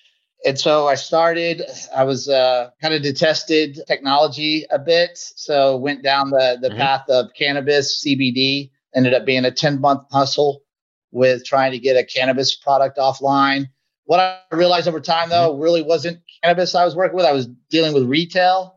And 0.44 0.58
so 0.58 0.86
I 0.86 0.94
started, 0.94 1.62
I 1.94 2.04
was 2.04 2.28
uh, 2.28 2.70
kind 2.80 2.94
of 2.94 3.02
detested 3.02 3.80
technology 3.86 4.64
a 4.70 4.78
bit. 4.78 5.10
So 5.14 5.76
went 5.76 6.02
down 6.02 6.30
the, 6.30 6.58
the 6.60 6.68
mm-hmm. 6.68 6.78
path 6.78 7.08
of 7.08 7.30
cannabis, 7.36 8.04
CBD, 8.04 8.70
ended 8.94 9.14
up 9.14 9.24
being 9.24 9.44
a 9.44 9.50
10 9.50 9.80
month 9.80 10.02
hustle 10.12 10.62
with 11.10 11.44
trying 11.44 11.72
to 11.72 11.78
get 11.78 11.96
a 11.96 12.04
cannabis 12.04 12.54
product 12.54 12.98
offline. 12.98 13.66
What 14.04 14.20
I 14.20 14.38
realized 14.52 14.86
over 14.86 15.00
time, 15.00 15.30
though, 15.30 15.52
mm-hmm. 15.52 15.62
really 15.62 15.82
wasn't 15.82 16.20
cannabis 16.42 16.74
I 16.74 16.84
was 16.84 16.94
working 16.94 17.16
with. 17.16 17.26
I 17.26 17.32
was 17.32 17.48
dealing 17.70 17.92
with 17.92 18.04
retail 18.04 18.75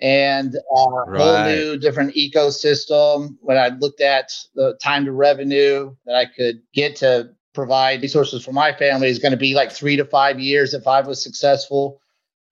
and 0.00 0.54
a 0.54 0.90
right. 1.06 1.20
whole 1.20 1.44
new 1.44 1.78
different 1.78 2.14
ecosystem. 2.14 3.36
When 3.40 3.58
I 3.58 3.68
looked 3.68 4.00
at 4.00 4.32
the 4.54 4.78
time 4.82 5.04
to 5.04 5.12
revenue 5.12 5.94
that 6.06 6.16
I 6.16 6.26
could 6.26 6.62
get 6.72 6.96
to 6.96 7.30
provide 7.52 8.00
resources 8.02 8.44
for 8.44 8.52
my 8.52 8.72
family 8.72 9.08
is 9.08 9.18
going 9.18 9.32
to 9.32 9.38
be 9.38 9.54
like 9.54 9.72
three 9.72 9.96
to 9.96 10.04
five 10.04 10.38
years 10.38 10.74
if 10.74 10.86
I 10.86 11.00
was 11.00 11.22
successful. 11.22 12.00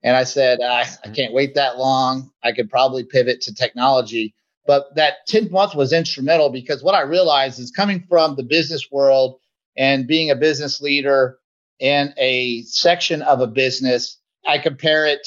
And 0.03 0.16
I 0.16 0.24
said, 0.24 0.61
I, 0.61 0.80
I 0.80 0.84
mm-hmm. 0.84 1.12
can't 1.12 1.32
wait 1.32 1.55
that 1.55 1.78
long. 1.78 2.30
I 2.42 2.53
could 2.53 2.70
probably 2.70 3.05
pivot 3.05 3.40
to 3.42 3.55
technology. 3.55 4.34
But 4.66 4.94
that 4.96 5.26
10th 5.28 5.51
month 5.51 5.74
was 5.74 5.92
instrumental 5.92 6.51
because 6.51 6.82
what 6.82 6.94
I 6.94 7.01
realized 7.01 7.59
is 7.59 7.70
coming 7.70 8.05
from 8.09 8.36
the 8.36 8.42
business 8.42 8.88
world 8.92 9.40
and 9.76 10.07
being 10.07 10.30
a 10.30 10.36
business 10.36 10.80
leader 10.80 11.38
in 11.78 12.12
a 12.18 12.62
section 12.62 13.22
of 13.22 13.40
a 13.40 13.46
business, 13.46 14.18
I 14.46 14.59
compare 14.59 15.07
it. 15.07 15.26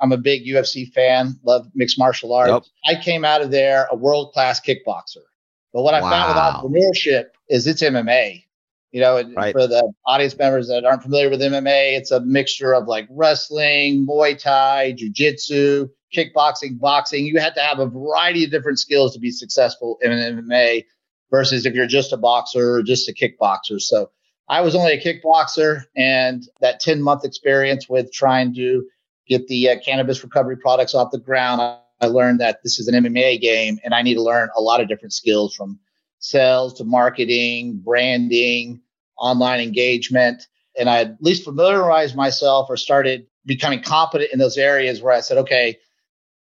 I'm 0.00 0.12
a 0.12 0.16
big 0.16 0.46
UFC 0.46 0.92
fan, 0.92 1.38
love 1.44 1.66
mixed 1.74 1.98
martial 1.98 2.32
arts. 2.32 2.70
I 2.86 2.94
came 2.96 3.24
out 3.24 3.42
of 3.42 3.50
there 3.50 3.86
a 3.90 3.96
world 3.96 4.32
class 4.32 4.60
kickboxer. 4.60 5.24
But 5.72 5.82
what 5.82 5.94
I 5.94 6.00
wow. 6.00 6.10
found 6.10 6.64
with 6.64 6.82
entrepreneurship 6.82 7.26
is 7.48 7.66
it's 7.66 7.82
MMA. 7.82 8.44
You 8.92 9.00
know, 9.00 9.20
right. 9.34 9.52
for 9.52 9.66
the 9.66 9.92
audience 10.06 10.38
members 10.38 10.68
that 10.68 10.84
aren't 10.84 11.02
familiar 11.02 11.28
with 11.28 11.40
MMA, 11.40 11.98
it's 11.98 12.12
a 12.12 12.20
mixture 12.20 12.72
of 12.72 12.86
like 12.86 13.08
wrestling, 13.10 14.06
Muay 14.06 14.38
Thai, 14.40 14.92
Jiu-Jitsu, 14.92 15.88
kickboxing, 16.14 16.78
boxing. 16.78 17.26
You 17.26 17.40
had 17.40 17.56
to 17.56 17.60
have 17.60 17.80
a 17.80 17.86
variety 17.86 18.44
of 18.44 18.52
different 18.52 18.78
skills 18.78 19.12
to 19.14 19.18
be 19.18 19.32
successful 19.32 19.98
in 20.00 20.12
MMA 20.12 20.84
versus 21.28 21.66
if 21.66 21.74
you're 21.74 21.88
just 21.88 22.12
a 22.12 22.16
boxer 22.16 22.76
or 22.76 22.82
just 22.84 23.08
a 23.08 23.12
kickboxer. 23.12 23.80
So 23.80 24.10
I 24.48 24.60
was 24.60 24.76
only 24.76 24.92
a 24.92 25.02
kickboxer, 25.02 25.84
and 25.96 26.46
that 26.60 26.78
10 26.78 27.02
month 27.02 27.24
experience 27.24 27.88
with 27.88 28.12
trying 28.12 28.54
to 28.54 28.86
get 29.28 29.46
the 29.48 29.70
uh, 29.70 29.76
cannabis 29.84 30.22
recovery 30.22 30.56
products 30.56 30.94
off 30.94 31.10
the 31.10 31.18
ground, 31.18 31.60
I, 31.60 32.06
learned 32.06 32.40
that 32.40 32.62
this 32.62 32.78
is 32.78 32.86
an 32.86 33.02
MMA 33.02 33.40
game 33.40 33.78
and 33.82 33.94
I 33.94 34.02
need 34.02 34.14
to 34.14 34.22
learn 34.22 34.50
a 34.54 34.60
lot 34.60 34.82
of 34.82 34.88
different 34.88 35.14
skills 35.14 35.54
from 35.54 35.78
sales 36.18 36.74
to 36.74 36.84
marketing, 36.84 37.80
branding, 37.82 38.82
online 39.16 39.60
engagement. 39.60 40.46
And 40.78 40.90
I 40.90 40.98
at 41.00 41.22
least 41.22 41.44
familiarized 41.44 42.14
myself 42.14 42.66
or 42.68 42.76
started 42.76 43.26
becoming 43.46 43.82
competent 43.82 44.32
in 44.32 44.38
those 44.38 44.58
areas 44.58 45.00
where 45.00 45.14
I 45.14 45.20
said, 45.20 45.38
okay, 45.38 45.78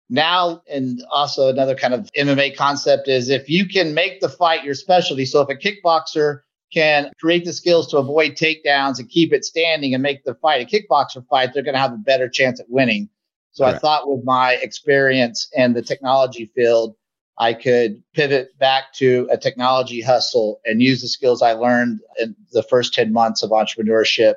now, 0.10 0.62
and 0.70 1.02
also 1.12 1.50
another 1.50 1.76
kind 1.76 1.94
of 1.94 2.10
MMA 2.14 2.56
concept 2.56 3.08
is 3.08 3.30
if 3.30 3.50
you 3.50 3.68
can 3.68 3.94
make 3.94 4.22
the 4.22 4.30
fight 4.30 4.64
your 4.64 4.74
specialty. 4.74 5.26
So 5.26 5.42
if 5.42 5.50
a 5.50 5.56
kickboxer 5.56 6.42
can 6.74 7.12
create 7.20 7.46
the 7.46 7.54
skills 7.54 7.88
to 7.88 7.98
avoid 7.98 8.34
takedowns 8.34 9.00
and 9.00 9.10
keep 9.10 9.34
it 9.34 9.46
standing 9.46 9.94
and 9.94 10.04
make 10.04 10.24
the 10.24 10.36
fight 10.36 10.62
a 10.62 10.66
kickboxer 10.66 11.26
fight, 11.28 11.54
they're 11.54 11.64
going 11.64 11.74
to 11.74 11.80
have 11.80 11.94
a 11.94 11.98
better 11.98 12.28
chance 12.28 12.60
at 12.60 12.70
winning. 12.70 13.10
So 13.52 13.66
I 13.66 13.78
thought 13.78 14.08
with 14.08 14.24
my 14.24 14.54
experience 14.54 15.50
and 15.58 15.76
the 15.76 15.82
technology 15.82 16.46
field, 16.54 16.96
I 17.40 17.54
could 17.54 18.04
pivot 18.14 18.58
back 18.60 18.94
to 18.96 19.28
a 19.32 19.38
technology 19.38 20.02
hustle 20.02 20.60
and 20.66 20.82
use 20.82 21.02
the 21.02 21.08
skills 21.08 21.42
I 21.42 21.54
learned 21.54 22.02
in 22.20 22.36
the 22.52 22.62
first 22.64 22.94
10 22.94 23.12
months 23.12 23.42
of 23.42 23.50
entrepreneurship 23.52 24.36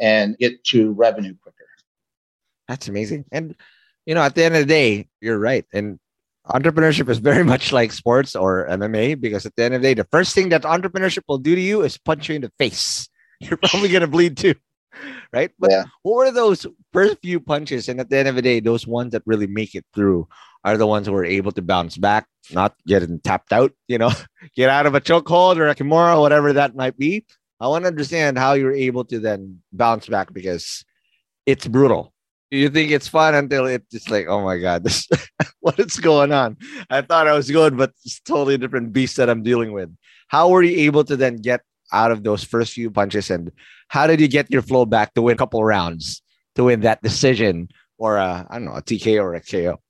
and 0.00 0.36
get 0.38 0.64
to 0.64 0.92
revenue 0.92 1.34
quicker. 1.42 1.56
That's 2.66 2.88
amazing. 2.88 3.24
And, 3.30 3.54
you 4.04 4.14
know, 4.14 4.22
at 4.22 4.34
the 4.34 4.44
end 4.44 4.56
of 4.56 4.60
the 4.62 4.66
day, 4.66 5.08
you're 5.20 5.38
right. 5.38 5.64
And 5.72 6.00
entrepreneurship 6.48 7.08
is 7.08 7.18
very 7.18 7.44
much 7.52 7.72
like 7.72 7.92
sports 7.92 8.36
or 8.36 8.66
MMA 8.68 9.20
because 9.20 9.46
at 9.46 9.54
the 9.56 9.64
end 9.64 9.74
of 9.74 9.82
the 9.82 9.88
day, 9.88 9.94
the 9.94 10.08
first 10.10 10.34
thing 10.34 10.48
that 10.50 10.62
entrepreneurship 10.62 11.22
will 11.28 11.38
do 11.38 11.54
to 11.54 11.60
you 11.60 11.82
is 11.82 11.98
punch 11.98 12.28
you 12.28 12.36
in 12.36 12.42
the 12.42 12.52
face. 12.58 13.08
You're 13.40 13.58
probably 13.58 13.88
going 13.88 14.02
to 14.02 14.08
bleed 14.08 14.36
too. 14.36 14.54
Right. 15.30 15.50
But 15.58 15.70
yeah. 15.70 15.84
what 16.04 16.16
were 16.16 16.30
those 16.30 16.66
first 16.94 17.18
few 17.20 17.38
punches? 17.38 17.88
And 17.90 18.00
at 18.00 18.08
the 18.08 18.16
end 18.16 18.28
of 18.28 18.34
the 18.34 18.40
day, 18.40 18.60
those 18.60 18.86
ones 18.86 19.12
that 19.12 19.22
really 19.26 19.46
make 19.46 19.74
it 19.74 19.84
through 19.92 20.26
are 20.64 20.78
the 20.78 20.86
ones 20.86 21.06
who 21.06 21.14
are 21.14 21.24
able 21.24 21.52
to 21.52 21.60
bounce 21.60 21.98
back, 21.98 22.26
not 22.50 22.74
getting 22.86 23.20
tapped 23.20 23.52
out, 23.52 23.72
you 23.88 23.98
know, 23.98 24.10
get 24.56 24.70
out 24.70 24.86
of 24.86 24.94
a 24.94 25.00
chokehold 25.00 25.58
or 25.58 25.68
a 25.68 25.74
kimura, 25.74 26.18
whatever 26.18 26.54
that 26.54 26.74
might 26.74 26.96
be. 26.96 27.26
I 27.60 27.68
want 27.68 27.84
to 27.84 27.88
understand 27.88 28.38
how 28.38 28.54
you're 28.54 28.72
able 28.72 29.04
to 29.06 29.18
then 29.18 29.60
bounce 29.70 30.06
back 30.06 30.32
because 30.32 30.84
it's 31.44 31.66
brutal. 31.66 32.14
You 32.50 32.70
think 32.70 32.92
it's 32.92 33.08
fun 33.08 33.34
until 33.34 33.66
it's 33.66 33.90
just 33.90 34.10
like, 34.10 34.26
oh 34.28 34.42
my 34.44 34.58
God, 34.58 34.84
this 34.84 35.08
what 35.60 35.78
is 35.80 35.98
going 35.98 36.32
on? 36.32 36.56
I 36.90 37.02
thought 37.02 37.26
I 37.26 37.32
was 37.32 37.50
good, 37.50 37.76
but 37.76 37.92
it's 38.04 38.20
totally 38.20 38.56
different 38.56 38.92
beast 38.92 39.16
that 39.16 39.28
I'm 39.28 39.42
dealing 39.42 39.72
with. 39.72 39.94
How 40.28 40.48
were 40.48 40.62
you 40.62 40.86
able 40.86 41.04
to 41.04 41.16
then 41.16 41.36
get 41.36 41.62
out 41.92 42.10
of 42.10 42.22
those 42.22 42.44
first 42.44 42.72
few 42.72 42.90
punches 42.90 43.30
and 43.30 43.50
how 43.88 44.06
did 44.06 44.20
you 44.20 44.28
get 44.28 44.50
your 44.50 44.62
flow 44.62 44.84
back 44.84 45.14
to 45.14 45.22
win 45.22 45.34
a 45.34 45.38
couple 45.38 45.62
rounds 45.62 46.22
to 46.56 46.64
win 46.64 46.80
that 46.80 47.02
decision 47.02 47.68
or 47.98 48.16
a, 48.16 48.46
I 48.48 48.58
don't 48.58 48.66
know, 48.66 48.74
a 48.74 48.82
TK 48.82 49.20
or 49.20 49.34
a 49.34 49.40
KO? 49.40 49.80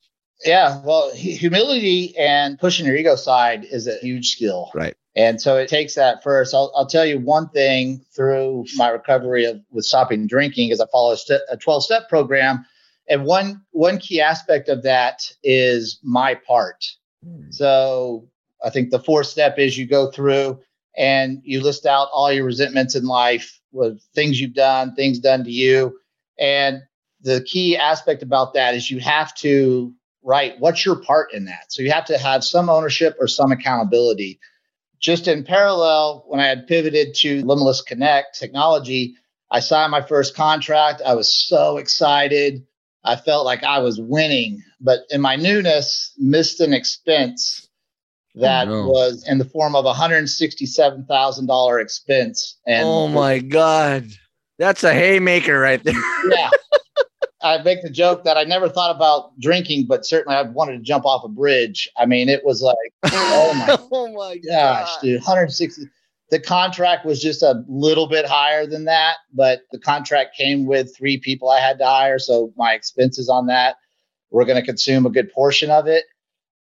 Yeah, 0.44 0.80
well, 0.84 1.14
humility 1.14 2.16
and 2.16 2.58
pushing 2.58 2.86
your 2.86 2.96
ego 2.96 3.16
side 3.16 3.64
is 3.64 3.86
a 3.86 3.96
huge 3.98 4.32
skill. 4.32 4.70
Right. 4.74 4.94
And 5.14 5.40
so 5.40 5.56
it 5.56 5.68
takes 5.68 5.94
that 5.94 6.22
first. 6.22 6.54
I'll, 6.54 6.70
I'll 6.76 6.86
tell 6.86 7.06
you 7.06 7.18
one 7.18 7.48
thing 7.48 8.04
through 8.14 8.66
my 8.76 8.90
recovery 8.90 9.46
of 9.46 9.60
with 9.70 9.86
stopping 9.86 10.26
drinking 10.26 10.70
is 10.70 10.80
I 10.80 10.86
follow 10.92 11.16
a 11.50 11.56
12 11.56 11.84
step 11.84 12.08
program. 12.10 12.66
And 13.08 13.24
one 13.24 13.62
one 13.70 13.98
key 13.98 14.20
aspect 14.20 14.68
of 14.68 14.82
that 14.82 15.22
is 15.42 15.98
my 16.02 16.34
part. 16.34 16.84
Hmm. 17.24 17.50
So 17.50 18.28
I 18.62 18.70
think 18.70 18.90
the 18.90 18.98
fourth 18.98 19.28
step 19.28 19.58
is 19.58 19.78
you 19.78 19.86
go 19.86 20.10
through 20.10 20.60
and 20.96 21.40
you 21.44 21.62
list 21.62 21.86
out 21.86 22.08
all 22.12 22.32
your 22.32 22.44
resentments 22.44 22.94
in 22.94 23.04
life, 23.04 23.60
with 23.72 24.00
things 24.14 24.40
you've 24.40 24.54
done, 24.54 24.94
things 24.94 25.18
done 25.18 25.44
to 25.44 25.50
you. 25.50 25.98
And 26.38 26.82
the 27.20 27.42
key 27.42 27.76
aspect 27.76 28.22
about 28.22 28.54
that 28.54 28.74
is 28.74 28.90
you 28.90 28.98
have 29.00 29.34
to 29.36 29.94
right? 30.26 30.54
What's 30.58 30.84
your 30.84 30.96
part 30.96 31.32
in 31.32 31.44
that? 31.44 31.72
So 31.72 31.82
you 31.82 31.92
have 31.92 32.04
to 32.06 32.18
have 32.18 32.44
some 32.44 32.68
ownership 32.68 33.16
or 33.20 33.28
some 33.28 33.52
accountability. 33.52 34.40
Just 34.98 35.28
in 35.28 35.44
parallel, 35.44 36.24
when 36.26 36.40
I 36.40 36.46
had 36.46 36.66
pivoted 36.66 37.14
to 37.16 37.46
Limitless 37.46 37.80
Connect 37.80 38.36
technology, 38.36 39.14
I 39.50 39.60
signed 39.60 39.92
my 39.92 40.02
first 40.02 40.34
contract. 40.34 41.00
I 41.06 41.14
was 41.14 41.32
so 41.32 41.76
excited. 41.76 42.66
I 43.04 43.14
felt 43.14 43.46
like 43.46 43.62
I 43.62 43.78
was 43.78 44.00
winning, 44.00 44.64
but 44.80 45.00
in 45.10 45.20
my 45.20 45.36
newness, 45.36 46.12
missed 46.18 46.60
an 46.60 46.74
expense 46.74 47.68
that 48.34 48.66
oh, 48.66 48.82
no. 48.82 48.88
was 48.88 49.24
in 49.28 49.38
the 49.38 49.44
form 49.44 49.76
of 49.76 49.86
a 49.86 49.92
$167,000 49.92 51.82
expense. 51.82 52.58
And 52.66 52.84
oh 52.84 53.06
my 53.06 53.38
God. 53.38 54.08
That's 54.58 54.82
a 54.82 54.92
haymaker 54.92 55.58
right 55.58 55.82
there. 55.84 55.94
yeah. 56.30 56.50
I 57.46 57.62
make 57.62 57.82
the 57.82 57.90
joke 57.90 58.24
that 58.24 58.36
I 58.36 58.44
never 58.44 58.68
thought 58.68 58.94
about 58.94 59.38
drinking, 59.38 59.86
but 59.86 60.04
certainly 60.04 60.36
I 60.36 60.42
wanted 60.42 60.72
to 60.72 60.82
jump 60.82 61.06
off 61.06 61.24
a 61.24 61.28
bridge. 61.28 61.88
I 61.96 62.06
mean, 62.06 62.28
it 62.28 62.44
was 62.44 62.62
like, 62.62 62.76
oh 63.04 63.54
my, 63.54 63.78
oh 63.92 64.12
my 64.12 64.36
gosh, 64.36 64.88
God. 64.94 65.00
dude, 65.02 65.20
160. 65.20 65.82
The 66.30 66.40
contract 66.40 67.06
was 67.06 67.22
just 67.22 67.42
a 67.42 67.62
little 67.68 68.08
bit 68.08 68.26
higher 68.26 68.66
than 68.66 68.86
that, 68.86 69.16
but 69.32 69.60
the 69.70 69.78
contract 69.78 70.36
came 70.36 70.66
with 70.66 70.94
three 70.96 71.18
people 71.18 71.48
I 71.48 71.60
had 71.60 71.78
to 71.78 71.86
hire. 71.86 72.18
So 72.18 72.52
my 72.56 72.72
expenses 72.72 73.28
on 73.28 73.46
that 73.46 73.76
were 74.30 74.44
going 74.44 74.60
to 74.60 74.66
consume 74.66 75.06
a 75.06 75.10
good 75.10 75.30
portion 75.32 75.70
of 75.70 75.86
it. 75.86 76.04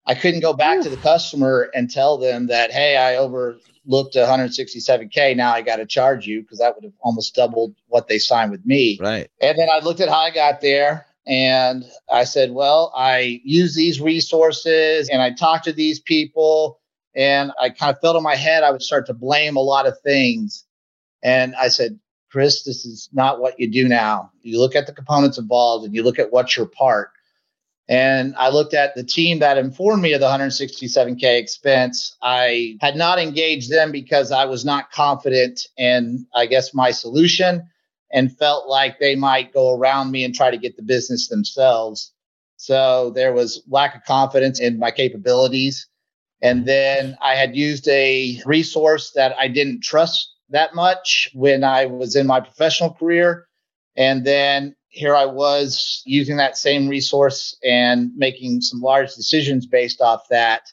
I 0.06 0.14
couldn't 0.14 0.40
go 0.40 0.52
back 0.52 0.78
Ooh. 0.78 0.82
to 0.84 0.88
the 0.88 0.96
customer 0.96 1.70
and 1.74 1.90
tell 1.90 2.16
them 2.16 2.46
that, 2.46 2.70
hey, 2.70 2.96
I 2.96 3.16
overlooked 3.16 4.14
167k 4.14 5.36
now 5.36 5.52
i 5.52 5.62
got 5.62 5.76
to 5.76 5.86
charge 5.86 6.26
you 6.26 6.42
because 6.42 6.58
that 6.58 6.74
would 6.74 6.84
have 6.84 6.92
almost 7.00 7.34
doubled 7.34 7.74
what 7.86 8.08
they 8.08 8.18
signed 8.18 8.50
with 8.50 8.64
me. 8.66 8.98
Right. 9.00 9.30
And 9.40 9.58
then 9.58 9.68
i 9.72 9.78
looked 9.78 10.00
at 10.00 10.08
how 10.08 10.18
i 10.18 10.30
got 10.30 10.60
there 10.60 11.06
and 11.26 11.84
i 12.10 12.24
said 12.24 12.50
well 12.50 12.92
i 12.96 13.40
use 13.44 13.74
these 13.74 14.00
resources 14.00 15.08
and 15.08 15.22
i 15.22 15.32
talked 15.32 15.64
to 15.64 15.72
these 15.72 16.00
people 16.00 16.80
and 17.14 17.52
i 17.60 17.70
kind 17.70 17.94
of 17.94 18.00
felt 18.00 18.16
in 18.16 18.22
my 18.22 18.36
head 18.36 18.64
i 18.64 18.70
would 18.70 18.82
start 18.82 19.06
to 19.06 19.14
blame 19.14 19.56
a 19.56 19.60
lot 19.60 19.86
of 19.86 20.00
things. 20.00 20.64
And 21.22 21.54
i 21.54 21.68
said 21.68 21.98
chris 22.30 22.64
this 22.64 22.84
is 22.84 23.08
not 23.12 23.40
what 23.40 23.58
you 23.60 23.70
do 23.70 23.86
now. 23.86 24.32
You 24.42 24.60
look 24.60 24.74
at 24.74 24.86
the 24.86 24.92
components 24.92 25.38
involved 25.38 25.84
and 25.84 25.94
you 25.94 26.02
look 26.02 26.18
at 26.18 26.32
what's 26.32 26.56
your 26.56 26.66
part 26.66 27.10
and 27.88 28.34
I 28.36 28.48
looked 28.48 28.74
at 28.74 28.94
the 28.94 29.04
team 29.04 29.38
that 29.38 29.58
informed 29.58 30.02
me 30.02 30.12
of 30.12 30.20
the 30.20 30.26
167K 30.26 31.38
expense. 31.38 32.16
I 32.20 32.76
had 32.80 32.96
not 32.96 33.18
engaged 33.20 33.70
them 33.70 33.92
because 33.92 34.32
I 34.32 34.44
was 34.44 34.64
not 34.64 34.90
confident 34.90 35.66
in, 35.76 36.26
I 36.34 36.46
guess, 36.46 36.74
my 36.74 36.90
solution 36.90 37.68
and 38.12 38.36
felt 38.36 38.68
like 38.68 38.98
they 38.98 39.14
might 39.14 39.52
go 39.52 39.74
around 39.74 40.10
me 40.10 40.24
and 40.24 40.34
try 40.34 40.50
to 40.50 40.58
get 40.58 40.76
the 40.76 40.82
business 40.82 41.28
themselves. 41.28 42.12
So 42.56 43.10
there 43.10 43.32
was 43.32 43.62
lack 43.68 43.94
of 43.94 44.04
confidence 44.04 44.60
in 44.60 44.78
my 44.78 44.90
capabilities. 44.90 45.88
And 46.42 46.66
then 46.66 47.16
I 47.22 47.34
had 47.34 47.56
used 47.56 47.88
a 47.88 48.40
resource 48.44 49.12
that 49.14 49.34
I 49.38 49.48
didn't 49.48 49.82
trust 49.82 50.32
that 50.50 50.74
much 50.74 51.28
when 51.34 51.64
I 51.64 51.86
was 51.86 52.16
in 52.16 52.26
my 52.26 52.40
professional 52.40 52.92
career. 52.92 53.46
And 53.96 54.24
then 54.24 54.75
here 54.96 55.14
I 55.14 55.26
was 55.26 56.02
using 56.06 56.38
that 56.38 56.56
same 56.56 56.88
resource 56.88 57.54
and 57.62 58.10
making 58.16 58.62
some 58.62 58.80
large 58.80 59.14
decisions 59.14 59.66
based 59.66 60.00
off 60.00 60.26
that. 60.30 60.72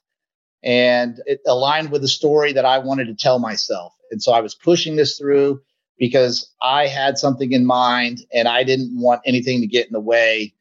And 0.63 1.19
it 1.25 1.41
aligned 1.45 1.91
with 1.91 2.01
the 2.01 2.07
story 2.07 2.53
that 2.53 2.63
I 2.63 2.77
wanted 2.77 3.07
to 3.07 3.15
tell 3.15 3.39
myself. 3.39 3.93
And 4.11 4.23
so 4.23 4.31
I 4.31 4.39
was 4.39 4.55
pushing 4.55 4.95
this 4.95 5.17
through 5.17 5.61
because 5.97 6.49
I 6.61 6.87
had 6.87 7.17
something 7.17 7.51
in 7.51 7.65
mind 7.65 8.21
and 8.33 8.47
I 8.47 8.63
didn't 8.63 8.97
want 8.97 9.21
anything 9.25 9.59
to 9.59 9.67
get 9.67 9.87
in 9.87 9.93
the 9.93 9.99
way. 9.99 10.53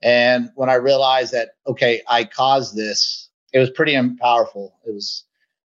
And 0.00 0.48
when 0.54 0.70
I 0.70 0.74
realized 0.74 1.32
that, 1.34 1.50
okay, 1.66 2.00
I 2.08 2.24
caused 2.24 2.74
this, 2.74 3.28
it 3.52 3.58
was 3.58 3.68
pretty 3.68 3.94
powerful. 4.20 4.78
It 4.86 4.94
was 4.94 5.24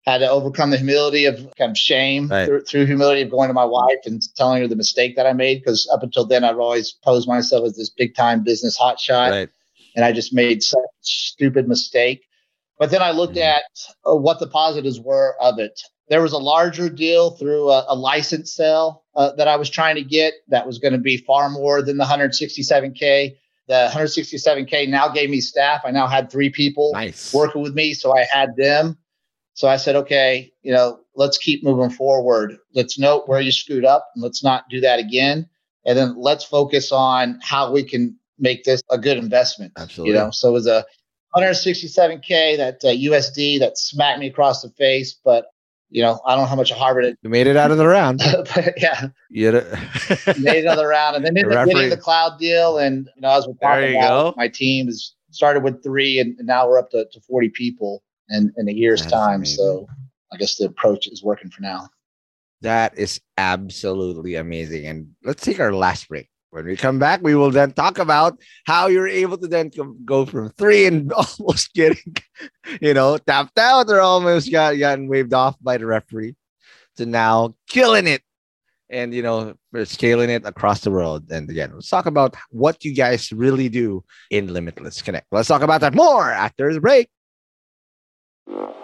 had 0.04 0.18
to 0.18 0.30
overcome 0.30 0.70
the 0.70 0.76
humility 0.76 1.24
of 1.24 1.36
kind 1.56 1.70
of 1.70 1.78
shame 1.78 2.28
Right. 2.28 2.44
through, 2.46 2.64
through 2.64 2.86
humility 2.86 3.22
of 3.22 3.30
going 3.30 3.48
to 3.48 3.54
my 3.54 3.64
wife 3.64 3.98
and 4.04 4.22
telling 4.36 4.60
her 4.60 4.68
the 4.68 4.76
mistake 4.76 5.16
that 5.16 5.26
I 5.26 5.32
made. 5.32 5.60
Because 5.60 5.88
up 5.92 6.02
until 6.02 6.26
then, 6.26 6.44
I've 6.44 6.58
always 6.58 6.92
posed 6.92 7.26
myself 7.26 7.64
as 7.64 7.76
this 7.76 7.90
big 7.90 8.14
time 8.14 8.44
business 8.44 8.78
hotshot 8.78 9.30
Right. 9.30 9.48
and 9.96 10.04
I 10.04 10.12
just 10.12 10.34
made 10.34 10.62
such 10.62 10.78
a 10.78 10.88
stupid 11.00 11.66
mistake. 11.68 12.22
But 12.78 12.90
then 12.90 13.00
I 13.02 13.12
looked 13.12 13.36
Mhm. 13.36 13.42
at 13.56 13.62
uh, 14.06 14.14
what 14.14 14.40
the 14.40 14.46
positives 14.46 15.00
were 15.00 15.36
of 15.40 15.58
it. 15.58 15.80
There 16.10 16.20
was 16.20 16.32
a 16.32 16.38
larger 16.38 16.90
deal 16.90 17.30
through 17.30 17.70
a, 17.70 17.86
a 17.88 17.94
license 17.94 18.52
sale 18.54 19.04
uh, 19.16 19.32
that 19.36 19.48
I 19.48 19.56
was 19.56 19.70
trying 19.70 19.94
to 19.94 20.02
get 20.02 20.34
that 20.48 20.66
was 20.66 20.78
going 20.78 20.92
to 20.92 20.98
be 20.98 21.16
far 21.16 21.48
more 21.48 21.80
than 21.80 21.96
the 21.96 22.04
167K. 22.04 23.36
The 23.68 23.88
167K 23.90 24.86
now 24.90 25.08
gave 25.08 25.30
me 25.30 25.40
staff. 25.40 25.80
I 25.86 25.92
now 25.92 26.06
had 26.06 26.30
three 26.30 26.50
people 26.50 26.90
Nice. 26.92 27.30
working 27.32 27.62
with 27.62 27.72
me. 27.74 27.94
So 27.94 28.14
I 28.14 28.26
had 28.30 28.54
them. 28.56 28.98
So 29.54 29.68
I 29.68 29.76
said, 29.76 29.94
okay, 29.96 30.52
you 30.62 30.72
know, 30.72 31.00
let's 31.14 31.38
keep 31.38 31.62
moving 31.62 31.90
forward. 31.90 32.56
Let's 32.74 32.98
note 32.98 33.28
where 33.28 33.40
you 33.40 33.52
screwed 33.52 33.84
up 33.84 34.08
and 34.14 34.22
let's 34.22 34.42
not 34.42 34.68
do 34.68 34.80
that 34.80 34.98
again. 34.98 35.48
And 35.86 35.96
then 35.96 36.16
let's 36.16 36.44
focus 36.44 36.90
on 36.90 37.38
how 37.42 37.72
we 37.72 37.84
can 37.84 38.18
make 38.38 38.64
this 38.64 38.82
a 38.90 38.98
good 38.98 39.16
investment. 39.16 39.72
Absolutely. 39.78 40.12
You 40.12 40.18
know, 40.18 40.30
so 40.30 40.48
it 40.48 40.52
was 40.52 40.66
a 40.66 40.84
167K 41.36 42.56
that 42.56 42.84
uh, 42.84 42.88
USD 42.88 43.60
that 43.60 43.78
smacked 43.78 44.18
me 44.18 44.26
across 44.26 44.62
the 44.62 44.70
face. 44.70 45.14
But, 45.24 45.46
you 45.88 46.02
know, 46.02 46.20
I 46.26 46.34
don't 46.34 46.44
know 46.44 46.48
how 46.48 46.56
much 46.56 46.72
of 46.72 46.76
Harvard 46.76 47.04
it, 47.04 47.18
You 47.22 47.30
made 47.30 47.46
it 47.46 47.56
out 47.56 47.70
of 47.70 47.78
the 47.78 47.86
round. 47.86 48.22
but 48.54 48.74
yeah, 48.76 49.08
You 49.30 49.52
made 50.40 50.64
another 50.64 50.88
round 50.88 51.14
and 51.14 51.24
then 51.24 51.36
ended 51.36 51.52
The 51.52 51.60
up 51.60 51.68
getting 51.68 51.90
the 51.90 51.96
cloud 51.96 52.40
deal. 52.40 52.78
And, 52.78 53.08
you 53.14 53.22
know, 53.22 53.30
as 53.30 53.46
we're 53.46 53.54
There 53.60 53.70
talking 53.70 53.92
you 53.92 53.98
about, 53.98 54.34
go. 54.34 54.34
my 54.36 54.48
team 54.48 54.88
is 54.88 55.14
started 55.30 55.62
with 55.62 55.82
three 55.84 56.18
and, 56.18 56.36
and 56.38 56.46
now 56.46 56.68
we're 56.68 56.78
up 56.78 56.90
to, 56.90 57.06
to 57.12 57.20
40 57.20 57.50
people 57.50 58.03
in, 58.30 58.52
in 58.56 58.68
a 58.68 58.72
year's 58.72 59.00
That's 59.00 59.12
time. 59.12 59.34
amazing. 59.36 59.56
So 59.56 59.86
I 60.32 60.36
guess 60.36 60.56
the 60.56 60.66
approach 60.66 61.06
is 61.06 61.22
working 61.22 61.50
for 61.50 61.62
now. 61.62 61.88
That 62.62 62.98
is 62.98 63.20
absolutely 63.36 64.36
amazing. 64.36 64.86
And 64.86 65.08
let's 65.22 65.42
take 65.42 65.60
our 65.60 65.74
last 65.74 66.08
break. 66.08 66.28
When 66.50 66.66
we 66.66 66.76
come 66.76 67.00
back, 67.00 67.20
we 67.20 67.34
will 67.34 67.50
then 67.50 67.72
talk 67.72 67.98
about 67.98 68.38
how 68.64 68.86
you're 68.86 69.08
able 69.08 69.36
to 69.38 69.48
then 69.48 69.72
go 70.04 70.24
from 70.24 70.50
three 70.50 70.86
and 70.86 71.12
almost 71.40 71.74
getting, 71.74 72.14
you 72.80 72.94
know, 72.94 73.18
tapped 73.18 73.58
out 73.58 73.90
or 73.90 74.00
almost 74.00 74.52
got 74.52 74.78
gotten 74.78 75.08
waved 75.08 75.34
off 75.34 75.56
by 75.60 75.78
the 75.78 75.86
referee 75.86 76.36
to 76.96 77.06
now 77.06 77.56
killing 77.68 78.06
it 78.06 78.22
and, 78.88 79.12
you 79.12 79.22
know, 79.22 79.54
scaling 79.82 80.30
it 80.30 80.46
across 80.46 80.82
the 80.82 80.92
world. 80.92 81.28
And 81.30 81.50
again, 81.50 81.72
let's 81.74 81.88
talk 81.88 82.06
about 82.06 82.36
what 82.50 82.84
you 82.84 82.94
guys 82.94 83.32
really 83.32 83.68
do 83.68 84.04
in 84.30 84.52
Limitless 84.52 85.02
Connect. 85.02 85.26
Let's 85.32 85.48
talk 85.48 85.62
about 85.62 85.80
that 85.80 85.94
more 85.94 86.30
after 86.30 86.72
the 86.72 86.80
break. 86.80 87.10
Yeah. 88.50 88.83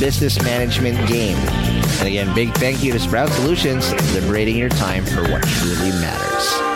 business 0.00 0.40
management 0.42 0.96
game. 1.08 1.36
And 1.98 2.08
again, 2.08 2.34
big 2.34 2.52
thank 2.54 2.82
you 2.82 2.92
to 2.92 2.98
Sprout 2.98 3.30
Solutions, 3.30 3.92
liberating 4.14 4.56
your 4.56 4.68
time 4.68 5.04
for 5.04 5.22
what 5.30 5.42
truly 5.42 5.90
matters. 5.90 6.75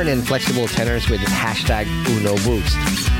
and 0.00 0.26
flexible 0.26 0.66
tenors 0.66 1.08
with 1.08 1.20
hashtag 1.20 1.86
Uno 2.08 2.34
Boost. 2.44 3.13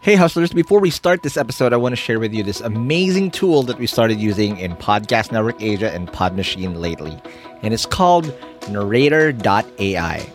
Hey, 0.00 0.14
hustlers, 0.14 0.52
before 0.52 0.78
we 0.78 0.90
start 0.90 1.24
this 1.24 1.36
episode, 1.36 1.72
I 1.72 1.76
want 1.76 1.92
to 1.92 1.96
share 1.96 2.20
with 2.20 2.32
you 2.32 2.44
this 2.44 2.60
amazing 2.60 3.32
tool 3.32 3.64
that 3.64 3.80
we 3.80 3.88
started 3.88 4.20
using 4.20 4.56
in 4.56 4.76
Podcast 4.76 5.32
Network 5.32 5.60
Asia 5.60 5.92
and 5.92 6.10
Pod 6.12 6.36
Machine 6.36 6.80
lately. 6.80 7.20
And 7.62 7.74
it's 7.74 7.84
called 7.84 8.32
Narrator.ai. 8.70 10.32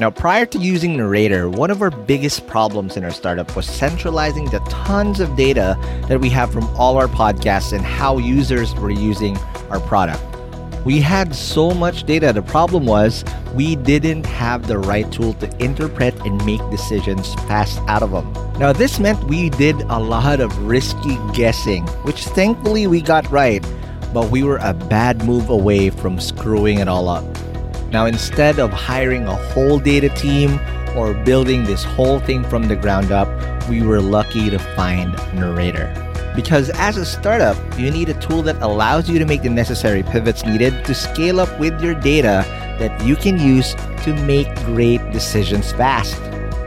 Now, 0.00 0.10
prior 0.10 0.46
to 0.46 0.58
using 0.58 0.96
Narrator, 0.96 1.48
one 1.48 1.70
of 1.70 1.80
our 1.80 1.92
biggest 1.92 2.48
problems 2.48 2.96
in 2.96 3.04
our 3.04 3.12
startup 3.12 3.54
was 3.54 3.66
centralizing 3.66 4.46
the 4.46 4.58
tons 4.68 5.20
of 5.20 5.36
data 5.36 5.78
that 6.08 6.20
we 6.20 6.28
have 6.30 6.52
from 6.52 6.64
all 6.76 6.98
our 6.98 7.06
podcasts 7.06 7.72
and 7.72 7.84
how 7.84 8.18
users 8.18 8.74
were 8.74 8.90
using 8.90 9.36
our 9.70 9.78
product. 9.78 10.24
We 10.84 11.00
had 11.00 11.34
so 11.34 11.70
much 11.70 12.04
data. 12.04 12.32
The 12.32 12.42
problem 12.42 12.86
was 12.86 13.24
we 13.54 13.76
didn't 13.76 14.24
have 14.26 14.68
the 14.68 14.78
right 14.78 15.10
tool 15.12 15.34
to 15.34 15.62
interpret 15.62 16.14
and 16.24 16.44
make 16.46 16.60
decisions 16.70 17.34
fast 17.46 17.80
out 17.88 18.02
of 18.02 18.12
them. 18.12 18.32
Now, 18.58 18.72
this 18.72 18.98
meant 18.98 19.22
we 19.24 19.50
did 19.50 19.76
a 19.82 19.98
lot 19.98 20.40
of 20.40 20.56
risky 20.66 21.18
guessing, 21.34 21.86
which 22.04 22.24
thankfully 22.24 22.86
we 22.86 23.02
got 23.02 23.30
right, 23.30 23.62
but 24.14 24.30
we 24.30 24.42
were 24.42 24.58
a 24.58 24.72
bad 24.72 25.24
move 25.24 25.50
away 25.50 25.90
from 25.90 26.18
screwing 26.18 26.78
it 26.78 26.88
all 26.88 27.08
up. 27.08 27.24
Now, 27.90 28.06
instead 28.06 28.58
of 28.58 28.70
hiring 28.70 29.26
a 29.26 29.36
whole 29.36 29.78
data 29.78 30.08
team 30.10 30.60
or 30.96 31.14
building 31.14 31.64
this 31.64 31.84
whole 31.84 32.20
thing 32.20 32.44
from 32.44 32.68
the 32.68 32.76
ground 32.76 33.12
up, 33.12 33.28
we 33.68 33.82
were 33.82 34.00
lucky 34.00 34.48
to 34.50 34.58
find 34.58 35.12
Narrator. 35.34 36.07
Because 36.34 36.70
as 36.70 36.96
a 36.96 37.04
startup, 37.04 37.56
you 37.78 37.90
need 37.90 38.08
a 38.08 38.20
tool 38.20 38.42
that 38.42 38.56
allows 38.62 39.08
you 39.08 39.18
to 39.18 39.26
make 39.26 39.42
the 39.42 39.50
necessary 39.50 40.02
pivots 40.02 40.44
needed 40.44 40.84
to 40.84 40.94
scale 40.94 41.40
up 41.40 41.58
with 41.58 41.80
your 41.82 41.94
data 41.94 42.44
that 42.78 43.04
you 43.04 43.16
can 43.16 43.38
use 43.38 43.74
to 44.04 44.14
make 44.24 44.54
great 44.64 44.98
decisions 45.10 45.72
fast. 45.72 46.20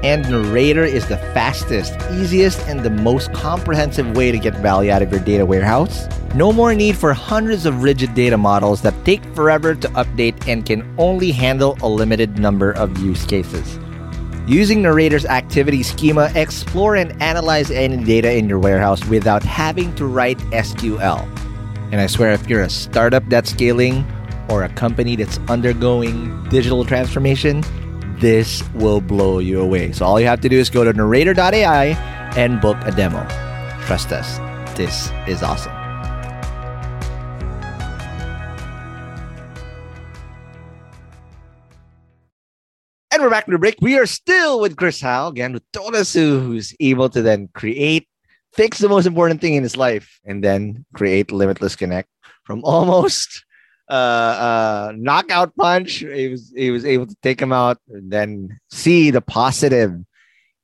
And 0.03 0.27
Narrator 0.29 0.83
is 0.83 1.07
the 1.07 1.17
fastest, 1.17 1.93
easiest, 2.11 2.59
and 2.67 2.81
the 2.81 2.89
most 2.89 3.31
comprehensive 3.33 4.15
way 4.17 4.31
to 4.31 4.39
get 4.39 4.55
value 4.55 4.91
out 4.91 5.01
of 5.01 5.11
your 5.11 5.21
data 5.21 5.45
warehouse. 5.45 6.07
No 6.33 6.51
more 6.51 6.73
need 6.73 6.97
for 6.97 7.13
hundreds 7.13 7.65
of 7.65 7.83
rigid 7.83 8.15
data 8.15 8.37
models 8.37 8.81
that 8.81 8.95
take 9.05 9.23
forever 9.35 9.75
to 9.75 9.87
update 9.89 10.47
and 10.47 10.65
can 10.65 10.95
only 10.97 11.31
handle 11.31 11.77
a 11.81 11.87
limited 11.87 12.39
number 12.39 12.71
of 12.71 12.97
use 12.97 13.25
cases. 13.25 13.77
Using 14.47 14.81
Narrator's 14.81 15.25
activity 15.25 15.83
schema, 15.83 16.31
explore 16.35 16.95
and 16.95 17.19
analyze 17.21 17.69
any 17.69 18.03
data 18.03 18.33
in 18.33 18.49
your 18.49 18.59
warehouse 18.59 19.03
without 19.05 19.43
having 19.43 19.93
to 19.95 20.05
write 20.05 20.39
SQL. 20.49 21.27
And 21.91 22.01
I 22.01 22.07
swear, 22.07 22.31
if 22.31 22.47
you're 22.47 22.63
a 22.63 22.69
startup 22.69 23.23
that's 23.27 23.51
scaling 23.51 24.05
or 24.49 24.63
a 24.63 24.69
company 24.69 25.15
that's 25.15 25.37
undergoing 25.47 26.43
digital 26.49 26.83
transformation, 26.85 27.63
this 28.19 28.63
will 28.73 29.01
blow 29.01 29.39
you 29.39 29.61
away. 29.61 29.91
So 29.91 30.05
all 30.05 30.19
you 30.19 30.27
have 30.27 30.41
to 30.41 30.49
do 30.49 30.57
is 30.57 30.69
go 30.69 30.83
to 30.83 30.93
narrator.ai 30.93 31.85
and 32.35 32.61
book 32.61 32.77
a 32.81 32.91
demo. 32.91 33.25
Trust 33.85 34.11
us, 34.11 34.37
this 34.75 35.11
is 35.27 35.43
awesome. 35.43 35.80
And 43.21 43.27
we're 43.27 43.35
back 43.35 43.45
to 43.45 43.51
the 43.51 43.59
break. 43.59 43.77
We 43.81 43.99
are 43.99 44.07
still 44.07 44.59
with 44.59 44.77
Chris 44.77 44.99
Howe, 44.99 45.27
again 45.27 45.53
with 45.53 45.61
Tonasu, 45.73 46.41
who's 46.41 46.73
able 46.79 47.07
to 47.09 47.21
then 47.21 47.49
create, 47.53 48.07
fix 48.51 48.79
the 48.79 48.89
most 48.89 49.05
important 49.05 49.41
thing 49.41 49.53
in 49.53 49.61
his 49.61 49.77
life, 49.77 50.19
and 50.25 50.43
then 50.43 50.85
create 50.95 51.31
Limitless 51.31 51.75
Connect 51.75 52.09
from 52.45 52.63
almost 52.63 53.45
uh, 53.91 53.93
uh, 53.93 54.93
knockout 54.95 55.55
punch. 55.55 55.97
He 55.97 56.29
was 56.29 56.51
he 56.55 56.71
was 56.71 56.83
able 56.83 57.05
to 57.05 57.15
take 57.21 57.39
him 57.39 57.53
out, 57.53 57.77
and 57.89 58.09
then 58.09 58.59
see 58.71 59.11
the 59.11 59.21
positive 59.21 59.93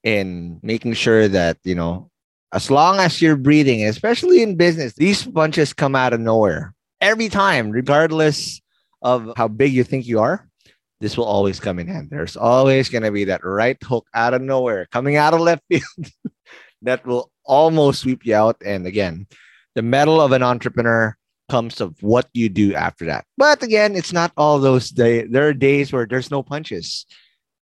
in 0.01 0.59
making 0.63 0.93
sure 0.93 1.27
that 1.27 1.59
you 1.63 1.75
know, 1.75 2.09
as 2.53 2.71
long 2.71 2.97
as 2.97 3.21
you're 3.21 3.35
breathing, 3.35 3.85
especially 3.85 4.41
in 4.41 4.55
business, 4.55 4.93
these 4.93 5.27
punches 5.27 5.73
come 5.73 5.93
out 5.95 6.11
of 6.11 6.19
nowhere 6.19 6.73
every 7.01 7.29
time, 7.29 7.69
regardless 7.69 8.59
of 9.03 9.31
how 9.37 9.47
big 9.47 9.73
you 9.73 9.83
think 9.83 10.07
you 10.07 10.19
are 10.19 10.46
this 10.99 11.17
will 11.17 11.25
always 11.25 11.59
come 11.59 11.79
in 11.79 11.87
hand. 11.87 12.09
There's 12.09 12.37
always 12.37 12.89
going 12.89 13.03
to 13.03 13.11
be 13.11 13.25
that 13.25 13.43
right 13.43 13.77
hook 13.83 14.07
out 14.13 14.33
of 14.33 14.41
nowhere 14.41 14.87
coming 14.91 15.15
out 15.15 15.33
of 15.33 15.41
left 15.41 15.63
field 15.69 16.11
that 16.81 17.05
will 17.05 17.31
almost 17.45 18.01
sweep 18.01 18.25
you 18.25 18.35
out. 18.35 18.57
And 18.65 18.85
again, 18.85 19.27
the 19.75 19.81
medal 19.81 20.19
of 20.21 20.31
an 20.31 20.43
entrepreneur 20.43 21.15
comes 21.49 21.79
of 21.79 21.95
what 22.01 22.27
you 22.33 22.49
do 22.49 22.73
after 22.73 23.05
that. 23.05 23.25
But 23.37 23.63
again, 23.63 23.95
it's 23.95 24.11
not 24.11 24.31
all 24.35 24.59
those 24.59 24.89
days. 24.89 25.27
There 25.29 25.47
are 25.47 25.53
days 25.53 25.93
where 25.93 26.05
there's 26.05 26.31
no 26.31 26.43
punches 26.43 27.05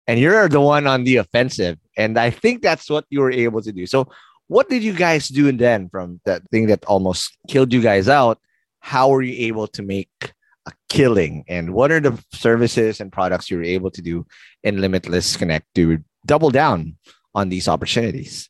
and 0.08 0.20
you're 0.20 0.50
the 0.50 0.62
one 0.62 0.88
on 0.88 1.04
the 1.04 1.18
offensive. 1.18 1.78
And 1.98 2.18
I 2.18 2.30
think 2.30 2.62
that's 2.62 2.90
what 2.90 3.06
you 3.10 3.22
were 3.22 3.32
able 3.32 3.62
to 3.62 3.72
do. 3.72 3.86
So, 3.86 4.08
what 4.48 4.70
did 4.70 4.84
you 4.84 4.94
guys 4.94 5.28
do 5.28 5.52
then 5.52 5.90
from 5.90 6.22
that 6.26 6.44
thing 6.52 6.68
that 6.68 6.86
almost 6.86 7.36
killed 7.48 7.74
you 7.74 7.82
guys 7.82 8.08
out? 8.08 8.40
How 8.80 9.10
were 9.10 9.24
you 9.24 9.48
able 9.48 9.68
to 9.70 9.82
make 9.82 10.34
a 10.66 10.72
killing. 10.90 11.44
And 11.48 11.74
what 11.74 11.92
are 11.92 12.00
the 12.00 12.24
services 12.32 13.00
and 13.00 13.12
products 13.12 13.50
you're 13.50 13.64
able 13.64 13.92
to 13.92 14.02
do 14.02 14.26
in 14.64 14.82
limitless 14.82 15.38
connect 15.38 15.74
to 15.76 16.00
double 16.26 16.50
down 16.50 16.98
on 17.34 17.50
these 17.50 17.68
opportunities? 17.68 18.50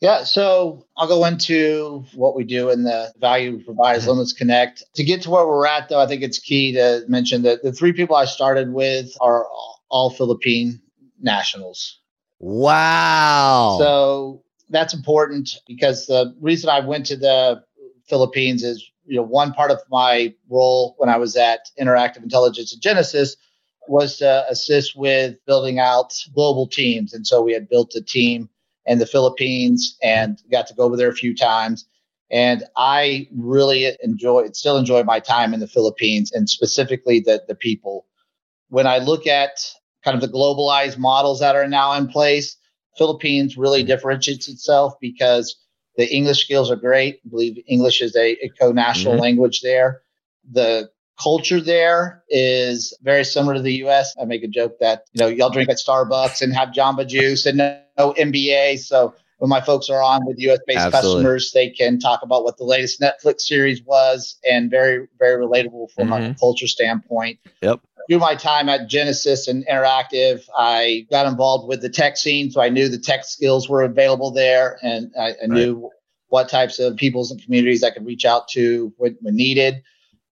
Yeah 0.00 0.24
so 0.24 0.84
i'll 0.96 1.08
go 1.08 1.24
into 1.24 2.04
what 2.14 2.36
we 2.36 2.44
do 2.44 2.68
and 2.68 2.84
the 2.84 3.12
value 3.18 3.56
we 3.56 3.62
provide 3.62 3.96
as 3.96 4.02
mm-hmm. 4.02 4.10
limitless 4.10 4.32
connect. 4.34 4.82
To 4.96 5.04
get 5.04 5.22
to 5.22 5.30
where 5.30 5.46
we're 5.46 5.66
at 5.66 5.88
though 5.88 6.00
i 6.00 6.06
think 6.06 6.22
it's 6.22 6.38
key 6.38 6.72
to 6.72 7.04
mention 7.08 7.42
that 7.42 7.62
the 7.62 7.72
three 7.72 7.92
people 7.92 8.16
i 8.16 8.26
started 8.26 8.72
with 8.72 9.10
are 9.20 9.46
all 9.88 10.10
philippine 10.10 10.80
nationals. 11.20 12.00
Wow. 12.40 13.76
So 13.78 14.42
that's 14.68 14.92
important 14.92 15.56
because 15.66 16.06
the 16.06 16.34
reason 16.40 16.68
i 16.68 16.80
went 16.80 17.06
to 17.06 17.16
the 17.16 17.62
philippines 18.08 18.62
is 18.62 18.90
you 19.06 19.16
know, 19.16 19.22
one 19.22 19.52
part 19.52 19.70
of 19.70 19.80
my 19.90 20.34
role 20.48 20.94
when 20.98 21.08
I 21.08 21.16
was 21.16 21.36
at 21.36 21.68
Interactive 21.80 22.22
Intelligence 22.22 22.72
and 22.72 22.82
Genesys 22.82 23.36
was 23.86 24.18
to 24.18 24.46
assist 24.48 24.96
with 24.96 25.36
building 25.46 25.78
out 25.78 26.14
global 26.34 26.66
teams. 26.66 27.12
And 27.12 27.26
so 27.26 27.42
we 27.42 27.52
had 27.52 27.68
built 27.68 27.94
a 27.94 28.02
team 28.02 28.48
in 28.86 28.98
the 28.98 29.06
Philippines 29.06 29.96
and 30.02 30.40
got 30.50 30.66
to 30.68 30.74
go 30.74 30.84
over 30.84 30.96
there 30.96 31.08
a 31.08 31.14
few 31.14 31.34
times. 31.34 31.86
And 32.30 32.64
I 32.76 33.28
really 33.36 33.96
enjoy, 34.02 34.48
still 34.52 34.78
enjoy 34.78 35.02
my 35.04 35.20
time 35.20 35.54
in 35.54 35.60
the 35.60 35.68
Philippines 35.68 36.32
and 36.32 36.48
specifically 36.48 37.20
the, 37.20 37.42
the 37.46 37.54
people. 37.54 38.06
When 38.68 38.86
I 38.86 38.98
look 38.98 39.26
at 39.26 39.58
kind 40.02 40.14
of 40.14 40.20
the 40.20 40.34
globalized 40.34 40.98
models 40.98 41.40
that 41.40 41.56
are 41.56 41.68
now 41.68 41.92
in 41.92 42.08
place, 42.08 42.56
Philippines 42.96 43.56
really 43.56 43.82
differentiates 43.82 44.48
itself 44.48 44.94
because 45.00 45.56
the 45.96 46.12
English 46.12 46.44
skills 46.44 46.70
are 46.70 46.76
great. 46.76 47.20
I 47.24 47.28
believe 47.28 47.62
English 47.66 48.02
is 48.02 48.16
a, 48.16 48.32
a 48.44 48.48
co-national 48.60 49.14
mm-hmm. 49.14 49.22
language 49.22 49.60
there. 49.62 50.02
The 50.50 50.90
culture 51.22 51.60
there 51.60 52.22
is 52.28 52.96
very 53.02 53.24
similar 53.24 53.54
to 53.54 53.62
the 53.62 53.84
US. 53.84 54.14
I 54.20 54.24
make 54.24 54.42
a 54.42 54.48
joke 54.48 54.78
that, 54.80 55.04
you 55.12 55.20
know, 55.20 55.28
y'all 55.28 55.50
drink 55.50 55.68
at 55.68 55.76
Starbucks 55.76 56.42
and 56.42 56.52
have 56.54 56.70
Jamba 56.70 57.06
Juice 57.06 57.46
and 57.46 57.58
no, 57.58 57.80
no 57.96 58.12
NBA. 58.14 58.80
So 58.80 59.14
when 59.38 59.48
my 59.48 59.60
folks 59.60 59.88
are 59.90 60.02
on 60.02 60.26
with 60.26 60.38
US 60.38 60.58
based 60.66 60.90
customers, 60.90 61.52
they 61.52 61.70
can 61.70 61.98
talk 61.98 62.22
about 62.22 62.44
what 62.44 62.56
the 62.56 62.64
latest 62.64 63.00
Netflix 63.00 63.42
series 63.42 63.82
was 63.84 64.38
and 64.48 64.70
very, 64.70 65.06
very 65.18 65.44
relatable 65.44 65.90
from 65.92 66.08
mm-hmm. 66.08 66.32
a 66.32 66.34
culture 66.34 66.66
standpoint. 66.66 67.38
Yep. 67.62 67.80
Through 68.08 68.18
my 68.18 68.34
time 68.34 68.68
at 68.68 68.88
Genesys 68.88 69.48
and 69.48 69.66
Interactive, 69.66 70.46
I 70.56 71.06
got 71.10 71.26
involved 71.26 71.68
with 71.68 71.80
the 71.80 71.88
tech 71.88 72.16
scene. 72.16 72.50
So 72.50 72.60
I 72.60 72.68
knew 72.68 72.88
the 72.88 72.98
tech 72.98 73.24
skills 73.24 73.68
were 73.68 73.82
available 73.82 74.30
there 74.30 74.78
and 74.82 75.10
I, 75.18 75.22
I 75.22 75.28
right. 75.28 75.50
knew 75.50 75.90
what 76.28 76.48
types 76.48 76.78
of 76.78 76.96
peoples 76.96 77.30
and 77.30 77.42
communities 77.42 77.82
I 77.82 77.90
could 77.90 78.04
reach 78.04 78.24
out 78.24 78.48
to 78.48 78.92
when, 78.96 79.16
when 79.20 79.36
needed. 79.36 79.82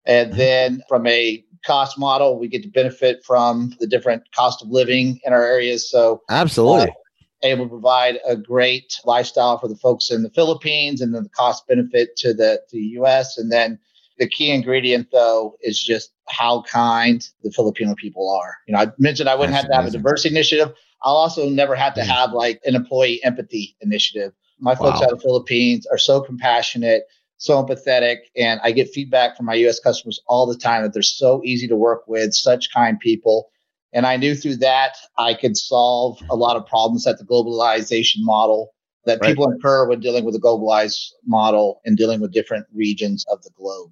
And 0.07 0.31
mm-hmm. 0.31 0.39
then 0.39 0.83
from 0.89 1.07
a 1.07 1.45
cost 1.67 1.99
model, 1.99 2.39
we 2.39 2.49
get 2.49 2.63
to 2.63 2.69
benefit 2.69 3.25
from 3.25 3.75
the 3.81 3.87
different 3.87 4.23
cost 4.33 4.63
of 4.63 4.69
living 4.69 5.21
in 5.25 5.33
our 5.33 5.45
areas. 5.45 5.91
So 5.91 6.23
absolutely. 6.31 6.91
Uh, 6.91 6.95
able 7.43 7.67
to 7.67 7.71
provide 7.71 8.19
a 8.27 8.37
great 8.37 8.99
lifestyle 9.05 9.59
for 9.59 9.69
the 9.69 9.77
folks 9.77 10.11
in 10.11 10.23
the 10.23 10.31
Philippines 10.31 11.01
and 11.01 11.15
then 11.15 11.25
the 11.25 11.29
cost 11.29 11.67
benefit 11.69 12.17
to 12.17 12.33
the, 12.33 12.61
to 12.69 12.77
the 12.77 13.01
US. 13.01 13.39
And 13.39 13.53
then 13.53 13.79
the 14.19 14.29
key 14.29 14.51
ingredient 14.51 15.09
though 15.13 15.57
is 15.63 15.83
just 15.83 16.13
how 16.31 16.63
kind 16.63 17.27
the 17.43 17.51
Filipino 17.51 17.95
people 17.95 18.31
are. 18.31 18.57
You 18.67 18.75
know, 18.75 18.81
I 18.81 18.93
mentioned 18.99 19.29
I 19.29 19.35
wouldn't 19.35 19.53
That's 19.53 19.65
have 19.65 19.71
to 19.71 19.79
amazing. 19.79 19.93
have 19.99 20.03
a 20.03 20.05
diversity 20.05 20.35
initiative. 20.35 20.75
I'll 21.03 21.17
also 21.17 21.49
never 21.49 21.75
have 21.75 21.95
to 21.95 22.01
mm. 22.01 22.07
have 22.07 22.33
like 22.33 22.61
an 22.65 22.75
employee 22.75 23.23
empathy 23.25 23.77
initiative. 23.81 24.33
My 24.59 24.73
wow. 24.73 24.91
folks 24.91 25.03
out 25.03 25.13
of 25.13 25.19
the 25.19 25.23
Philippines 25.23 25.87
are 25.87 25.99
so 25.99 26.21
compassionate, 26.21 27.05
so 27.37 27.63
empathetic, 27.63 28.19
and 28.37 28.61
I 28.63 28.73
get 28.73 28.91
feedback 28.91 29.37
from 29.37 29.47
my 29.47 29.55
US 29.55 29.79
customers 29.79 30.21
all 30.27 30.47
the 30.47 30.57
time 30.57 30.83
that 30.83 30.93
they're 30.93 31.03
so 31.03 31.41
easy 31.45 31.69
to 31.69 31.77
work 31.77 32.03
with, 32.09 32.35
such 32.35 32.73
kind 32.73 32.99
people. 32.99 33.51
And 33.93 34.07
I 34.07 34.17
knew 34.17 34.35
through 34.35 34.57
that 34.57 34.97
I 35.17 35.35
could 35.35 35.57
solve 35.57 36.21
a 36.31 36.37
lot 36.37 36.57
of 36.57 36.67
problems 36.67 37.05
that 37.05 37.19
the 37.19 37.25
globalization 37.25 38.19
model 38.19 38.75
that 39.07 39.21
right. 39.23 39.29
people 39.29 39.51
incur 39.51 39.89
when 39.89 40.01
dealing 40.01 40.25
with 40.25 40.35
the 40.35 40.41
globalized 40.41 41.13
model 41.27 41.81
and 41.85 41.97
dealing 41.97 42.21
with 42.21 42.33
different 42.33 42.67
regions 42.75 43.25
of 43.31 43.43
the 43.43 43.51
globe. 43.57 43.91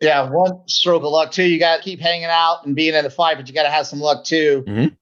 Yeah, 0.00 0.30
one 0.30 0.66
stroke 0.66 1.02
of 1.02 1.10
luck 1.10 1.30
too. 1.32 1.44
You 1.44 1.58
got 1.58 1.76
to 1.76 1.82
keep 1.82 2.00
hanging 2.00 2.24
out 2.24 2.64
and 2.64 2.74
being 2.74 2.94
in 2.94 3.04
the 3.04 3.10
fight, 3.10 3.36
but 3.36 3.48
you 3.48 3.54
got 3.54 3.64
to 3.64 3.70
have 3.70 3.86
some 3.86 4.00
luck 4.00 4.24
too. 4.24 4.64
Mm-hmm. 4.66 4.94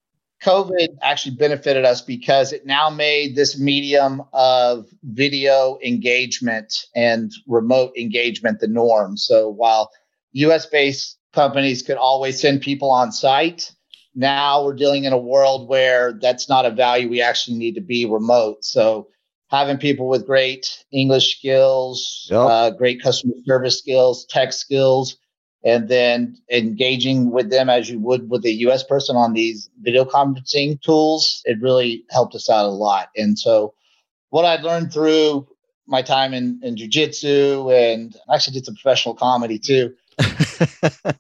COVID 0.43 0.99
actually 1.03 1.35
benefited 1.35 1.85
us 1.85 2.01
because 2.01 2.53
it 2.53 2.65
now 2.65 2.91
made 2.91 3.35
this 3.35 3.59
medium 3.59 4.23
of 4.33 4.87
video 5.03 5.79
engagement 5.85 6.87
and 6.95 7.33
remote 7.47 7.93
engagement 7.97 8.61
the 8.61 8.69
norm. 8.69 9.17
So 9.17 9.49
while 9.49 9.91
US 10.33 10.67
based 10.67 11.19
companies 11.33 11.83
could 11.83 11.97
always 11.97 12.41
send 12.41 12.61
people 12.61 12.91
on 12.91 13.11
site, 13.11 13.73
now 14.15 14.65
we're 14.65 14.75
dealing 14.75 15.05
in 15.05 15.13
a 15.13 15.19
world 15.19 15.69
where 15.69 16.13
that's 16.13 16.49
not 16.49 16.67
a 16.67 16.71
value. 16.71 17.09
We 17.09 17.21
actually 17.21 17.57
need 17.57 17.75
to 17.75 17.81
be 17.81 18.07
remote. 18.07 18.65
So 18.65 19.09
having 19.51 19.79
people 19.79 20.09
with 20.09 20.27
great 20.27 20.85
English 20.93 21.39
skills, 21.39 22.29
yep. 22.31 22.39
uh, 22.39 22.71
great 22.71 23.03
customer 23.03 23.35
service 23.47 23.79
skills, 23.79 24.27
tech 24.27 24.53
skills, 24.53 25.17
and 25.65 25.89
then 25.89 26.37
engaging 26.51 27.31
with 27.31 27.51
them 27.51 27.69
as 27.69 27.91
you 27.91 27.99
would 27.99 28.31
with 28.31 28.45
a 28.45 28.53
US 28.53 28.85
person 28.85 29.17
on 29.17 29.33
these 29.33 29.71
video 29.81 30.05
conferencing 30.05 30.81
tools, 30.81 31.43
it 31.45 31.61
really 31.61 32.05
helped 32.11 32.35
us 32.35 32.49
out 32.49 32.67
a 32.67 32.69
lot. 32.69 33.09
And 33.17 33.39
so, 33.39 33.75
what 34.31 34.45
I 34.45 34.57
learned 34.57 34.93
through 34.93 35.49
my 35.87 36.03
time 36.03 36.35
in, 36.35 36.61
in 36.63 36.77
jujitsu 36.77 37.73
and 37.73 38.15
I 38.29 38.35
actually 38.35 38.55
did 38.55 38.67
some 38.67 38.75
professional 38.75 39.15
comedy 39.15 39.59
too. 39.59 39.95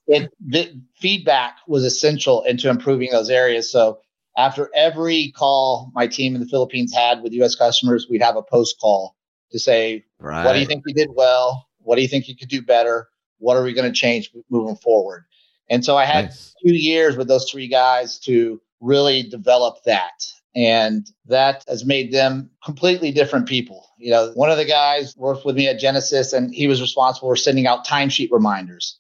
it, 0.06 0.30
the 0.46 0.78
feedback 0.96 1.56
was 1.66 1.84
essential 1.84 2.42
into 2.42 2.68
improving 2.68 3.10
those 3.10 3.30
areas. 3.30 3.72
So 3.72 4.00
after 4.38 4.70
every 4.72 5.32
call 5.36 5.90
my 5.94 6.06
team 6.06 6.34
in 6.34 6.40
the 6.40 6.46
Philippines 6.46 6.94
had 6.94 7.22
with 7.22 7.32
US 7.34 7.56
customers, 7.56 8.06
we'd 8.08 8.22
have 8.22 8.36
a 8.36 8.42
post 8.42 8.78
call 8.80 9.16
to 9.50 9.58
say, 9.58 10.04
right. 10.20 10.44
what 10.44 10.52
do 10.52 10.60
you 10.60 10.66
think 10.66 10.84
you 10.86 10.94
did 10.94 11.10
well? 11.12 11.66
What 11.80 11.96
do 11.96 12.02
you 12.02 12.08
think 12.08 12.28
you 12.28 12.36
could 12.36 12.48
do 12.48 12.62
better? 12.62 13.08
What 13.38 13.56
are 13.56 13.64
we 13.64 13.72
going 13.72 13.92
to 13.92 13.98
change 13.98 14.30
moving 14.48 14.76
forward? 14.76 15.24
And 15.68 15.84
so 15.84 15.96
I 15.96 16.04
had 16.04 16.26
nice. 16.26 16.54
two 16.64 16.74
years 16.74 17.16
with 17.16 17.26
those 17.28 17.50
three 17.50 17.66
guys 17.66 18.18
to 18.20 18.60
really 18.80 19.24
develop 19.24 19.82
that. 19.84 20.24
And 20.54 21.06
that 21.26 21.64
has 21.68 21.84
made 21.84 22.12
them 22.12 22.50
completely 22.64 23.10
different 23.10 23.48
people. 23.48 23.88
You 23.98 24.12
know, 24.12 24.30
one 24.34 24.50
of 24.50 24.56
the 24.56 24.64
guys 24.64 25.16
worked 25.16 25.44
with 25.44 25.56
me 25.56 25.66
at 25.68 25.80
Genesys 25.80 26.32
and 26.32 26.54
he 26.54 26.68
was 26.68 26.80
responsible 26.80 27.28
for 27.28 27.36
sending 27.36 27.66
out 27.66 27.86
timesheet 27.86 28.30
reminders. 28.30 28.98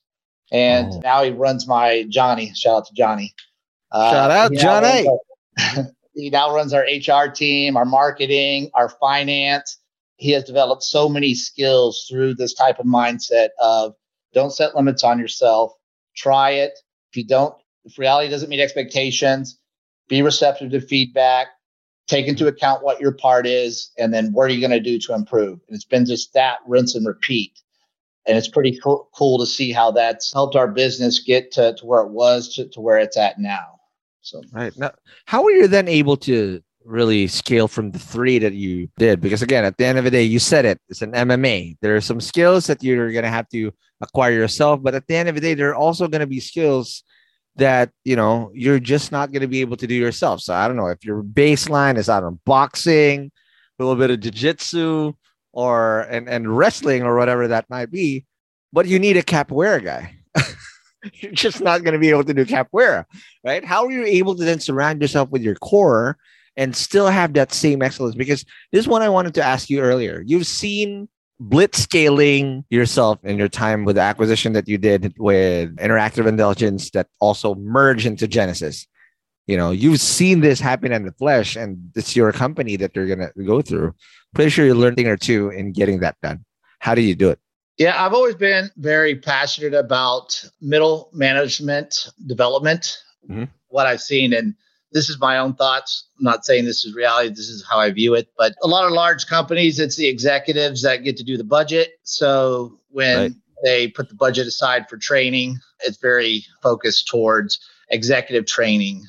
And 0.50 0.92
oh. 0.92 1.00
now 1.00 1.22
he 1.22 1.30
runs 1.30 1.66
my 1.66 2.06
Johnny. 2.08 2.52
Shout 2.54 2.76
out 2.76 2.86
to 2.86 2.94
Johnny. 2.94 3.34
Uh, 3.92 4.10
Shout 4.10 4.30
out 4.30 4.52
Johnny. 4.52 5.08
He 6.18 6.30
now 6.30 6.52
runs 6.52 6.74
our 6.74 6.82
HR 6.82 7.30
team, 7.30 7.76
our 7.76 7.84
marketing, 7.84 8.72
our 8.74 8.88
finance. 8.88 9.78
He 10.16 10.32
has 10.32 10.42
developed 10.42 10.82
so 10.82 11.08
many 11.08 11.32
skills 11.32 12.06
through 12.10 12.34
this 12.34 12.54
type 12.54 12.80
of 12.80 12.86
mindset 12.86 13.50
of 13.60 13.94
don't 14.34 14.52
set 14.52 14.74
limits 14.74 15.04
on 15.04 15.20
yourself. 15.20 15.72
Try 16.16 16.50
it. 16.50 16.72
If 17.12 17.16
you 17.16 17.24
don't, 17.24 17.54
if 17.84 17.98
reality 17.98 18.28
doesn't 18.28 18.48
meet 18.48 18.60
expectations, 18.60 19.60
be 20.08 20.20
receptive 20.22 20.72
to 20.72 20.80
feedback, 20.80 21.48
take 22.08 22.26
into 22.26 22.48
account 22.48 22.82
what 22.82 23.00
your 23.00 23.12
part 23.12 23.46
is, 23.46 23.92
and 23.96 24.12
then 24.12 24.32
what 24.32 24.50
are 24.50 24.52
you 24.52 24.60
going 24.60 24.72
to 24.72 24.80
do 24.80 24.98
to 24.98 25.14
improve? 25.14 25.60
And 25.68 25.76
it's 25.76 25.84
been 25.84 26.04
just 26.04 26.34
that 26.34 26.58
rinse 26.66 26.96
and 26.96 27.06
repeat. 27.06 27.52
And 28.26 28.36
it's 28.36 28.48
pretty 28.48 28.78
cool, 28.82 29.08
cool 29.16 29.38
to 29.38 29.46
see 29.46 29.70
how 29.70 29.92
that's 29.92 30.32
helped 30.32 30.56
our 30.56 30.68
business 30.68 31.20
get 31.20 31.52
to, 31.52 31.74
to 31.74 31.86
where 31.86 32.02
it 32.02 32.10
was 32.10 32.54
to, 32.56 32.68
to 32.70 32.80
where 32.80 32.98
it's 32.98 33.16
at 33.16 33.38
now. 33.38 33.77
So, 34.20 34.42
right 34.52 34.76
now, 34.76 34.92
how 35.26 35.44
are 35.44 35.50
you 35.50 35.68
then 35.68 35.88
able 35.88 36.16
to 36.18 36.62
really 36.84 37.26
scale 37.28 37.68
from 37.68 37.90
the 37.90 37.98
three 37.98 38.38
that 38.38 38.54
you 38.54 38.88
did? 38.98 39.20
Because 39.20 39.42
again, 39.42 39.64
at 39.64 39.76
the 39.76 39.84
end 39.84 39.98
of 39.98 40.04
the 40.04 40.10
day, 40.10 40.22
you 40.24 40.38
said 40.38 40.64
it, 40.64 40.80
it's 40.88 41.02
an 41.02 41.12
MMA. 41.12 41.76
There 41.80 41.96
are 41.96 42.00
some 42.00 42.20
skills 42.20 42.66
that 42.66 42.82
you're 42.82 43.12
going 43.12 43.24
to 43.24 43.30
have 43.30 43.48
to 43.50 43.72
acquire 44.00 44.32
yourself, 44.32 44.82
but 44.82 44.94
at 44.94 45.06
the 45.06 45.16
end 45.16 45.28
of 45.28 45.34
the 45.34 45.40
day, 45.40 45.54
there 45.54 45.70
are 45.70 45.74
also 45.74 46.08
going 46.08 46.20
to 46.20 46.26
be 46.26 46.40
skills 46.40 47.04
that 47.56 47.90
you 48.04 48.16
know 48.16 48.50
you're 48.54 48.78
just 48.78 49.12
not 49.12 49.32
going 49.32 49.42
to 49.42 49.48
be 49.48 49.60
able 49.60 49.76
to 49.76 49.86
do 49.86 49.94
yourself. 49.94 50.40
So 50.40 50.54
I 50.54 50.66
don't 50.66 50.76
know 50.76 50.86
if 50.86 51.04
your 51.04 51.22
baseline 51.22 51.96
is 51.96 52.08
out 52.08 52.24
on 52.24 52.40
boxing, 52.44 53.30
a 53.78 53.84
little 53.84 53.98
bit 53.98 54.10
of 54.10 54.20
jiu-jitsu 54.20 55.12
or 55.52 56.00
and, 56.02 56.28
and 56.28 56.56
wrestling 56.56 57.02
or 57.02 57.16
whatever 57.16 57.48
that 57.48 57.68
might 57.68 57.90
be, 57.90 58.24
but 58.72 58.86
you 58.86 58.98
need 58.98 59.16
a 59.16 59.22
capoeira 59.22 59.82
guy. 59.82 60.17
you're 61.14 61.32
just 61.32 61.60
not 61.60 61.82
going 61.82 61.92
to 61.92 61.98
be 61.98 62.10
able 62.10 62.24
to 62.24 62.34
do 62.34 62.44
capoeira, 62.44 63.04
right? 63.44 63.64
How 63.64 63.84
are 63.84 63.90
you 63.90 64.04
able 64.04 64.34
to 64.34 64.44
then 64.44 64.60
surround 64.60 65.00
yourself 65.00 65.30
with 65.30 65.42
your 65.42 65.54
core 65.56 66.16
and 66.56 66.74
still 66.74 67.08
have 67.08 67.34
that 67.34 67.52
same 67.52 67.82
excellence? 67.82 68.14
Because 68.14 68.44
this 68.72 68.80
is 68.80 68.88
one 68.88 69.02
I 69.02 69.08
wanted 69.08 69.34
to 69.34 69.42
ask 69.42 69.70
you 69.70 69.80
earlier. 69.80 70.22
You've 70.26 70.46
seen 70.46 71.08
blitz 71.40 71.82
scaling 71.82 72.64
yourself 72.68 73.18
in 73.22 73.38
your 73.38 73.48
time 73.48 73.84
with 73.84 73.96
the 73.96 74.02
acquisition 74.02 74.52
that 74.54 74.68
you 74.68 74.76
did 74.76 75.14
with 75.18 75.76
Interactive 75.76 76.26
Intelligence 76.26 76.90
that 76.90 77.06
also 77.20 77.54
merged 77.54 78.06
into 78.06 78.26
Genesys. 78.26 78.86
You 79.46 79.56
know, 79.56 79.70
you've 79.70 80.00
seen 80.00 80.40
this 80.40 80.60
happen 80.60 80.92
in 80.92 81.06
the 81.06 81.12
flesh, 81.12 81.56
and 81.56 81.90
it's 81.94 82.14
your 82.14 82.32
company 82.32 82.76
that 82.76 82.94
you're 82.94 83.06
gonna 83.06 83.30
go 83.46 83.62
through. 83.62 83.94
Pretty 84.34 84.50
sure 84.50 84.66
you 84.66 84.74
learned 84.74 84.94
a 84.94 84.96
thing 84.96 85.08
or 85.08 85.16
two 85.16 85.48
in 85.50 85.72
getting 85.72 86.00
that 86.00 86.16
done. 86.22 86.44
How 86.80 86.94
do 86.94 87.00
you 87.00 87.14
do 87.14 87.30
it? 87.30 87.38
Yeah, 87.78 88.04
I've 88.04 88.12
always 88.12 88.34
been 88.34 88.70
very 88.76 89.14
passionate 89.14 89.74
about 89.74 90.44
middle 90.60 91.10
management 91.12 92.08
development. 92.26 92.98
Mm-hmm. 93.28 93.44
What 93.68 93.86
I've 93.86 94.02
seen, 94.02 94.32
and 94.32 94.54
this 94.90 95.08
is 95.08 95.20
my 95.20 95.38
own 95.38 95.54
thoughts. 95.54 96.08
I'm 96.18 96.24
not 96.24 96.44
saying 96.44 96.64
this 96.64 96.84
is 96.84 96.94
reality. 96.94 97.28
This 97.28 97.48
is 97.48 97.64
how 97.68 97.78
I 97.78 97.90
view 97.90 98.14
it. 98.14 98.28
But 98.36 98.54
a 98.64 98.66
lot 98.66 98.86
of 98.86 98.92
large 98.92 99.26
companies, 99.26 99.78
it's 99.78 99.96
the 99.96 100.08
executives 100.08 100.82
that 100.82 101.04
get 101.04 101.16
to 101.18 101.24
do 101.24 101.36
the 101.36 101.44
budget. 101.44 101.90
So 102.02 102.80
when 102.88 103.18
right. 103.18 103.32
they 103.64 103.88
put 103.88 104.08
the 104.08 104.16
budget 104.16 104.48
aside 104.48 104.88
for 104.88 104.96
training, 104.96 105.58
it's 105.84 105.98
very 105.98 106.44
focused 106.62 107.06
towards 107.06 107.60
executive 107.90 108.46
training. 108.46 109.04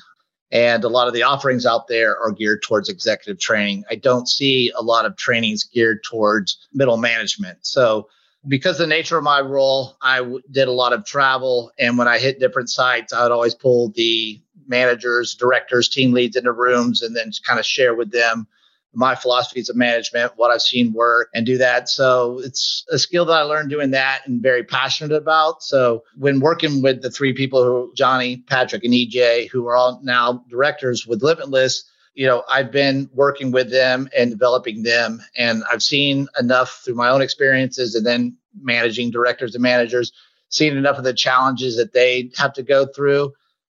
And 0.52 0.84
a 0.84 0.88
lot 0.88 1.08
of 1.08 1.14
the 1.14 1.22
offerings 1.24 1.66
out 1.66 1.88
there 1.88 2.16
are 2.18 2.30
geared 2.30 2.62
towards 2.62 2.88
executive 2.88 3.40
training. 3.40 3.84
I 3.90 3.96
don't 3.96 4.28
see 4.28 4.72
a 4.76 4.82
lot 4.82 5.06
of 5.06 5.16
trainings 5.16 5.64
geared 5.64 6.04
towards 6.04 6.56
middle 6.72 6.98
management. 6.98 7.58
So 7.62 8.08
because 8.46 8.78
the 8.78 8.86
nature 8.86 9.18
of 9.18 9.24
my 9.24 9.40
role, 9.40 9.96
I 10.00 10.18
w- 10.18 10.42
did 10.50 10.68
a 10.68 10.72
lot 10.72 10.92
of 10.92 11.04
travel. 11.04 11.72
And 11.78 11.98
when 11.98 12.08
I 12.08 12.18
hit 12.18 12.40
different 12.40 12.70
sites, 12.70 13.12
I 13.12 13.22
would 13.22 13.32
always 13.32 13.54
pull 13.54 13.90
the 13.90 14.40
managers, 14.66 15.34
directors, 15.34 15.88
team 15.88 16.12
leads 16.12 16.36
into 16.36 16.52
rooms 16.52 17.02
and 17.02 17.14
then 17.14 17.32
kind 17.46 17.58
of 17.58 17.66
share 17.66 17.94
with 17.94 18.10
them 18.10 18.46
my 18.92 19.14
philosophies 19.14 19.68
of 19.68 19.76
management, 19.76 20.32
what 20.36 20.50
I've 20.50 20.62
seen 20.62 20.92
work, 20.92 21.28
and 21.32 21.46
do 21.46 21.58
that. 21.58 21.88
So 21.88 22.40
it's 22.40 22.84
a 22.90 22.98
skill 22.98 23.24
that 23.26 23.32
I 23.34 23.42
learned 23.42 23.70
doing 23.70 23.92
that 23.92 24.22
and 24.26 24.42
very 24.42 24.64
passionate 24.64 25.14
about. 25.14 25.62
So 25.62 26.02
when 26.16 26.40
working 26.40 26.82
with 26.82 27.02
the 27.02 27.10
three 27.10 27.32
people 27.32 27.62
who 27.62 27.92
Johnny, 27.94 28.38
Patrick, 28.38 28.82
and 28.82 28.92
EJ, 28.92 29.48
who 29.48 29.68
are 29.68 29.76
all 29.76 30.00
now 30.02 30.44
directors 30.48 31.06
with 31.06 31.22
Limitless, 31.22 31.84
you 32.14 32.26
know, 32.26 32.42
I've 32.50 32.72
been 32.72 33.08
working 33.14 33.50
with 33.52 33.70
them 33.70 34.08
and 34.16 34.30
developing 34.30 34.82
them. 34.82 35.20
And 35.36 35.62
I've 35.70 35.82
seen 35.82 36.28
enough 36.38 36.82
through 36.84 36.96
my 36.96 37.08
own 37.08 37.22
experiences 37.22 37.94
and 37.94 38.04
then 38.04 38.36
managing 38.60 39.10
directors 39.10 39.54
and 39.54 39.62
managers, 39.62 40.12
seen 40.48 40.76
enough 40.76 40.98
of 40.98 41.04
the 41.04 41.14
challenges 41.14 41.76
that 41.76 41.92
they 41.92 42.30
have 42.36 42.52
to 42.54 42.62
go 42.62 42.86
through 42.86 43.32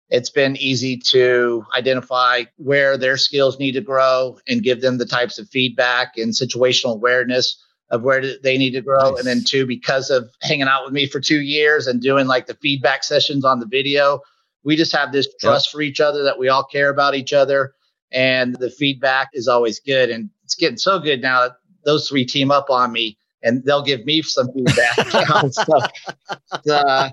it's 0.10 0.30
been 0.30 0.56
easy 0.58 0.98
to 0.98 1.66
identify 1.76 2.44
where 2.58 2.98
their 2.98 3.18
skills 3.18 3.60
need 3.60 3.74
to 3.74 3.82
grow 3.82 4.40
and 4.48 4.64
give 4.64 4.82
them 4.82 4.98
the 4.98 5.06
types 5.06 5.38
of 5.38 5.50
feedback 5.50 6.18
and 6.18 6.32
situational 6.32 6.96
awareness 6.96 7.62
of 7.90 8.04
where 8.04 8.38
they 8.38 8.58
need 8.58 8.72
to 8.72 8.82
grow. 8.82 9.12
Nice. 9.12 9.20
And 9.20 9.28
then, 9.28 9.44
two, 9.46 9.66
because 9.66 10.10
of 10.10 10.30
hanging 10.42 10.68
out 10.68 10.86
with 10.86 10.94
me 10.94 11.08
for 11.08 11.20
two 11.20 11.42
years 11.42 11.88
and 11.88 12.02
doing 12.02 12.28
like 12.28 12.48
the 12.48 12.54
feedback 12.56 13.04
sessions 13.04 13.44
on 13.44 13.60
the 13.60 13.66
video, 13.66 14.22
we 14.64 14.76
just 14.76 14.96
have 14.96 15.12
this 15.12 15.28
trust 15.40 15.68
yep. 15.68 15.72
for 15.72 15.82
each 15.82 16.00
other 16.00 16.24
that 16.24 16.40
we 16.40 16.50
all 16.50 16.64
care 16.64 16.90
about 16.90 17.16
each 17.16 17.34
other. 17.34 17.74
And 18.12 18.56
the 18.56 18.70
feedback 18.70 19.30
is 19.34 19.48
always 19.48 19.80
good. 19.80 20.10
And 20.10 20.30
it's 20.44 20.56
getting 20.56 20.78
so 20.78 21.00
good 21.00 21.22
now 21.22 21.42
that 21.42 21.58
those 21.86 22.08
three 22.08 22.26
team 22.26 22.52
up 22.52 22.70
on 22.70 22.92
me 22.92 23.18
and 23.44 23.64
they'll 23.64 23.84
give 23.84 24.06
me 24.06 24.22
some 24.22 24.50
feedback. 24.52 25.52
so, 26.66 26.74
uh, 26.74 27.10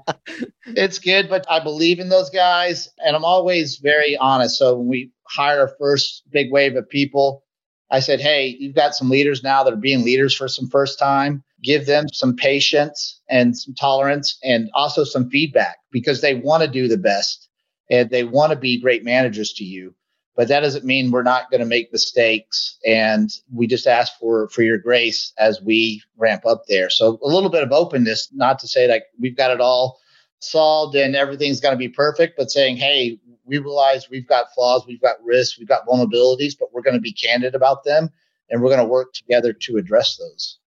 it's 0.66 0.98
good, 0.98 1.28
but 1.28 1.44
I 1.50 1.60
believe 1.60 2.00
in 2.00 2.08
those 2.08 2.30
guys 2.30 2.88
and 2.98 3.14
I'm 3.14 3.24
always 3.24 3.78
very 3.78 4.16
honest. 4.16 4.58
So 4.58 4.76
when 4.76 4.88
we 4.88 5.10
hire 5.28 5.60
our 5.60 5.74
first 5.78 6.22
big 6.30 6.50
wave 6.50 6.76
of 6.76 6.88
people, 6.88 7.44
I 7.90 8.00
said, 8.00 8.20
Hey, 8.20 8.56
you've 8.58 8.74
got 8.74 8.94
some 8.94 9.10
leaders 9.10 9.42
now 9.42 9.62
that 9.62 9.72
are 9.72 9.76
being 9.76 10.04
leaders 10.04 10.34
for 10.34 10.48
some 10.48 10.68
first 10.68 10.98
time. 10.98 11.44
Give 11.62 11.86
them 11.86 12.08
some 12.12 12.34
patience 12.34 13.20
and 13.28 13.56
some 13.56 13.74
tolerance 13.74 14.38
and 14.42 14.68
also 14.74 15.04
some 15.04 15.30
feedback 15.30 15.76
because 15.90 16.20
they 16.20 16.34
want 16.34 16.62
to 16.62 16.68
do 16.68 16.88
the 16.88 16.98
best 16.98 17.48
and 17.90 18.10
they 18.10 18.24
want 18.24 18.50
to 18.50 18.58
be 18.58 18.80
great 18.80 19.04
managers 19.04 19.52
to 19.54 19.64
you 19.64 19.94
but 20.36 20.48
that 20.48 20.60
doesn't 20.60 20.84
mean 20.84 21.10
we're 21.10 21.22
not 21.22 21.50
going 21.50 21.60
to 21.60 21.66
make 21.66 21.92
mistakes 21.92 22.78
and 22.84 23.30
we 23.52 23.66
just 23.66 23.86
ask 23.86 24.18
for 24.18 24.48
for 24.48 24.62
your 24.62 24.78
grace 24.78 25.32
as 25.38 25.60
we 25.62 26.02
ramp 26.16 26.44
up 26.46 26.64
there 26.68 26.90
so 26.90 27.18
a 27.22 27.28
little 27.28 27.50
bit 27.50 27.62
of 27.62 27.72
openness 27.72 28.28
not 28.32 28.58
to 28.58 28.68
say 28.68 28.88
like 28.88 29.04
we've 29.18 29.36
got 29.36 29.50
it 29.50 29.60
all 29.60 30.00
solved 30.40 30.94
and 30.94 31.16
everything's 31.16 31.60
going 31.60 31.74
to 31.74 31.78
be 31.78 31.88
perfect 31.88 32.36
but 32.36 32.50
saying 32.50 32.76
hey 32.76 33.18
we 33.44 33.58
realize 33.58 34.10
we've 34.10 34.28
got 34.28 34.52
flaws 34.54 34.86
we've 34.86 35.00
got 35.00 35.22
risks 35.24 35.58
we've 35.58 35.68
got 35.68 35.86
vulnerabilities 35.86 36.54
but 36.58 36.72
we're 36.72 36.82
going 36.82 36.94
to 36.94 37.00
be 37.00 37.12
candid 37.12 37.54
about 37.54 37.84
them 37.84 38.10
and 38.50 38.60
we're 38.60 38.68
going 38.68 38.78
to 38.78 38.84
work 38.84 39.12
together 39.12 39.52
to 39.52 39.76
address 39.76 40.16
those 40.16 40.58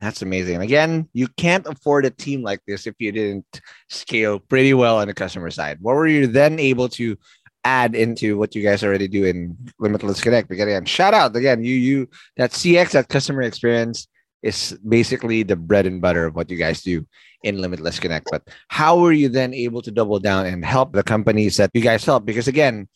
that's 0.00 0.22
amazing. 0.22 0.62
Again, 0.62 1.08
you 1.12 1.28
can't 1.36 1.66
afford 1.66 2.06
a 2.06 2.10
team 2.10 2.42
like 2.42 2.60
this 2.66 2.86
if 2.86 2.94
you 2.98 3.12
didn't 3.12 3.60
scale 3.90 4.38
pretty 4.38 4.72
well 4.72 4.96
on 4.96 5.08
the 5.08 5.14
customer 5.14 5.50
side. 5.50 5.78
What 5.82 5.94
were 5.94 6.06
you 6.06 6.26
then 6.26 6.58
able 6.58 6.88
to 6.90 7.18
add 7.64 7.94
into 7.94 8.38
what 8.38 8.54
you 8.54 8.62
guys 8.62 8.82
already 8.82 9.08
do 9.08 9.24
in 9.24 9.56
Limitless 9.78 10.20
Connect. 10.20 10.48
Because 10.48 10.64
again, 10.64 10.84
shout 10.84 11.14
out 11.14 11.36
again, 11.36 11.62
you 11.64 11.74
you 11.74 12.08
that 12.36 12.52
CX, 12.52 12.92
that 12.92 13.08
customer 13.08 13.42
experience 13.42 14.08
is 14.42 14.78
basically 14.88 15.42
the 15.42 15.56
bread 15.56 15.86
and 15.86 16.00
butter 16.00 16.26
of 16.26 16.34
what 16.34 16.50
you 16.50 16.56
guys 16.56 16.82
do 16.82 17.06
in 17.42 17.60
Limitless 17.60 18.00
Connect. 18.00 18.26
But 18.30 18.42
how 18.68 18.98
were 18.98 19.12
you 19.12 19.28
then 19.28 19.52
able 19.54 19.82
to 19.82 19.90
double 19.90 20.18
down 20.18 20.46
and 20.46 20.64
help 20.64 20.92
the 20.92 21.02
companies 21.02 21.56
that 21.56 21.70
you 21.74 21.80
guys 21.80 22.04
help? 22.04 22.24
Because 22.24 22.48
again, 22.48 22.88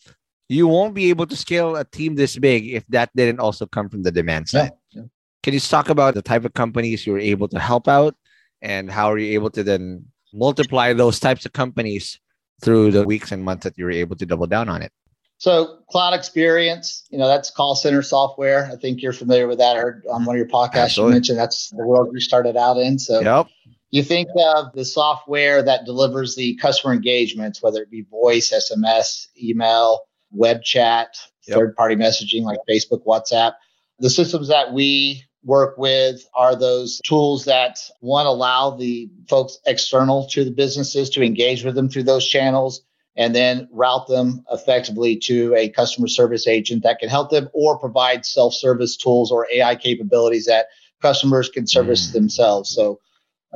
you 0.49 0.69
won't 0.69 0.95
be 0.95 1.11
able 1.11 1.27
to 1.27 1.37
scale 1.37 1.77
a 1.77 1.85
team 1.85 2.15
this 2.15 2.39
big 2.39 2.69
if 2.69 2.87
that 2.89 3.11
didn't 3.15 3.41
also 3.41 3.67
come 3.67 3.89
from 3.89 4.03
the 4.03 4.13
demand 4.13 4.49
side. 4.49 4.73
Yeah, 4.91 5.03
yeah. 5.03 5.09
Can 5.43 5.55
you 5.55 5.61
talk 5.61 5.91
about 5.91 6.15
the 6.15 6.23
type 6.23 6.45
of 6.45 6.55
companies 6.55 7.07
you 7.07 7.13
were 7.13 7.19
able 7.19 7.49
to 7.49 7.59
help 7.59 7.89
out 7.89 8.17
and 8.63 8.91
how 8.91 9.11
are 9.13 9.19
you 9.19 9.35
able 9.35 9.51
to 9.51 9.63
then 9.63 10.07
multiply 10.33 10.93
those 10.93 11.21
types 11.21 11.47
of 11.47 11.53
companies 11.53 12.19
through 12.61 12.93
the 12.93 13.05
weeks 13.05 13.33
and 13.33 13.45
months 13.45 13.65
that 13.65 13.77
you 13.77 13.85
were 13.85 13.91
able 13.91 14.17
to 14.17 14.27
double 14.27 14.47
down 14.47 14.69
on 14.69 14.83
it? 14.83 14.93
So 15.39 15.79
cloud 15.91 16.15
experience, 16.15 17.07
you 17.11 17.19
know, 17.19 17.27
that's 17.27 17.51
call 17.51 17.75
center 17.75 18.03
software. 18.03 18.71
I 18.73 18.77
think 18.77 19.03
you're 19.03 19.13
familiar 19.13 19.47
with 19.47 19.59
that. 19.59 19.77
I 19.77 19.81
heard 19.81 20.05
on 20.11 20.25
one 20.25 20.37
of 20.37 20.39
your 20.39 20.49
podcasts 20.49 20.85
Absolutely. 20.85 21.11
you 21.11 21.17
mentioned 21.17 21.39
that's 21.39 21.71
the 21.71 21.85
world 21.85 22.09
we 22.13 22.21
started 22.21 22.57
out 22.57 22.79
in. 22.79 22.99
So 22.99 23.21
yep. 23.21 23.49
you 23.91 24.03
think 24.03 24.29
of 24.37 24.73
the 24.73 24.85
software 24.85 25.63
that 25.63 25.85
delivers 25.85 26.37
the 26.37 26.57
customer 26.57 26.95
engagements, 26.95 27.63
whether 27.63 27.83
it 27.83 27.91
be 27.91 28.03
voice, 28.03 28.53
SMS, 28.53 29.27
email, 29.43 30.01
web 30.31 30.63
chat, 30.63 31.17
yep. 31.47 31.59
third 31.59 31.77
party 31.77 31.97
messaging 31.97 32.43
like 32.43 32.59
Facebook, 32.69 33.05
WhatsApp. 33.05 33.55
The 33.99 34.11
systems 34.11 34.49
that 34.49 34.73
we 34.73 35.25
work 35.45 35.77
with 35.77 36.27
are 36.35 36.57
those 36.57 37.01
tools 37.05 37.45
that 37.45 37.79
one 38.01 38.27
allow 38.27 38.71
the 38.71 39.11
folks 39.29 39.59
external 39.67 40.27
to 40.29 40.45
the 40.45 40.51
businesses 40.51 41.11
to 41.11 41.23
engage 41.23 41.65
with 41.65 41.75
them 41.75 41.89
through 41.89 42.03
those 42.03 42.27
channels 42.27 42.83
and 43.17 43.35
then 43.35 43.69
route 43.71 44.09
them 44.09 44.45
effectively 44.51 45.17
to 45.17 45.55
a 45.55 45.69
customer 45.69 46.09
service 46.09 46.49
agent 46.49 46.83
that 46.83 46.99
can 46.99 47.09
help 47.09 47.31
them 47.31 47.49
or 47.53 47.79
provide 47.79 48.27
self-service 48.27 48.97
tools 48.97 49.31
or 49.31 49.47
AI 49.53 49.77
capabilities 49.77 50.47
that 50.47 50.67
customers 51.01 51.49
can 51.49 51.67
service 51.67 52.09
mm. 52.09 52.13
themselves. 52.15 52.71
So 52.75 53.01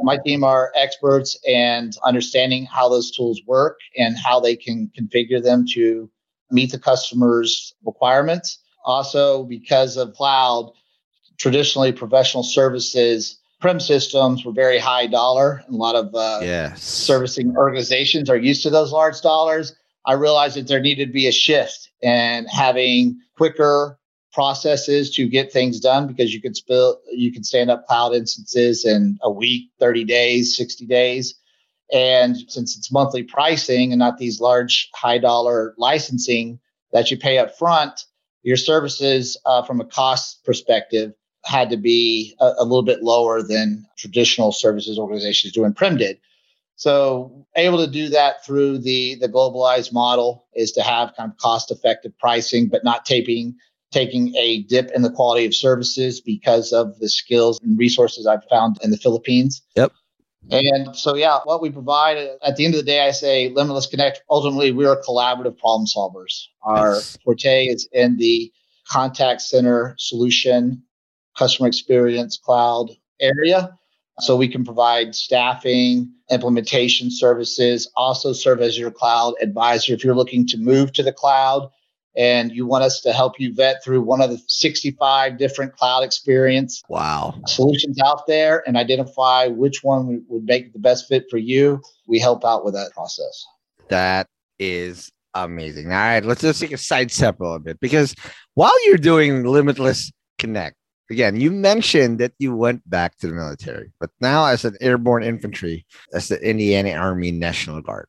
my 0.03 0.19
team 0.25 0.45
are 0.45 0.73
experts 0.77 1.37
and 1.49 1.93
understanding 2.05 2.67
how 2.67 2.89
those 2.89 3.11
tools 3.11 3.41
work 3.47 3.79
and 3.97 4.17
how 4.17 4.39
they 4.39 4.55
can 4.55 4.93
configure 4.97 5.43
them 5.43 5.65
to 5.75 6.09
meet 6.51 6.71
the 6.71 6.79
customer's 6.79 7.75
requirements. 7.85 8.59
Also, 8.85 9.45
because 9.45 9.97
of 9.97 10.15
cloud, 10.15 10.71
traditionally 11.39 11.93
professional 11.93 12.43
services 12.43 13.39
prem 13.61 13.81
systems 13.81 14.45
were 14.45 14.53
very 14.53 14.79
high 14.79 15.07
dollar. 15.07 15.63
And 15.67 15.75
a 15.75 15.79
lot 15.79 15.97
of 15.97 16.15
uh, 16.15 16.41
yes. 16.43 16.83
servicing 16.83 17.57
organizations 17.57 18.31
are 18.31 18.37
used 18.37 18.63
to 18.63 18.71
those 18.71 18.93
large 18.93 19.21
dollars. 19.21 19.75
I 20.07 20.13
realized 20.13 20.57
that 20.57 20.69
there 20.69 20.81
needed 20.81 21.07
to 21.07 21.13
be 21.13 21.27
a 21.27 21.33
shift 21.33 21.91
and 22.03 22.47
having 22.49 23.21
quicker 23.37 23.99
processes 24.33 25.11
to 25.17 25.29
get 25.29 25.53
things 25.53 25.81
done 25.81 26.07
because 26.07 26.33
you 26.33 26.41
can 26.41 26.55
spill 26.55 27.01
you 27.11 27.33
can 27.33 27.43
stand 27.43 27.71
up 27.71 27.87
cloud 27.87 28.15
instances 28.15 28.85
in 28.85 29.19
a 29.23 29.31
week 29.31 29.71
30 29.81 30.05
days 30.05 30.57
60 30.57 30.87
days. 30.87 31.35
And 31.93 32.37
since 32.49 32.77
it's 32.77 32.93
monthly 32.93 33.23
pricing 33.23 33.93
and 33.93 33.99
not 33.99 34.19
these 34.19 34.41
large 34.41 34.91
high 34.95 35.19
dollar 35.19 35.75
licensing 35.79 36.61
that 36.93 37.11
you 37.11 37.19
pay 37.19 37.39
up 37.39 37.57
front 37.59 38.05
your 38.43 38.57
services 38.57 39.37
uh, 39.45 39.63
from 39.63 39.81
a 39.81 39.85
cost 39.85 40.45
perspective 40.45 41.13
had 41.49 41.71
to 41.71 41.77
be 41.77 42.37
a, 42.41 42.53
a, 42.59 42.65
little 42.65 42.83
bit 42.83 43.03
lower 43.03 43.43
than 43.43 43.87
traditional 43.97 44.53
services 44.53 44.99
organizations 44.99 45.53
do 45.53 45.63
doing 45.63 45.73
Prem 45.73 45.97
did. 45.97 46.19
So 46.77 47.47
able 47.57 47.79
to 47.85 47.91
do 47.91 48.11
that 48.11 48.45
through 48.45 48.79
the 48.79 49.17
the 49.17 49.29
globalized 49.29 49.93
model 49.93 50.47
is 50.55 50.71
to 50.73 50.83
have 50.83 51.15
kind 51.17 51.33
of 51.33 51.39
cost 51.39 51.71
effective 51.71 52.17
pricing, 52.19 52.69
but 52.69 52.85
not 52.85 53.05
taping 53.05 53.57
taking 53.91 54.37
a 54.37 54.63
dip 54.65 54.91
in 54.95 55.01
the 55.01 55.11
quality 55.11 55.47
of 55.47 55.55
services 55.55 56.21
because 56.21 56.73
of 56.73 56.99
the 56.99 57.09
skills 57.09 57.59
and 57.63 57.79
resources 57.79 58.27
I've 58.27 58.45
found 58.51 58.77
in 58.83 58.91
the 58.91 58.99
Philippines. 58.99 59.63
Yep. 59.77 59.93
And 60.51 60.95
so, 60.95 61.15
yeah, 61.15 61.41
what 61.45 61.61
we 61.63 61.71
provide 61.71 62.17
at 62.43 62.57
the 62.57 62.65
end 62.65 62.75
of 62.75 62.81
the 62.81 62.87
day, 62.87 63.07
I 63.07 63.11
say 63.11 63.49
Limitless 63.49 63.87
Connect. 63.87 64.23
Ultimately, 64.31 64.73
we 64.73 64.87
are 64.87 65.01
collaborative 65.03 65.59
problem 65.59 65.87
solvers. 65.87 66.47
Our 66.63 66.95
yes. 66.95 67.19
forte 67.25 67.67
is 67.67 67.89
in 67.93 68.19
the 68.19 68.53
contact 68.87 69.43
center 69.43 69.95
solution 69.99 70.83
customer 71.39 71.69
experience 71.69 72.37
cloud 72.37 72.91
area. 73.21 73.79
So 74.21 74.37
we 74.37 74.49
can 74.49 74.65
provide 74.65 75.15
staffing, 75.15 76.13
implementation 76.31 77.11
services, 77.11 77.89
also 77.97 78.33
serve 78.33 78.61
as 78.61 78.77
your 78.77 78.91
cloud 78.91 79.35
advisor 79.41 79.95
if 79.95 80.03
you're 80.03 80.17
looking 80.17 80.47
to 80.49 80.59
move 80.59 80.93
to 80.95 81.05
the 81.05 81.13
cloud. 81.13 81.71
And 82.17 82.51
you 82.51 82.67
want 82.67 82.83
us 82.83 83.01
to 83.03 83.13
help 83.13 83.39
you 83.39 83.55
vet 83.55 83.85
through 83.85 84.03
one 84.03 84.21
of 84.21 84.31
the 84.31 84.43
65 84.49 85.39
different 85.39 85.77
cloud 85.77 86.03
experience 86.03 86.83
wow. 86.89 87.41
solutions 87.47 88.01
out 88.05 88.27
there 88.27 88.65
and 88.67 88.77
identify 88.77 89.47
which 89.47 89.85
one 89.85 90.25
would 90.29 90.45
make 90.45 90.73
the 90.73 90.81
best 90.81 91.07
fit 91.07 91.27
for 91.31 91.39
you. 91.39 91.81
We 92.09 92.19
help 92.19 92.45
out 92.45 92.65
with 92.65 92.75
that 92.75 92.91
process. 92.91 93.47
That 93.89 94.27
is 94.59 95.13
amazing. 95.35 95.93
All 95.93 95.99
right 95.99 96.25
let's 96.25 96.41
just 96.41 96.61
take 96.61 96.73
a 96.73 96.79
side 96.79 97.13
step 97.13 97.39
a 97.39 97.45
little 97.45 97.59
bit 97.61 97.79
because 97.79 98.15
while 98.55 98.87
you're 98.87 98.97
doing 98.97 99.45
limitless 99.45 100.11
connect 100.39 100.75
again, 101.11 101.41
you 101.41 101.51
mentioned 101.51 102.19
that 102.19 102.33
you 102.39 102.55
went 102.55 102.89
back 102.89 103.17
to 103.19 103.27
the 103.27 103.35
military, 103.35 103.93
but 104.01 104.11
now 104.21 104.47
as 104.47 104.65
an 104.65 104.77
airborne 104.81 105.23
infantry, 105.23 105.87
as 106.13 106.29
the 106.29 106.41
Indiana 106.41 106.93
Army 106.93 107.31
National 107.31 107.81
Guard. 107.81 108.09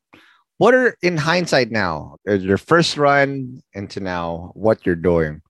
What 0.58 0.74
are 0.74 0.98
in 1.02 1.16
hindsight 1.16 1.72
now, 1.72 2.18
uh, 2.28 2.34
your 2.34 2.58
first 2.58 2.98
run 2.98 3.62
into 3.74 4.02
now 4.02 4.52
what 4.56 4.86
you're 4.86 4.96
doing? 4.96 5.42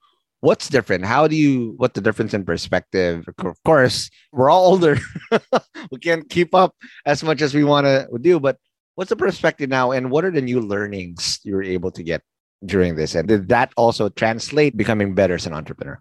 What's 0.42 0.70
different? 0.70 1.04
How 1.04 1.28
do 1.28 1.36
you 1.36 1.74
what 1.78 1.96
the 1.96 2.02
difference 2.02 2.34
in 2.34 2.46
perspective? 2.46 3.26
Of 3.40 3.64
course, 3.66 4.10
we're 4.32 4.50
all 4.50 4.68
older. 4.68 5.00
we 5.92 5.98
can't 6.00 6.30
keep 6.30 6.54
up 6.54 6.76
as 7.06 7.24
much 7.24 7.42
as 7.42 7.54
we 7.54 7.64
want 7.64 7.86
to 7.86 8.08
do, 8.22 8.40
but 8.40 8.58
what's 8.96 9.10
the 9.10 9.16
perspective 9.16 9.68
now 9.68 9.92
and 9.92 10.12
what 10.12 10.24
are 10.24 10.32
the 10.32 10.42
new 10.42 10.62
learnings 10.62 11.40
you 11.44 11.56
were 11.56 11.64
able 11.64 11.92
to 11.92 12.04
get 12.04 12.22
during 12.64 12.96
this? 12.96 13.16
And 13.16 13.28
did 13.28 13.50
that 13.50 13.74
also 13.76 14.10
translate 14.10 14.78
becoming 14.78 15.16
better 15.16 15.34
as 15.34 15.48
an 15.48 15.54
entrepreneur? 15.54 16.00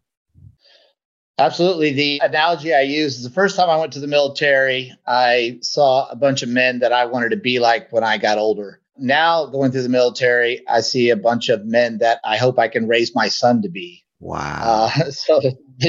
Absolutely. 1.39 1.93
The 1.93 2.21
analogy 2.23 2.75
I 2.75 2.81
use 2.81 3.17
is 3.17 3.23
the 3.23 3.31
first 3.31 3.57
time 3.57 3.71
I 3.71 3.77
went 3.77 3.93
to 3.93 4.01
the 4.01 4.09
military, 4.09 4.93
I 5.07 5.59
saw 5.63 6.09
a 6.09 6.17
bunch 6.17 6.43
of 6.43 6.49
men 6.49 6.81
that 6.81 6.93
I 6.93 7.07
wanted 7.07 7.31
to 7.31 7.37
be 7.37 7.61
like 7.61 7.93
when 7.93 8.03
I 8.03 8.19
got 8.19 8.39
older. 8.39 8.81
Now, 8.97 9.47
going 9.47 9.71
through 9.71 9.83
the 9.83 9.89
military, 9.89 10.67
I 10.69 10.81
see 10.81 11.11
a 11.11 11.17
bunch 11.17 11.49
of 11.49 11.65
men 11.65 11.99
that 11.99 12.21
I 12.25 12.37
hope 12.37 12.59
I 12.59 12.67
can 12.67 12.89
raise 12.89 13.15
my 13.15 13.29
son 13.29 13.63
to 13.63 13.69
be. 13.69 14.05
Wow. 14.19 14.91
Uh, 14.97 15.11
so, 15.11 15.41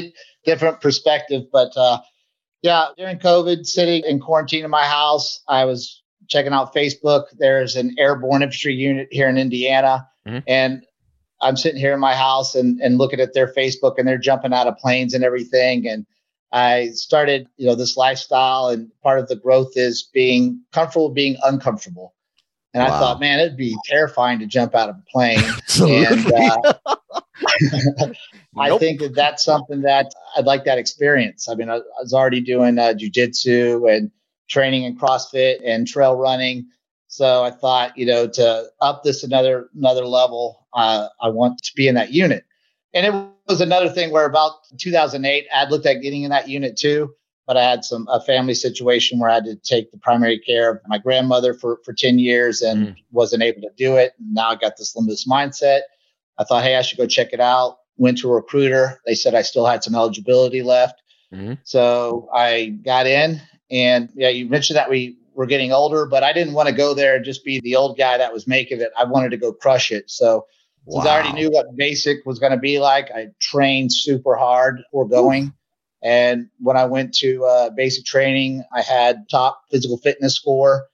different 0.46 0.82
perspective. 0.82 1.44
But 1.52 1.76
uh, 1.76 2.00
yeah, 2.62 2.88
during 2.98 3.18
COVID, 3.18 3.66
sitting 3.66 4.04
in 4.06 4.20
quarantine 4.20 4.64
in 4.64 4.72
my 4.72 4.86
house, 4.86 5.42
I 5.48 5.66
was 5.66 6.04
checking 6.28 6.54
out 6.54 6.76
Facebook. 6.76 7.26
There's 7.38 7.76
an 7.76 7.96
airborne 7.98 8.44
infantry 8.44 8.76
unit 8.76 9.08
here 9.12 9.28
in 9.28 9.38
Indiana. 9.38 10.08
Mm-hmm. 10.28 10.40
And 10.48 10.86
I'm 11.42 11.58
sitting 11.58 11.80
here 11.80 11.94
in 11.94 12.00
my 12.00 12.16
house 12.16 12.56
and, 12.56 12.80
and 12.82 12.98
looking 12.98 13.20
at 13.20 13.34
their 13.34 13.52
Facebook 13.54 13.96
and 13.98 14.08
they're 14.08 14.18
jumping 14.18 14.54
out 14.54 14.68
of 14.68 14.78
planes 14.78 15.14
and 15.14 15.24
everything. 15.24 15.88
And 15.88 16.06
I 16.52 16.90
started, 16.90 17.48
you 17.58 17.68
know, 17.68 17.76
this 17.76 17.96
lifestyle 17.96 18.68
and 18.68 18.92
part 19.02 19.20
of 19.20 19.28
the 19.28 19.36
growth 19.36 19.74
is 19.76 20.10
being 20.14 20.62
comfortable 20.72 21.10
being 21.10 21.38
uncomfortable. 21.44 22.14
And 22.74 22.84
wow. 22.84 22.96
I 22.96 23.00
thought, 23.00 23.20
man, 23.20 23.40
it'd 23.40 23.58
be 23.58 23.76
terrifying 23.86 24.40
to 24.40 24.46
jump 24.46 24.76
out 24.76 24.90
of 24.90 24.96
a 24.96 25.04
plane. 25.12 25.40
And, 25.82 26.34
uh, 26.34 26.74
I 28.58 28.70
nope. 28.70 28.80
think 28.80 29.00
that 29.00 29.16
that's 29.16 29.44
something 29.44 29.82
that 29.84 30.14
I'd 30.36 30.46
like 30.46 30.66
that 30.66 30.78
experience. 30.78 31.48
I 31.48 31.56
mean, 31.56 31.70
I, 31.70 31.76
I 31.76 32.02
was 32.02 32.14
already 32.14 32.42
doing 32.42 32.78
uh, 32.78 32.94
jujitsu 32.94 33.90
and 33.90 34.12
training 34.50 34.84
in 34.84 34.98
CrossFit 34.98 35.60
and 35.64 35.88
trail 35.88 36.16
running. 36.16 36.68
So 37.10 37.44
I 37.44 37.50
thought, 37.50 37.98
you 37.98 38.06
know, 38.06 38.28
to 38.28 38.66
up 38.82 39.04
this 39.04 39.24
another 39.24 39.68
another 39.76 40.06
level, 40.06 40.68
uh, 40.74 41.08
I 41.20 41.30
want 41.30 41.62
to 41.64 41.74
be 41.76 41.88
in 41.88 41.96
that 41.96 42.14
unit. 42.14 42.46
And 42.94 43.06
it 43.06 43.14
was 43.48 43.62
another 43.62 43.90
thing 43.90 44.12
where 44.12 44.26
about 44.26 44.54
2008, 44.78 45.48
I'd 45.54 45.72
looked 45.72 45.88
at 45.88 46.02
getting 46.02 46.22
in 46.22 46.30
that 46.30 46.48
unit 46.48 46.78
too, 46.78 47.12
but 47.48 47.58
I 47.58 47.64
had 47.64 47.84
some 47.84 48.08
a 48.12 48.22
family 48.22 48.54
situation 48.54 49.18
where 49.18 49.32
I 49.32 49.34
had 49.34 49.46
to 49.46 49.56
take 49.56 49.92
the 49.92 49.98
primary 49.98 50.38
care 50.38 50.70
of 50.70 50.82
my 50.88 51.00
grandmother 51.00 51.56
for 51.56 51.80
for 51.84 51.94
10 51.94 52.20
years 52.20 52.62
and 52.62 52.90
mm. 52.90 52.96
wasn't 53.12 53.42
able 53.42 53.62
to 53.62 53.72
do 53.76 53.96
it. 53.96 54.14
And 54.20 54.36
Now 54.36 54.52
I 54.52 54.56
got 54.56 54.78
this 54.78 54.96
limitless 54.96 55.28
mindset. 55.28 55.82
I 56.38 56.44
thought, 56.44 56.64
hey, 56.64 56.76
I 56.76 56.84
should 56.84 57.00
go 57.00 57.08
check 57.08 57.34
it 57.34 57.40
out. 57.40 57.80
Went 57.98 58.20
to 58.20 58.30
a 58.30 58.36
recruiter. 58.36 59.02
They 59.08 59.16
said 59.16 59.34
I 59.34 59.42
still 59.42 59.66
had 59.66 59.84
some 59.84 59.96
eligibility 59.96 60.62
left. 60.62 61.02
Mm-hmm. 61.34 61.54
So 61.64 62.30
I 62.36 62.68
got 62.86 63.08
in. 63.08 63.42
And 63.72 64.10
yeah, 64.16 64.30
you 64.30 64.48
mentioned 64.48 64.78
that 64.78 64.90
we 64.90 65.19
were 65.40 65.46
getting 65.46 65.72
older, 65.72 66.06
but 66.06 66.22
I 66.22 66.34
didn't 66.34 66.54
want 66.54 66.68
to 66.68 66.76
go 66.76 66.94
there 66.94 67.16
and 67.16 67.24
just 67.24 67.46
be 67.46 67.62
the 67.62 67.78
old 67.78 67.98
guy 67.98 68.18
that 68.18 68.34
was 68.34 68.46
making 68.46 68.82
it. 68.82 68.92
I 68.98 69.06
wanted 69.06 69.30
to 69.30 69.38
go 69.38 69.54
crush 69.54 69.90
it. 69.90 70.12
So 70.12 70.46
since. 70.86 71.06
I 71.06 71.14
already 71.14 71.32
knew 71.32 71.50
what 71.50 71.78
basic 71.78 72.26
was 72.26 72.40
going 72.40 72.52
to 72.52 72.58
be 72.58 72.78
like, 72.80 73.10
I 73.10 73.28
trained 73.40 73.94
super 73.94 74.36
hard 74.36 74.82
for 74.92 75.08
going. 75.08 75.46
Ooh. 75.46 75.54
And 76.04 76.50
when 76.60 76.76
I 76.76 76.84
went 76.84 77.14
to 77.20 77.46
uh, 77.46 77.70
basic 77.70 78.04
training, 78.04 78.66
I 78.76 78.82
had 78.82 79.30
top 79.32 79.62
physical 79.72 79.98
fitness 80.00 80.36
score. 80.36 80.88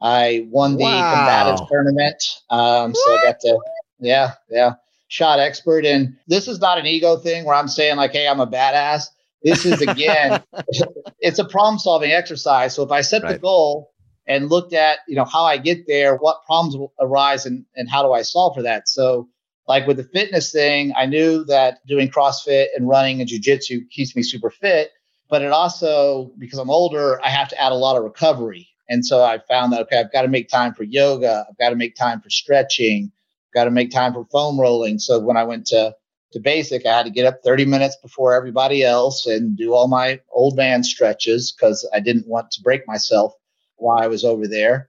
I 0.00 0.48
won 0.50 0.78
the 0.78 0.82
wow. 0.82 1.14
combative 1.14 1.68
tournament. 1.68 2.24
Um, 2.50 2.96
so 2.96 3.12
I 3.12 3.22
got 3.22 3.38
to, 3.42 3.60
yeah, 4.00 4.32
yeah 4.50 4.72
shot 5.06 5.38
expert. 5.38 5.86
And 5.86 6.16
this 6.26 6.48
is 6.48 6.58
not 6.58 6.76
an 6.78 6.86
ego 6.86 7.18
thing 7.18 7.44
where 7.44 7.54
I'm 7.54 7.68
saying, 7.68 7.98
like, 7.98 8.10
hey, 8.10 8.26
I'm 8.26 8.40
a 8.40 8.48
badass. 8.48 9.04
This 9.44 9.64
is, 9.64 9.80
again, 9.80 10.42
it's 11.20 11.38
a 11.38 11.44
problem 11.44 11.78
solving 11.78 12.10
exercise. 12.10 12.74
So 12.74 12.82
if 12.82 12.90
I 12.90 13.02
set 13.02 13.22
right. 13.22 13.34
the 13.34 13.38
goal 13.38 13.91
and 14.26 14.50
looked 14.50 14.72
at, 14.72 14.98
you 15.08 15.16
know, 15.16 15.24
how 15.24 15.44
I 15.44 15.56
get 15.56 15.86
there, 15.86 16.16
what 16.16 16.44
problems 16.46 16.90
arise 17.00 17.46
and, 17.46 17.64
and 17.74 17.88
how 17.90 18.02
do 18.02 18.12
I 18.12 18.22
solve 18.22 18.54
for 18.54 18.62
that? 18.62 18.88
So, 18.88 19.28
like 19.68 19.86
with 19.86 19.96
the 19.96 20.04
fitness 20.04 20.50
thing, 20.52 20.92
I 20.96 21.06
knew 21.06 21.44
that 21.44 21.86
doing 21.86 22.10
CrossFit 22.10 22.66
and 22.76 22.88
running 22.88 23.20
and 23.20 23.30
jujitsu 23.30 23.88
keeps 23.90 24.16
me 24.16 24.22
super 24.22 24.50
fit. 24.50 24.90
But 25.30 25.42
it 25.42 25.52
also, 25.52 26.32
because 26.38 26.58
I'm 26.58 26.68
older, 26.68 27.24
I 27.24 27.30
have 27.30 27.48
to 27.50 27.60
add 27.60 27.72
a 27.72 27.76
lot 27.76 27.96
of 27.96 28.02
recovery. 28.02 28.68
And 28.88 29.06
so 29.06 29.22
I 29.22 29.38
found 29.48 29.72
that, 29.72 29.80
okay, 29.82 29.98
I've 29.98 30.12
got 30.12 30.22
to 30.22 30.28
make 30.28 30.48
time 30.48 30.74
for 30.74 30.82
yoga. 30.82 31.46
I've 31.48 31.56
got 31.56 31.70
to 31.70 31.76
make 31.76 31.94
time 31.94 32.20
for 32.20 32.28
stretching 32.28 33.12
I've 33.52 33.60
got 33.60 33.64
to 33.64 33.70
make 33.70 33.90
time 33.90 34.14
for 34.14 34.24
foam 34.32 34.58
rolling. 34.58 34.98
So 34.98 35.18
when 35.18 35.36
I 35.36 35.44
went 35.44 35.66
to 35.66 35.94
to 36.32 36.40
basic, 36.40 36.86
I 36.86 36.96
had 36.96 37.04
to 37.04 37.10
get 37.10 37.26
up 37.26 37.42
30 37.44 37.66
minutes 37.66 37.96
before 37.96 38.32
everybody 38.32 38.82
else 38.82 39.26
and 39.26 39.54
do 39.54 39.74
all 39.74 39.86
my 39.86 40.18
old 40.32 40.56
man 40.56 40.82
stretches 40.82 41.52
because 41.52 41.86
I 41.92 42.00
didn't 42.00 42.26
want 42.26 42.50
to 42.52 42.62
break 42.62 42.86
myself 42.88 43.34
while 43.82 43.98
I 43.98 44.06
was 44.06 44.24
over 44.24 44.46
there. 44.48 44.88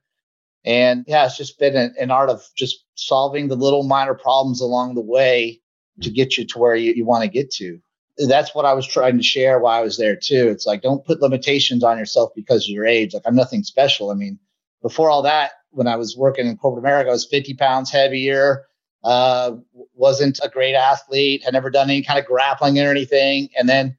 And 0.65 1.03
yeah, 1.07 1.25
it's 1.25 1.37
just 1.37 1.59
been 1.59 1.75
an, 1.75 1.93
an, 1.99 2.11
art 2.11 2.29
of 2.29 2.41
just 2.55 2.85
solving 2.95 3.49
the 3.49 3.55
little 3.55 3.83
minor 3.83 4.13
problems 4.13 4.61
along 4.61 4.95
the 4.95 5.01
way 5.01 5.59
to 6.01 6.09
get 6.09 6.37
you 6.37 6.45
to 6.47 6.59
where 6.59 6.75
you, 6.75 6.93
you 6.93 7.05
want 7.05 7.23
to 7.23 7.29
get 7.29 7.51
to. 7.55 7.79
That's 8.17 8.55
what 8.55 8.65
I 8.65 8.73
was 8.73 8.87
trying 8.87 9.17
to 9.17 9.23
share 9.23 9.59
while 9.59 9.77
I 9.77 9.83
was 9.83 9.97
there 9.97 10.15
too. 10.15 10.47
It's 10.49 10.65
like, 10.65 10.81
don't 10.81 11.03
put 11.03 11.21
limitations 11.21 11.83
on 11.83 11.97
yourself 11.97 12.31
because 12.35 12.65
of 12.65 12.69
your 12.69 12.85
age. 12.85 13.13
Like, 13.13 13.23
I'm 13.25 13.35
nothing 13.35 13.63
special. 13.63 14.11
I 14.11 14.13
mean, 14.13 14.39
before 14.81 15.09
all 15.09 15.23
that, 15.23 15.51
when 15.71 15.87
I 15.87 15.95
was 15.95 16.15
working 16.15 16.47
in 16.47 16.55
corporate 16.57 16.83
America, 16.83 17.09
I 17.09 17.13
was 17.13 17.25
50 17.25 17.55
pounds 17.55 17.91
heavier, 17.91 18.65
uh, 19.03 19.53
wasn't 19.95 20.39
a 20.43 20.49
great 20.49 20.75
athlete, 20.75 21.43
had 21.43 21.53
never 21.53 21.71
done 21.71 21.89
any 21.89 22.03
kind 22.03 22.19
of 22.19 22.25
grappling 22.25 22.79
or 22.79 22.89
anything. 22.89 23.49
And 23.57 23.67
then 23.67 23.97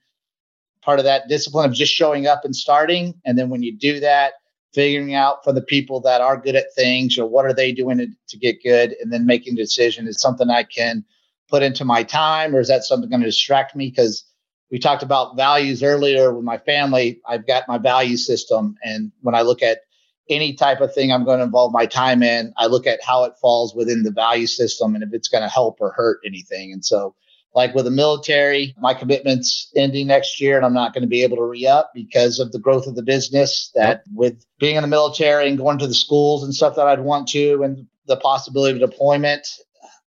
part 0.83 0.99
of 0.99 1.05
that 1.05 1.29
discipline 1.29 1.69
of 1.69 1.75
just 1.75 1.93
showing 1.93 2.27
up 2.27 2.45
and 2.45 2.55
starting. 2.55 3.15
And 3.25 3.37
then 3.37 3.51
when 3.51 3.63
you 3.63 3.77
do 3.77 4.01
that, 4.01 4.35
figuring 4.75 5.14
out 5.14 5.45
for 5.45 5.53
the 5.53 5.62
people 5.62 6.01
that 6.01 6.20
are 6.20 6.37
good 6.37 6.57
at 6.57 6.75
things, 6.75 7.18
or 7.18 7.27
what 7.27 7.45
are 7.45 7.55
they 7.55 7.72
doing 7.72 7.99
to, 7.99 8.09
to 8.29 8.37
get 8.37 8.62
good, 8.62 8.95
and 9.01 9.12
then 9.12 9.27
making 9.27 9.55
a 9.55 9.57
decision 9.57 10.07
is 10.07 10.20
something 10.20 10.51
I 10.51 10.64
can 10.64 11.05
put 11.49 11.62
into 11.62 11.85
my 11.85 12.03
time, 12.03 12.55
or 12.55 12.61
is 12.61 12.68
that 12.68 12.85
something 12.85 13.09
going 13.09 13.20
to 13.20 13.27
distract 13.27 13.77
me? 13.77 13.91
Because 13.91 14.25
we 14.70 14.79
talked 14.79 15.03
about 15.03 15.37
values 15.37 15.83
earlier 15.83 16.35
with 16.35 16.45
my 16.45 16.59
family. 16.59 17.20
I've 17.29 17.47
got 17.47 17.68
my 17.68 17.79
value 17.79 18.16
system. 18.16 18.77
And 18.83 19.12
when 19.20 19.35
I 19.35 19.43
look 19.43 19.62
at 19.62 19.81
any 20.29 20.55
type 20.55 20.81
of 20.81 20.93
thing 20.93 21.12
I'm 21.12 21.25
going 21.25 21.39
to 21.39 21.45
involve 21.45 21.72
my 21.72 21.87
time 21.87 22.22
in, 22.22 22.53
I 22.57 22.66
look 22.66 22.87
at 22.87 22.99
how 23.05 23.25
it 23.25 23.35
falls 23.41 23.75
within 23.75 24.03
the 24.03 24.11
value 24.11 24.47
system 24.47 24.95
and 24.95 25.05
if 25.05 25.11
it's 25.12 25.29
going 25.29 25.43
to 25.43 25.49
help 25.49 25.77
or 25.81 25.93
hurt 25.93 26.20
anything. 26.27 26.72
And 26.72 26.85
so, 26.85 27.14
like 27.55 27.75
with 27.75 27.85
the 27.85 27.91
military, 27.91 28.75
my 28.79 28.95
commitment's 28.95 29.71
ending 29.77 30.09
next 30.09 30.41
year 30.41 30.57
and 30.57 30.67
I'm 30.67 30.75
not 30.75 30.93
going 30.93 31.03
to 31.03 31.09
be 31.09 31.23
able 31.23 31.37
to 31.37 31.45
re 31.45 31.67
up 31.67 31.93
because 31.95 32.39
of 32.41 32.51
the 32.53 32.59
growth 32.59 32.87
of 32.87 32.97
the 32.97 33.03
business. 33.03 33.71
That 33.75 34.03
with 34.13 34.45
being 34.59 34.77
in 34.77 34.83
the 34.83 34.89
military 34.89 35.49
and 35.49 35.59
going 35.59 35.79
to 35.79 35.87
the 35.87 35.95
schools 35.95 36.43
and 36.43 36.55
stuff 36.55 36.77
that 36.77 36.87
I'd 36.87 37.01
want 37.01 37.29
to, 37.29 37.63
and 37.63 37.87
the 38.07 38.17
possibility 38.17 38.83
of 38.83 38.91
deployment, 38.91 39.47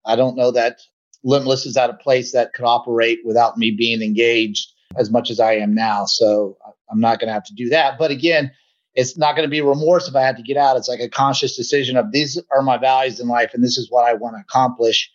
I 0.05 0.17
don't 0.17 0.37
know 0.37 0.51
that 0.53 0.81
Limitless 1.25 1.65
is 1.65 1.77
at 1.77 1.89
a 1.89 1.95
place 1.95 2.33
that 2.33 2.53
could 2.53 2.67
operate 2.67 3.21
without 3.25 3.57
me 3.57 3.71
being 3.71 4.03
engaged 4.03 4.71
as 4.97 5.11
much 5.11 5.31
as 5.31 5.41
I 5.41 5.55
am 5.55 5.75
now. 5.75 6.05
So 6.05 6.59
I'm 6.91 7.01
not 7.01 7.19
going 7.19 7.29
to 7.29 7.33
have 7.33 7.45
to 7.45 7.55
do 7.55 7.71
that. 7.71 7.99
But 7.99 8.11
again, 8.11 8.53
it's 8.95 9.17
not 9.17 9.35
going 9.35 9.47
to 9.47 9.51
be 9.51 9.63
remorse 9.63 10.07
if 10.07 10.15
I 10.15 10.21
had 10.21 10.37
to 10.37 10.43
get 10.43 10.59
out. 10.59 10.77
It's 10.77 10.89
like 10.89 11.01
a 11.01 11.09
conscious 11.09 11.57
decision 11.57 11.97
of 11.97 12.13
these 12.13 12.39
are 12.53 12.63
my 12.63 12.77
values 12.77 13.21
in 13.21 13.29
life 13.29 13.53
and 13.55 13.65
this 13.65 13.79
is 13.79 13.91
what 13.91 14.05
I 14.05 14.13
want 14.13 14.37
to 14.37 14.41
accomplish. 14.41 15.11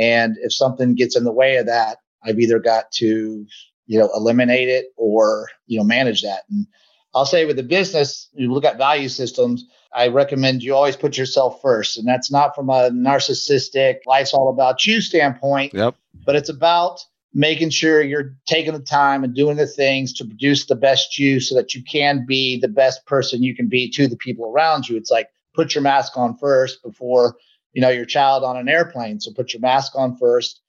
And 0.00 0.36
if 0.40 0.52
something 0.54 0.94
gets 0.94 1.14
in 1.16 1.24
the 1.24 1.32
way 1.32 1.56
of 1.56 1.66
that, 1.66 1.98
I've 2.24 2.40
either 2.40 2.58
got 2.58 2.90
to, 2.92 3.46
you 3.86 3.98
know, 3.98 4.10
eliminate 4.16 4.68
it 4.68 4.86
or, 4.96 5.48
you 5.66 5.78
know, 5.78 5.84
manage 5.84 6.22
that. 6.22 6.44
And 6.50 6.66
I'll 7.14 7.26
say 7.26 7.44
with 7.44 7.56
the 7.56 7.62
business, 7.62 8.28
you 8.32 8.52
look 8.52 8.64
at 8.64 8.78
value 8.78 9.10
systems, 9.10 9.66
I 9.92 10.08
recommend 10.08 10.62
you 10.62 10.74
always 10.74 10.96
put 10.96 11.18
yourself 11.18 11.60
first. 11.60 11.98
And 11.98 12.08
that's 12.08 12.30
not 12.30 12.54
from 12.54 12.70
a 12.70 12.90
narcissistic, 12.90 13.98
life's 14.06 14.32
all 14.32 14.48
about 14.48 14.86
you 14.86 15.00
standpoint, 15.00 15.74
yep. 15.74 15.96
but 16.24 16.36
it's 16.36 16.48
about 16.48 17.00
making 17.34 17.70
sure 17.70 18.02
you're 18.02 18.34
taking 18.46 18.72
the 18.72 18.80
time 18.80 19.22
and 19.22 19.34
doing 19.34 19.56
the 19.56 19.66
things 19.66 20.12
to 20.14 20.24
produce 20.24 20.66
the 20.66 20.74
best 20.74 21.18
you 21.18 21.40
so 21.40 21.54
that 21.54 21.74
you 21.74 21.82
can 21.84 22.24
be 22.26 22.58
the 22.58 22.68
best 22.68 23.04
person 23.06 23.42
you 23.42 23.54
can 23.54 23.68
be 23.68 23.90
to 23.90 24.08
the 24.08 24.16
people 24.16 24.50
around 24.50 24.88
you. 24.88 24.96
It's 24.96 25.10
like 25.10 25.28
put 25.54 25.74
your 25.74 25.82
mask 25.82 26.16
on 26.16 26.36
first 26.38 26.82
before, 26.82 27.36
you 27.72 27.80
know, 27.80 27.88
your 27.88 28.04
child 28.04 28.44
on 28.44 28.56
an 28.56 28.68
airplane. 28.68 29.20
So 29.20 29.32
put 29.32 29.52
your 29.52 29.60
mask 29.60 29.92
on 29.94 30.16
first. 30.16 30.60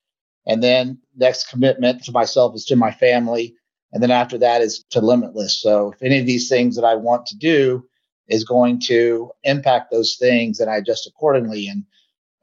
And 0.46 0.62
then 0.62 1.00
next 1.16 1.50
commitment 1.50 2.04
to 2.06 2.12
myself 2.12 2.56
is 2.56 2.66
to 2.66 2.76
my 2.76 2.92
family. 2.92 3.56
And 3.94 4.02
then 4.02 4.12
after 4.12 4.38
that 4.40 4.62
is 4.62 4.84
to 4.92 5.02
limitless. 5.02 5.62
So 5.62 5.92
if 5.92 6.02
any 6.02 6.20
of 6.20 6.26
these 6.26 6.50
things 6.50 6.76
that 6.76 6.86
I 6.86 6.96
want 6.96 7.26
to 7.28 7.38
do 7.38 7.86
is 8.28 8.44
going 8.44 8.80
to 8.88 9.32
impact 9.44 9.92
those 9.92 10.16
things, 10.16 10.58
then 10.58 10.70
I 10.70 10.78
adjust 10.78 11.08
accordingly. 11.08 11.68
And 11.68 11.84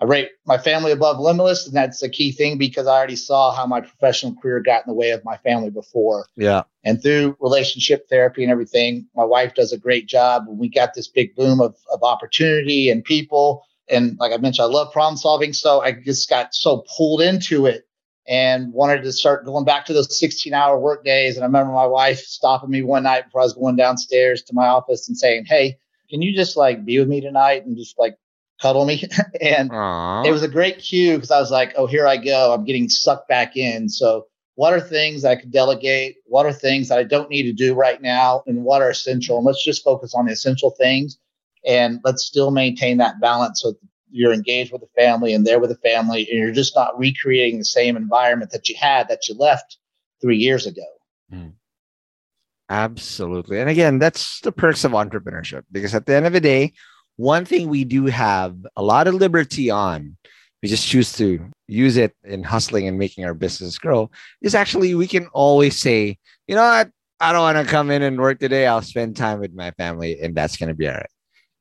I 0.00 0.04
rate 0.04 0.30
my 0.46 0.58
family 0.58 0.92
above 0.92 1.18
limitless, 1.18 1.66
and 1.66 1.74
that's 1.74 2.02
a 2.02 2.08
key 2.08 2.30
thing 2.30 2.56
because 2.56 2.86
I 2.86 2.96
already 2.96 3.16
saw 3.16 3.52
how 3.52 3.66
my 3.66 3.80
professional 3.80 4.34
career 4.40 4.60
got 4.60 4.86
in 4.86 4.90
the 4.92 4.94
way 4.94 5.10
of 5.10 5.24
my 5.24 5.36
family 5.38 5.70
before. 5.70 6.26
Yeah. 6.36 6.62
And 6.84 7.02
through 7.02 7.36
relationship 7.40 8.08
therapy 8.08 8.44
and 8.44 8.52
everything, 8.52 9.08
my 9.16 9.24
wife 9.24 9.54
does 9.54 9.72
a 9.72 9.78
great 9.78 10.06
job. 10.06 10.44
We 10.48 10.68
got 10.68 10.94
this 10.94 11.08
big 11.08 11.34
boom 11.34 11.60
of, 11.60 11.74
of 11.92 12.02
opportunity 12.04 12.90
and 12.90 13.02
people. 13.02 13.64
And 13.90 14.16
like 14.18 14.32
I 14.32 14.36
mentioned, 14.36 14.64
I 14.64 14.68
love 14.68 14.92
problem 14.92 15.16
solving. 15.16 15.52
So 15.52 15.80
I 15.80 15.92
just 15.92 16.28
got 16.28 16.54
so 16.54 16.84
pulled 16.96 17.22
into 17.22 17.66
it 17.66 17.86
and 18.26 18.72
wanted 18.72 19.02
to 19.02 19.12
start 19.12 19.44
going 19.44 19.64
back 19.64 19.86
to 19.86 19.92
those 19.92 20.18
16 20.18 20.52
hour 20.52 20.78
work 20.78 21.04
days. 21.04 21.36
And 21.36 21.44
I 21.44 21.46
remember 21.46 21.72
my 21.72 21.86
wife 21.86 22.18
stopping 22.18 22.70
me 22.70 22.82
one 22.82 23.04
night 23.04 23.24
before 23.26 23.40
I 23.40 23.44
was 23.44 23.54
going 23.54 23.76
downstairs 23.76 24.42
to 24.44 24.54
my 24.54 24.66
office 24.66 25.08
and 25.08 25.16
saying, 25.16 25.46
Hey, 25.46 25.78
can 26.10 26.22
you 26.22 26.34
just 26.34 26.56
like 26.56 26.84
be 26.84 26.98
with 26.98 27.08
me 27.08 27.20
tonight 27.20 27.64
and 27.64 27.76
just 27.76 27.98
like 27.98 28.16
cuddle 28.60 28.84
me. 28.84 29.04
and 29.40 29.70
Aww. 29.70 30.26
it 30.26 30.32
was 30.32 30.42
a 30.42 30.48
great 30.48 30.78
cue 30.78 31.14
because 31.14 31.30
I 31.30 31.40
was 31.40 31.50
like, 31.50 31.74
oh, 31.76 31.86
here 31.86 32.06
I 32.06 32.16
go. 32.16 32.52
I'm 32.52 32.64
getting 32.64 32.88
sucked 32.88 33.28
back 33.28 33.56
in. 33.56 33.88
So, 33.88 34.26
what 34.54 34.72
are 34.72 34.80
things 34.80 35.24
I 35.24 35.36
could 35.36 35.52
delegate? 35.52 36.16
What 36.24 36.44
are 36.44 36.52
things 36.52 36.88
that 36.88 36.98
I 36.98 37.04
don't 37.04 37.30
need 37.30 37.44
to 37.44 37.52
do 37.52 37.74
right 37.74 38.02
now? 38.02 38.42
And 38.46 38.64
what 38.64 38.82
are 38.82 38.90
essential? 38.90 39.36
And 39.36 39.46
let's 39.46 39.64
just 39.64 39.84
focus 39.84 40.14
on 40.16 40.26
the 40.26 40.32
essential 40.32 40.70
things 40.70 41.16
and 41.66 42.00
let's 42.04 42.24
still 42.24 42.50
maintain 42.50 42.98
that 42.98 43.20
balance 43.20 43.62
so 43.62 43.74
you're 44.10 44.32
engaged 44.32 44.72
with 44.72 44.80
the 44.80 45.00
family 45.00 45.34
and 45.34 45.46
there 45.46 45.60
with 45.60 45.70
the 45.70 45.88
family 45.88 46.26
and 46.30 46.38
you're 46.38 46.52
just 46.52 46.74
not 46.74 46.98
recreating 46.98 47.58
the 47.58 47.64
same 47.64 47.96
environment 47.96 48.50
that 48.50 48.68
you 48.68 48.76
had 48.78 49.08
that 49.08 49.28
you 49.28 49.34
left 49.34 49.76
three 50.20 50.36
years 50.36 50.66
ago. 50.66 50.86
Mm. 51.32 51.52
Absolutely. 52.70 53.60
And 53.60 53.70
again, 53.70 53.98
that's 53.98 54.40
the 54.40 54.52
perks 54.52 54.84
of 54.84 54.92
entrepreneurship 54.92 55.62
because 55.72 55.94
at 55.94 56.06
the 56.06 56.14
end 56.14 56.26
of 56.26 56.32
the 56.32 56.40
day, 56.40 56.72
one 57.16 57.44
thing 57.44 57.68
we 57.68 57.84
do 57.84 58.06
have 58.06 58.56
a 58.76 58.82
lot 58.82 59.08
of 59.08 59.14
liberty 59.14 59.70
on, 59.70 60.16
we 60.62 60.68
just 60.68 60.86
choose 60.86 61.12
to 61.14 61.44
use 61.66 61.96
it 61.96 62.14
in 62.24 62.42
hustling 62.42 62.86
and 62.86 62.98
making 62.98 63.24
our 63.24 63.34
business 63.34 63.78
grow, 63.78 64.10
is 64.42 64.54
actually 64.54 64.94
we 64.94 65.06
can 65.06 65.26
always 65.28 65.76
say, 65.78 66.18
you 66.46 66.54
know 66.54 66.62
what, 66.62 66.90
I 67.20 67.32
don't 67.32 67.42
want 67.42 67.58
to 67.58 67.70
come 67.70 67.90
in 67.90 68.02
and 68.02 68.18
work 68.18 68.38
today. 68.38 68.66
I'll 68.66 68.82
spend 68.82 69.16
time 69.16 69.40
with 69.40 69.52
my 69.52 69.72
family, 69.72 70.20
and 70.20 70.34
that's 70.34 70.56
going 70.56 70.68
to 70.68 70.74
be 70.74 70.88
all 70.88 70.94
right. 70.94 71.10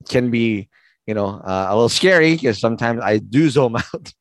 Can 0.08 0.32
be 0.32 0.70
you 1.08 1.14
know, 1.14 1.28
uh, 1.28 1.68
a 1.70 1.74
little 1.74 1.90
scary 1.90 2.36
because 2.36 2.60
sometimes 2.60 3.02
I 3.02 3.18
do 3.18 3.50
zone 3.50 3.78
out 3.94 4.14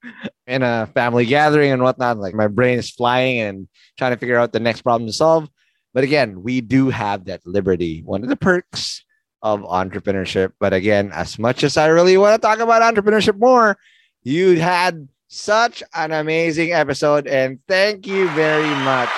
in 0.47 0.62
a 0.62 0.89
family 0.95 1.26
gathering 1.26 1.72
and 1.72 1.82
whatnot. 1.82 2.18
Like 2.18 2.34
my 2.34 2.47
brain 2.47 2.78
is 2.78 2.91
flying 2.91 3.41
and 3.41 3.68
trying 3.99 4.12
to 4.12 4.16
figure 4.16 4.39
out 4.39 4.53
the 4.53 4.61
next 4.61 4.82
problem 4.82 5.09
to 5.09 5.12
solve. 5.12 5.51
But 5.93 6.05
again, 6.05 6.43
we 6.43 6.61
do 6.61 6.89
have 6.91 7.24
that 7.24 7.45
liberty. 7.45 8.03
One 8.05 8.22
of 8.22 8.28
the 8.28 8.37
perks 8.37 9.05
of 9.43 9.62
entrepreneurship. 9.62 10.53
But 10.61 10.72
again, 10.72 11.11
as 11.12 11.39
much 11.39 11.64
as 11.64 11.76
I 11.76 11.89
really 11.89 12.16
want 12.16 12.41
to 12.41 12.47
talk 12.47 12.61
about 12.61 12.82
entrepreneurship 12.82 13.39
more, 13.39 13.76
you 14.22 14.61
had 14.61 15.09
such 15.28 15.82
an 15.95 16.12
amazing 16.12 16.72
episode. 16.72 17.26
And 17.26 17.59
thank 17.66 18.07
you 18.07 18.28
very 18.30 18.74
much, 18.84 19.11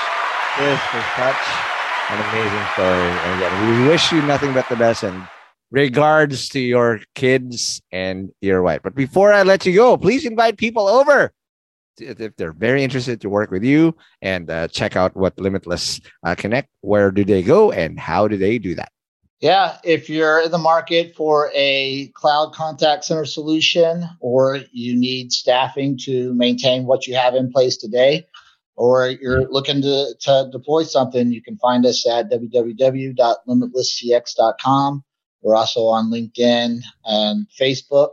Chris, 0.54 0.80
for 0.80 1.04
such 1.16 1.42
an 2.10 2.20
amazing 2.30 2.66
story. 2.72 3.10
And 3.10 3.42
again, 3.42 3.82
we 3.82 3.88
wish 3.88 4.10
you 4.10 4.22
nothing 4.22 4.54
but 4.54 4.68
the 4.68 4.76
best 4.76 5.02
and 5.02 5.28
regards 5.70 6.48
to 6.50 6.60
your 6.60 7.00
kids 7.14 7.82
and 7.92 8.30
your 8.40 8.62
wife. 8.62 8.80
But 8.82 8.94
before 8.94 9.32
I 9.32 9.42
let 9.42 9.66
you 9.66 9.74
go, 9.74 9.96
please 9.96 10.24
invite 10.24 10.56
people 10.56 10.88
over 10.88 11.32
if 12.00 12.36
they're 12.36 12.52
very 12.52 12.84
interested 12.84 13.20
to 13.20 13.28
work 13.28 13.50
with 13.50 13.64
you 13.64 13.94
and 14.22 14.48
uh, 14.50 14.68
check 14.68 14.96
out 14.96 15.14
what 15.16 15.38
Limitless 15.38 16.00
uh, 16.24 16.34
Connect. 16.34 16.68
Where 16.80 17.10
do 17.10 17.24
they 17.24 17.42
go 17.42 17.72
and 17.72 17.98
how 17.98 18.28
do 18.28 18.36
they 18.36 18.58
do 18.58 18.74
that? 18.76 18.92
Yeah, 19.40 19.78
if 19.84 20.10
you're 20.10 20.40
in 20.40 20.50
the 20.50 20.58
market 20.58 21.14
for 21.14 21.52
a 21.54 22.08
cloud 22.08 22.52
contact 22.54 23.04
center 23.04 23.24
solution 23.24 24.04
or 24.20 24.58
you 24.72 24.98
need 24.98 25.30
staffing 25.32 25.96
to 26.04 26.34
maintain 26.34 26.86
what 26.86 27.06
you 27.06 27.14
have 27.14 27.36
in 27.36 27.52
place 27.52 27.76
today, 27.76 28.26
or 28.74 29.08
you're 29.08 29.48
looking 29.50 29.80
to, 29.82 30.14
to 30.20 30.48
deploy 30.52 30.82
something, 30.84 31.32
you 31.32 31.42
can 31.42 31.58
find 31.58 31.84
us 31.84 32.08
at 32.08 32.30
www.limitlesscx.com. 32.30 35.04
We're 35.48 35.56
also 35.56 35.86
on 35.86 36.10
LinkedIn 36.10 36.82
and 37.06 37.46
Facebook. 37.58 38.10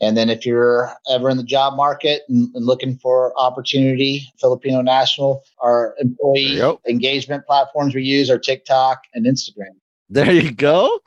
And 0.00 0.16
then 0.16 0.30
if 0.30 0.46
you're 0.46 0.90
ever 1.10 1.28
in 1.28 1.36
the 1.36 1.42
job 1.42 1.76
market 1.76 2.22
and, 2.30 2.48
and 2.54 2.64
looking 2.64 2.96
for 2.96 3.38
opportunity, 3.38 4.26
Filipino 4.40 4.80
National, 4.80 5.42
our 5.60 5.94
employee 5.98 6.58
engagement 6.88 7.44
platforms 7.46 7.94
we 7.94 8.04
use 8.04 8.30
are 8.30 8.38
TikTok 8.38 9.02
and 9.12 9.26
Instagram. 9.26 9.74
There 10.08 10.32
you 10.32 10.50
go. 10.50 10.98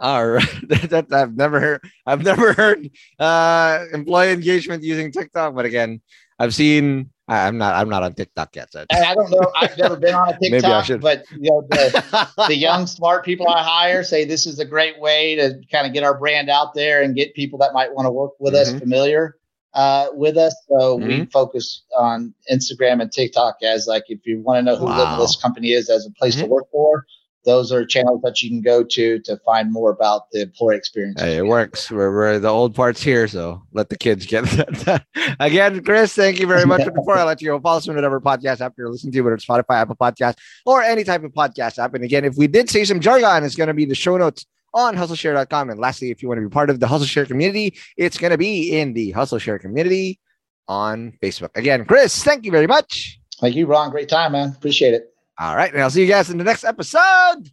All 0.00 0.28
right. 0.28 0.48
that, 0.68 1.12
I've 1.12 1.36
never 1.36 1.60
heard 1.60 1.90
I've 2.04 2.24
never 2.24 2.52
heard 2.52 2.90
uh 3.20 3.84
employee 3.92 4.32
engagement 4.32 4.82
using 4.82 5.12
TikTok, 5.12 5.54
but 5.54 5.64
again, 5.64 6.00
I've 6.40 6.54
seen 6.54 7.10
I'm 7.28 7.58
not. 7.58 7.74
I'm 7.74 7.88
not 7.88 8.04
on 8.04 8.14
TikTok 8.14 8.54
yet. 8.54 8.72
So. 8.72 8.86
I 8.90 9.14
don't 9.14 9.30
know. 9.30 9.50
I've 9.56 9.76
never 9.76 9.96
been 9.96 10.14
on 10.14 10.28
a 10.28 10.38
TikTok, 10.42 11.00
but 11.00 11.24
you 11.32 11.50
know, 11.50 11.66
the, 11.68 12.46
the 12.48 12.56
young 12.56 12.86
smart 12.86 13.24
people 13.24 13.48
I 13.48 13.62
hire 13.62 14.04
say 14.04 14.24
this 14.24 14.46
is 14.46 14.60
a 14.60 14.64
great 14.64 15.00
way 15.00 15.34
to 15.34 15.60
kind 15.72 15.86
of 15.86 15.92
get 15.92 16.04
our 16.04 16.16
brand 16.16 16.48
out 16.48 16.74
there 16.74 17.02
and 17.02 17.16
get 17.16 17.34
people 17.34 17.58
that 17.60 17.72
might 17.72 17.92
want 17.92 18.06
to 18.06 18.10
work 18.10 18.32
with 18.38 18.54
mm-hmm. 18.54 18.74
us 18.74 18.80
familiar 18.80 19.36
uh, 19.74 20.08
with 20.14 20.36
us. 20.36 20.54
So 20.68 20.98
mm-hmm. 20.98 21.08
we 21.08 21.24
focus 21.26 21.82
on 21.96 22.32
Instagram 22.50 23.02
and 23.02 23.10
TikTok 23.10 23.56
as 23.62 23.86
like 23.86 24.04
if 24.08 24.20
you 24.24 24.40
want 24.40 24.58
to 24.58 24.62
know 24.62 24.76
who 24.76 24.86
wow. 24.86 24.98
Limitless 24.98 25.36
Company 25.36 25.72
is 25.72 25.90
as 25.90 26.06
a 26.06 26.10
place 26.10 26.36
mm-hmm. 26.36 26.44
to 26.44 26.50
work 26.50 26.70
for 26.70 27.06
those 27.46 27.72
are 27.72 27.86
channels 27.86 28.20
that 28.22 28.42
you 28.42 28.50
can 28.50 28.60
go 28.60 28.82
to 28.82 29.20
to 29.20 29.36
find 29.38 29.72
more 29.72 29.90
about 29.90 30.30
the 30.32 30.42
employee 30.42 30.76
experience. 30.76 31.20
Hey, 31.20 31.36
it 31.36 31.46
works. 31.46 31.90
We're, 31.90 32.12
we're 32.12 32.38
the 32.38 32.48
old 32.48 32.74
parts 32.74 33.02
here, 33.02 33.26
so 33.28 33.62
let 33.72 33.88
the 33.88 33.96
kids 33.96 34.26
get 34.26 34.44
that. 34.84 35.06
Again, 35.40 35.82
Chris, 35.84 36.12
thank 36.12 36.40
you 36.40 36.46
very 36.46 36.66
much. 36.66 36.84
But 36.84 36.94
before 36.94 37.16
I 37.16 37.22
let 37.22 37.40
you 37.40 37.48
go, 37.48 37.60
follow 37.60 37.78
us 37.78 37.88
on 37.88 37.94
whatever 37.94 38.20
podcast 38.20 38.60
app 38.60 38.74
you're 38.76 38.90
listening 38.90 39.12
to, 39.12 39.20
whether 39.22 39.36
it's 39.36 39.46
Spotify, 39.46 39.76
Apple 39.76 39.96
Podcast, 39.96 40.36
or 40.66 40.82
any 40.82 41.04
type 41.04 41.22
of 41.22 41.32
podcast 41.32 41.78
app. 41.78 41.94
And 41.94 42.04
again, 42.04 42.24
if 42.24 42.36
we 42.36 42.48
did 42.48 42.68
say 42.68 42.84
some 42.84 43.00
jargon, 43.00 43.44
it's 43.44 43.56
going 43.56 43.68
to 43.68 43.74
be 43.74 43.84
the 43.84 43.94
show 43.94 44.16
notes 44.16 44.44
on 44.74 44.96
hustleshare.com. 44.96 45.70
And 45.70 45.80
lastly, 45.80 46.10
if 46.10 46.22
you 46.22 46.28
want 46.28 46.38
to 46.40 46.48
be 46.48 46.52
part 46.52 46.68
of 46.68 46.80
the 46.80 46.88
Hustle 46.88 47.06
Share 47.06 47.26
community, 47.26 47.78
it's 47.96 48.18
going 48.18 48.32
to 48.32 48.38
be 48.38 48.78
in 48.78 48.92
the 48.92 49.12
Hustle 49.12 49.38
Share 49.38 49.58
community 49.58 50.20
on 50.68 51.12
Facebook. 51.22 51.50
Again, 51.54 51.84
Chris, 51.84 52.24
thank 52.24 52.44
you 52.44 52.50
very 52.50 52.66
much. 52.66 53.20
Thank 53.40 53.54
you, 53.54 53.66
Ron. 53.66 53.90
Great 53.90 54.08
time, 54.08 54.32
man. 54.32 54.52
Appreciate 54.56 54.94
it. 54.94 55.15
All 55.38 55.56
right. 55.56 55.72
And 55.72 55.82
I'll 55.82 55.90
see 55.90 56.02
you 56.02 56.08
guys 56.08 56.30
in 56.30 56.38
the 56.38 56.44
next 56.44 56.64
episode. 56.64 57.50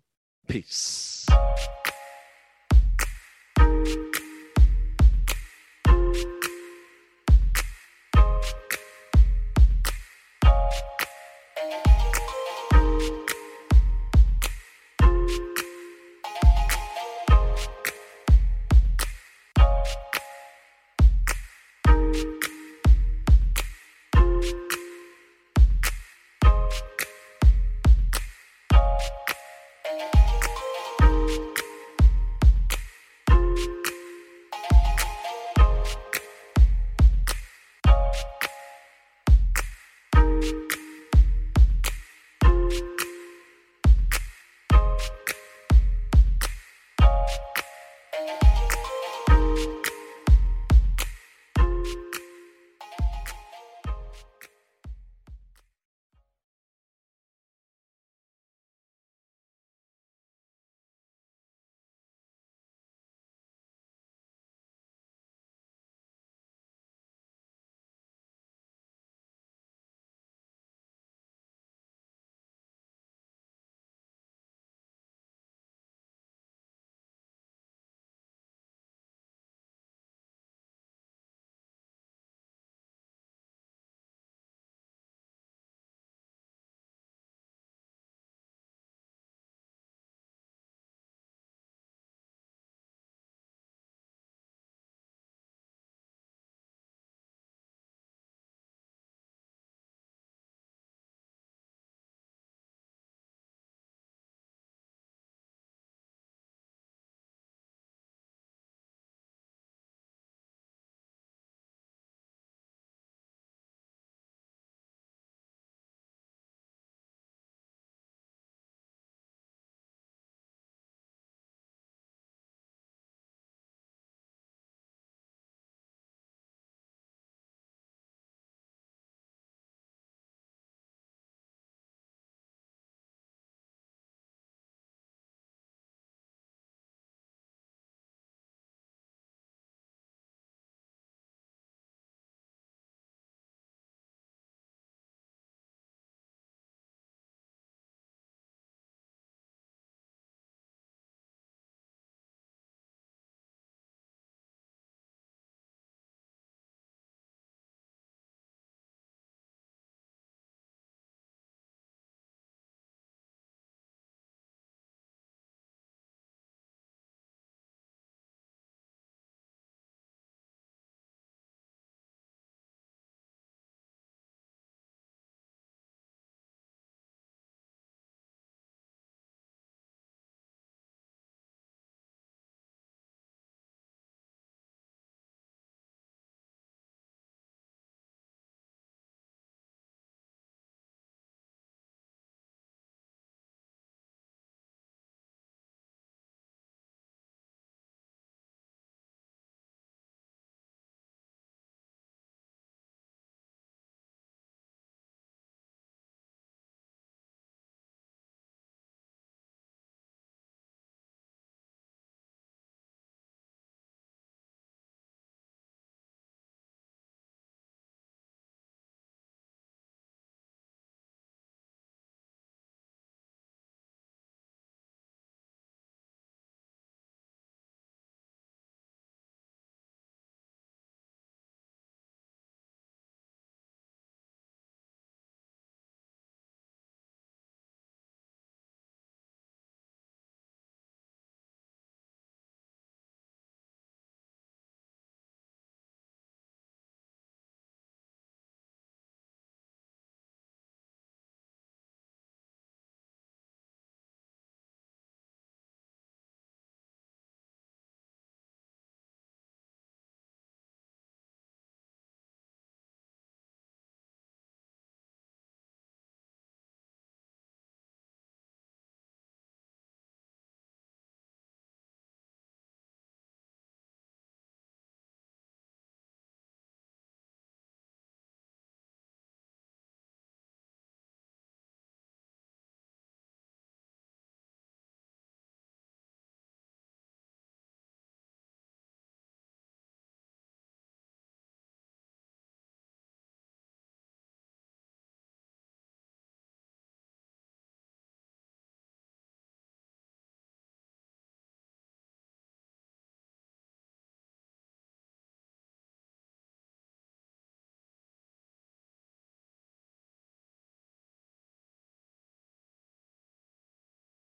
Peace. 0.47 1.25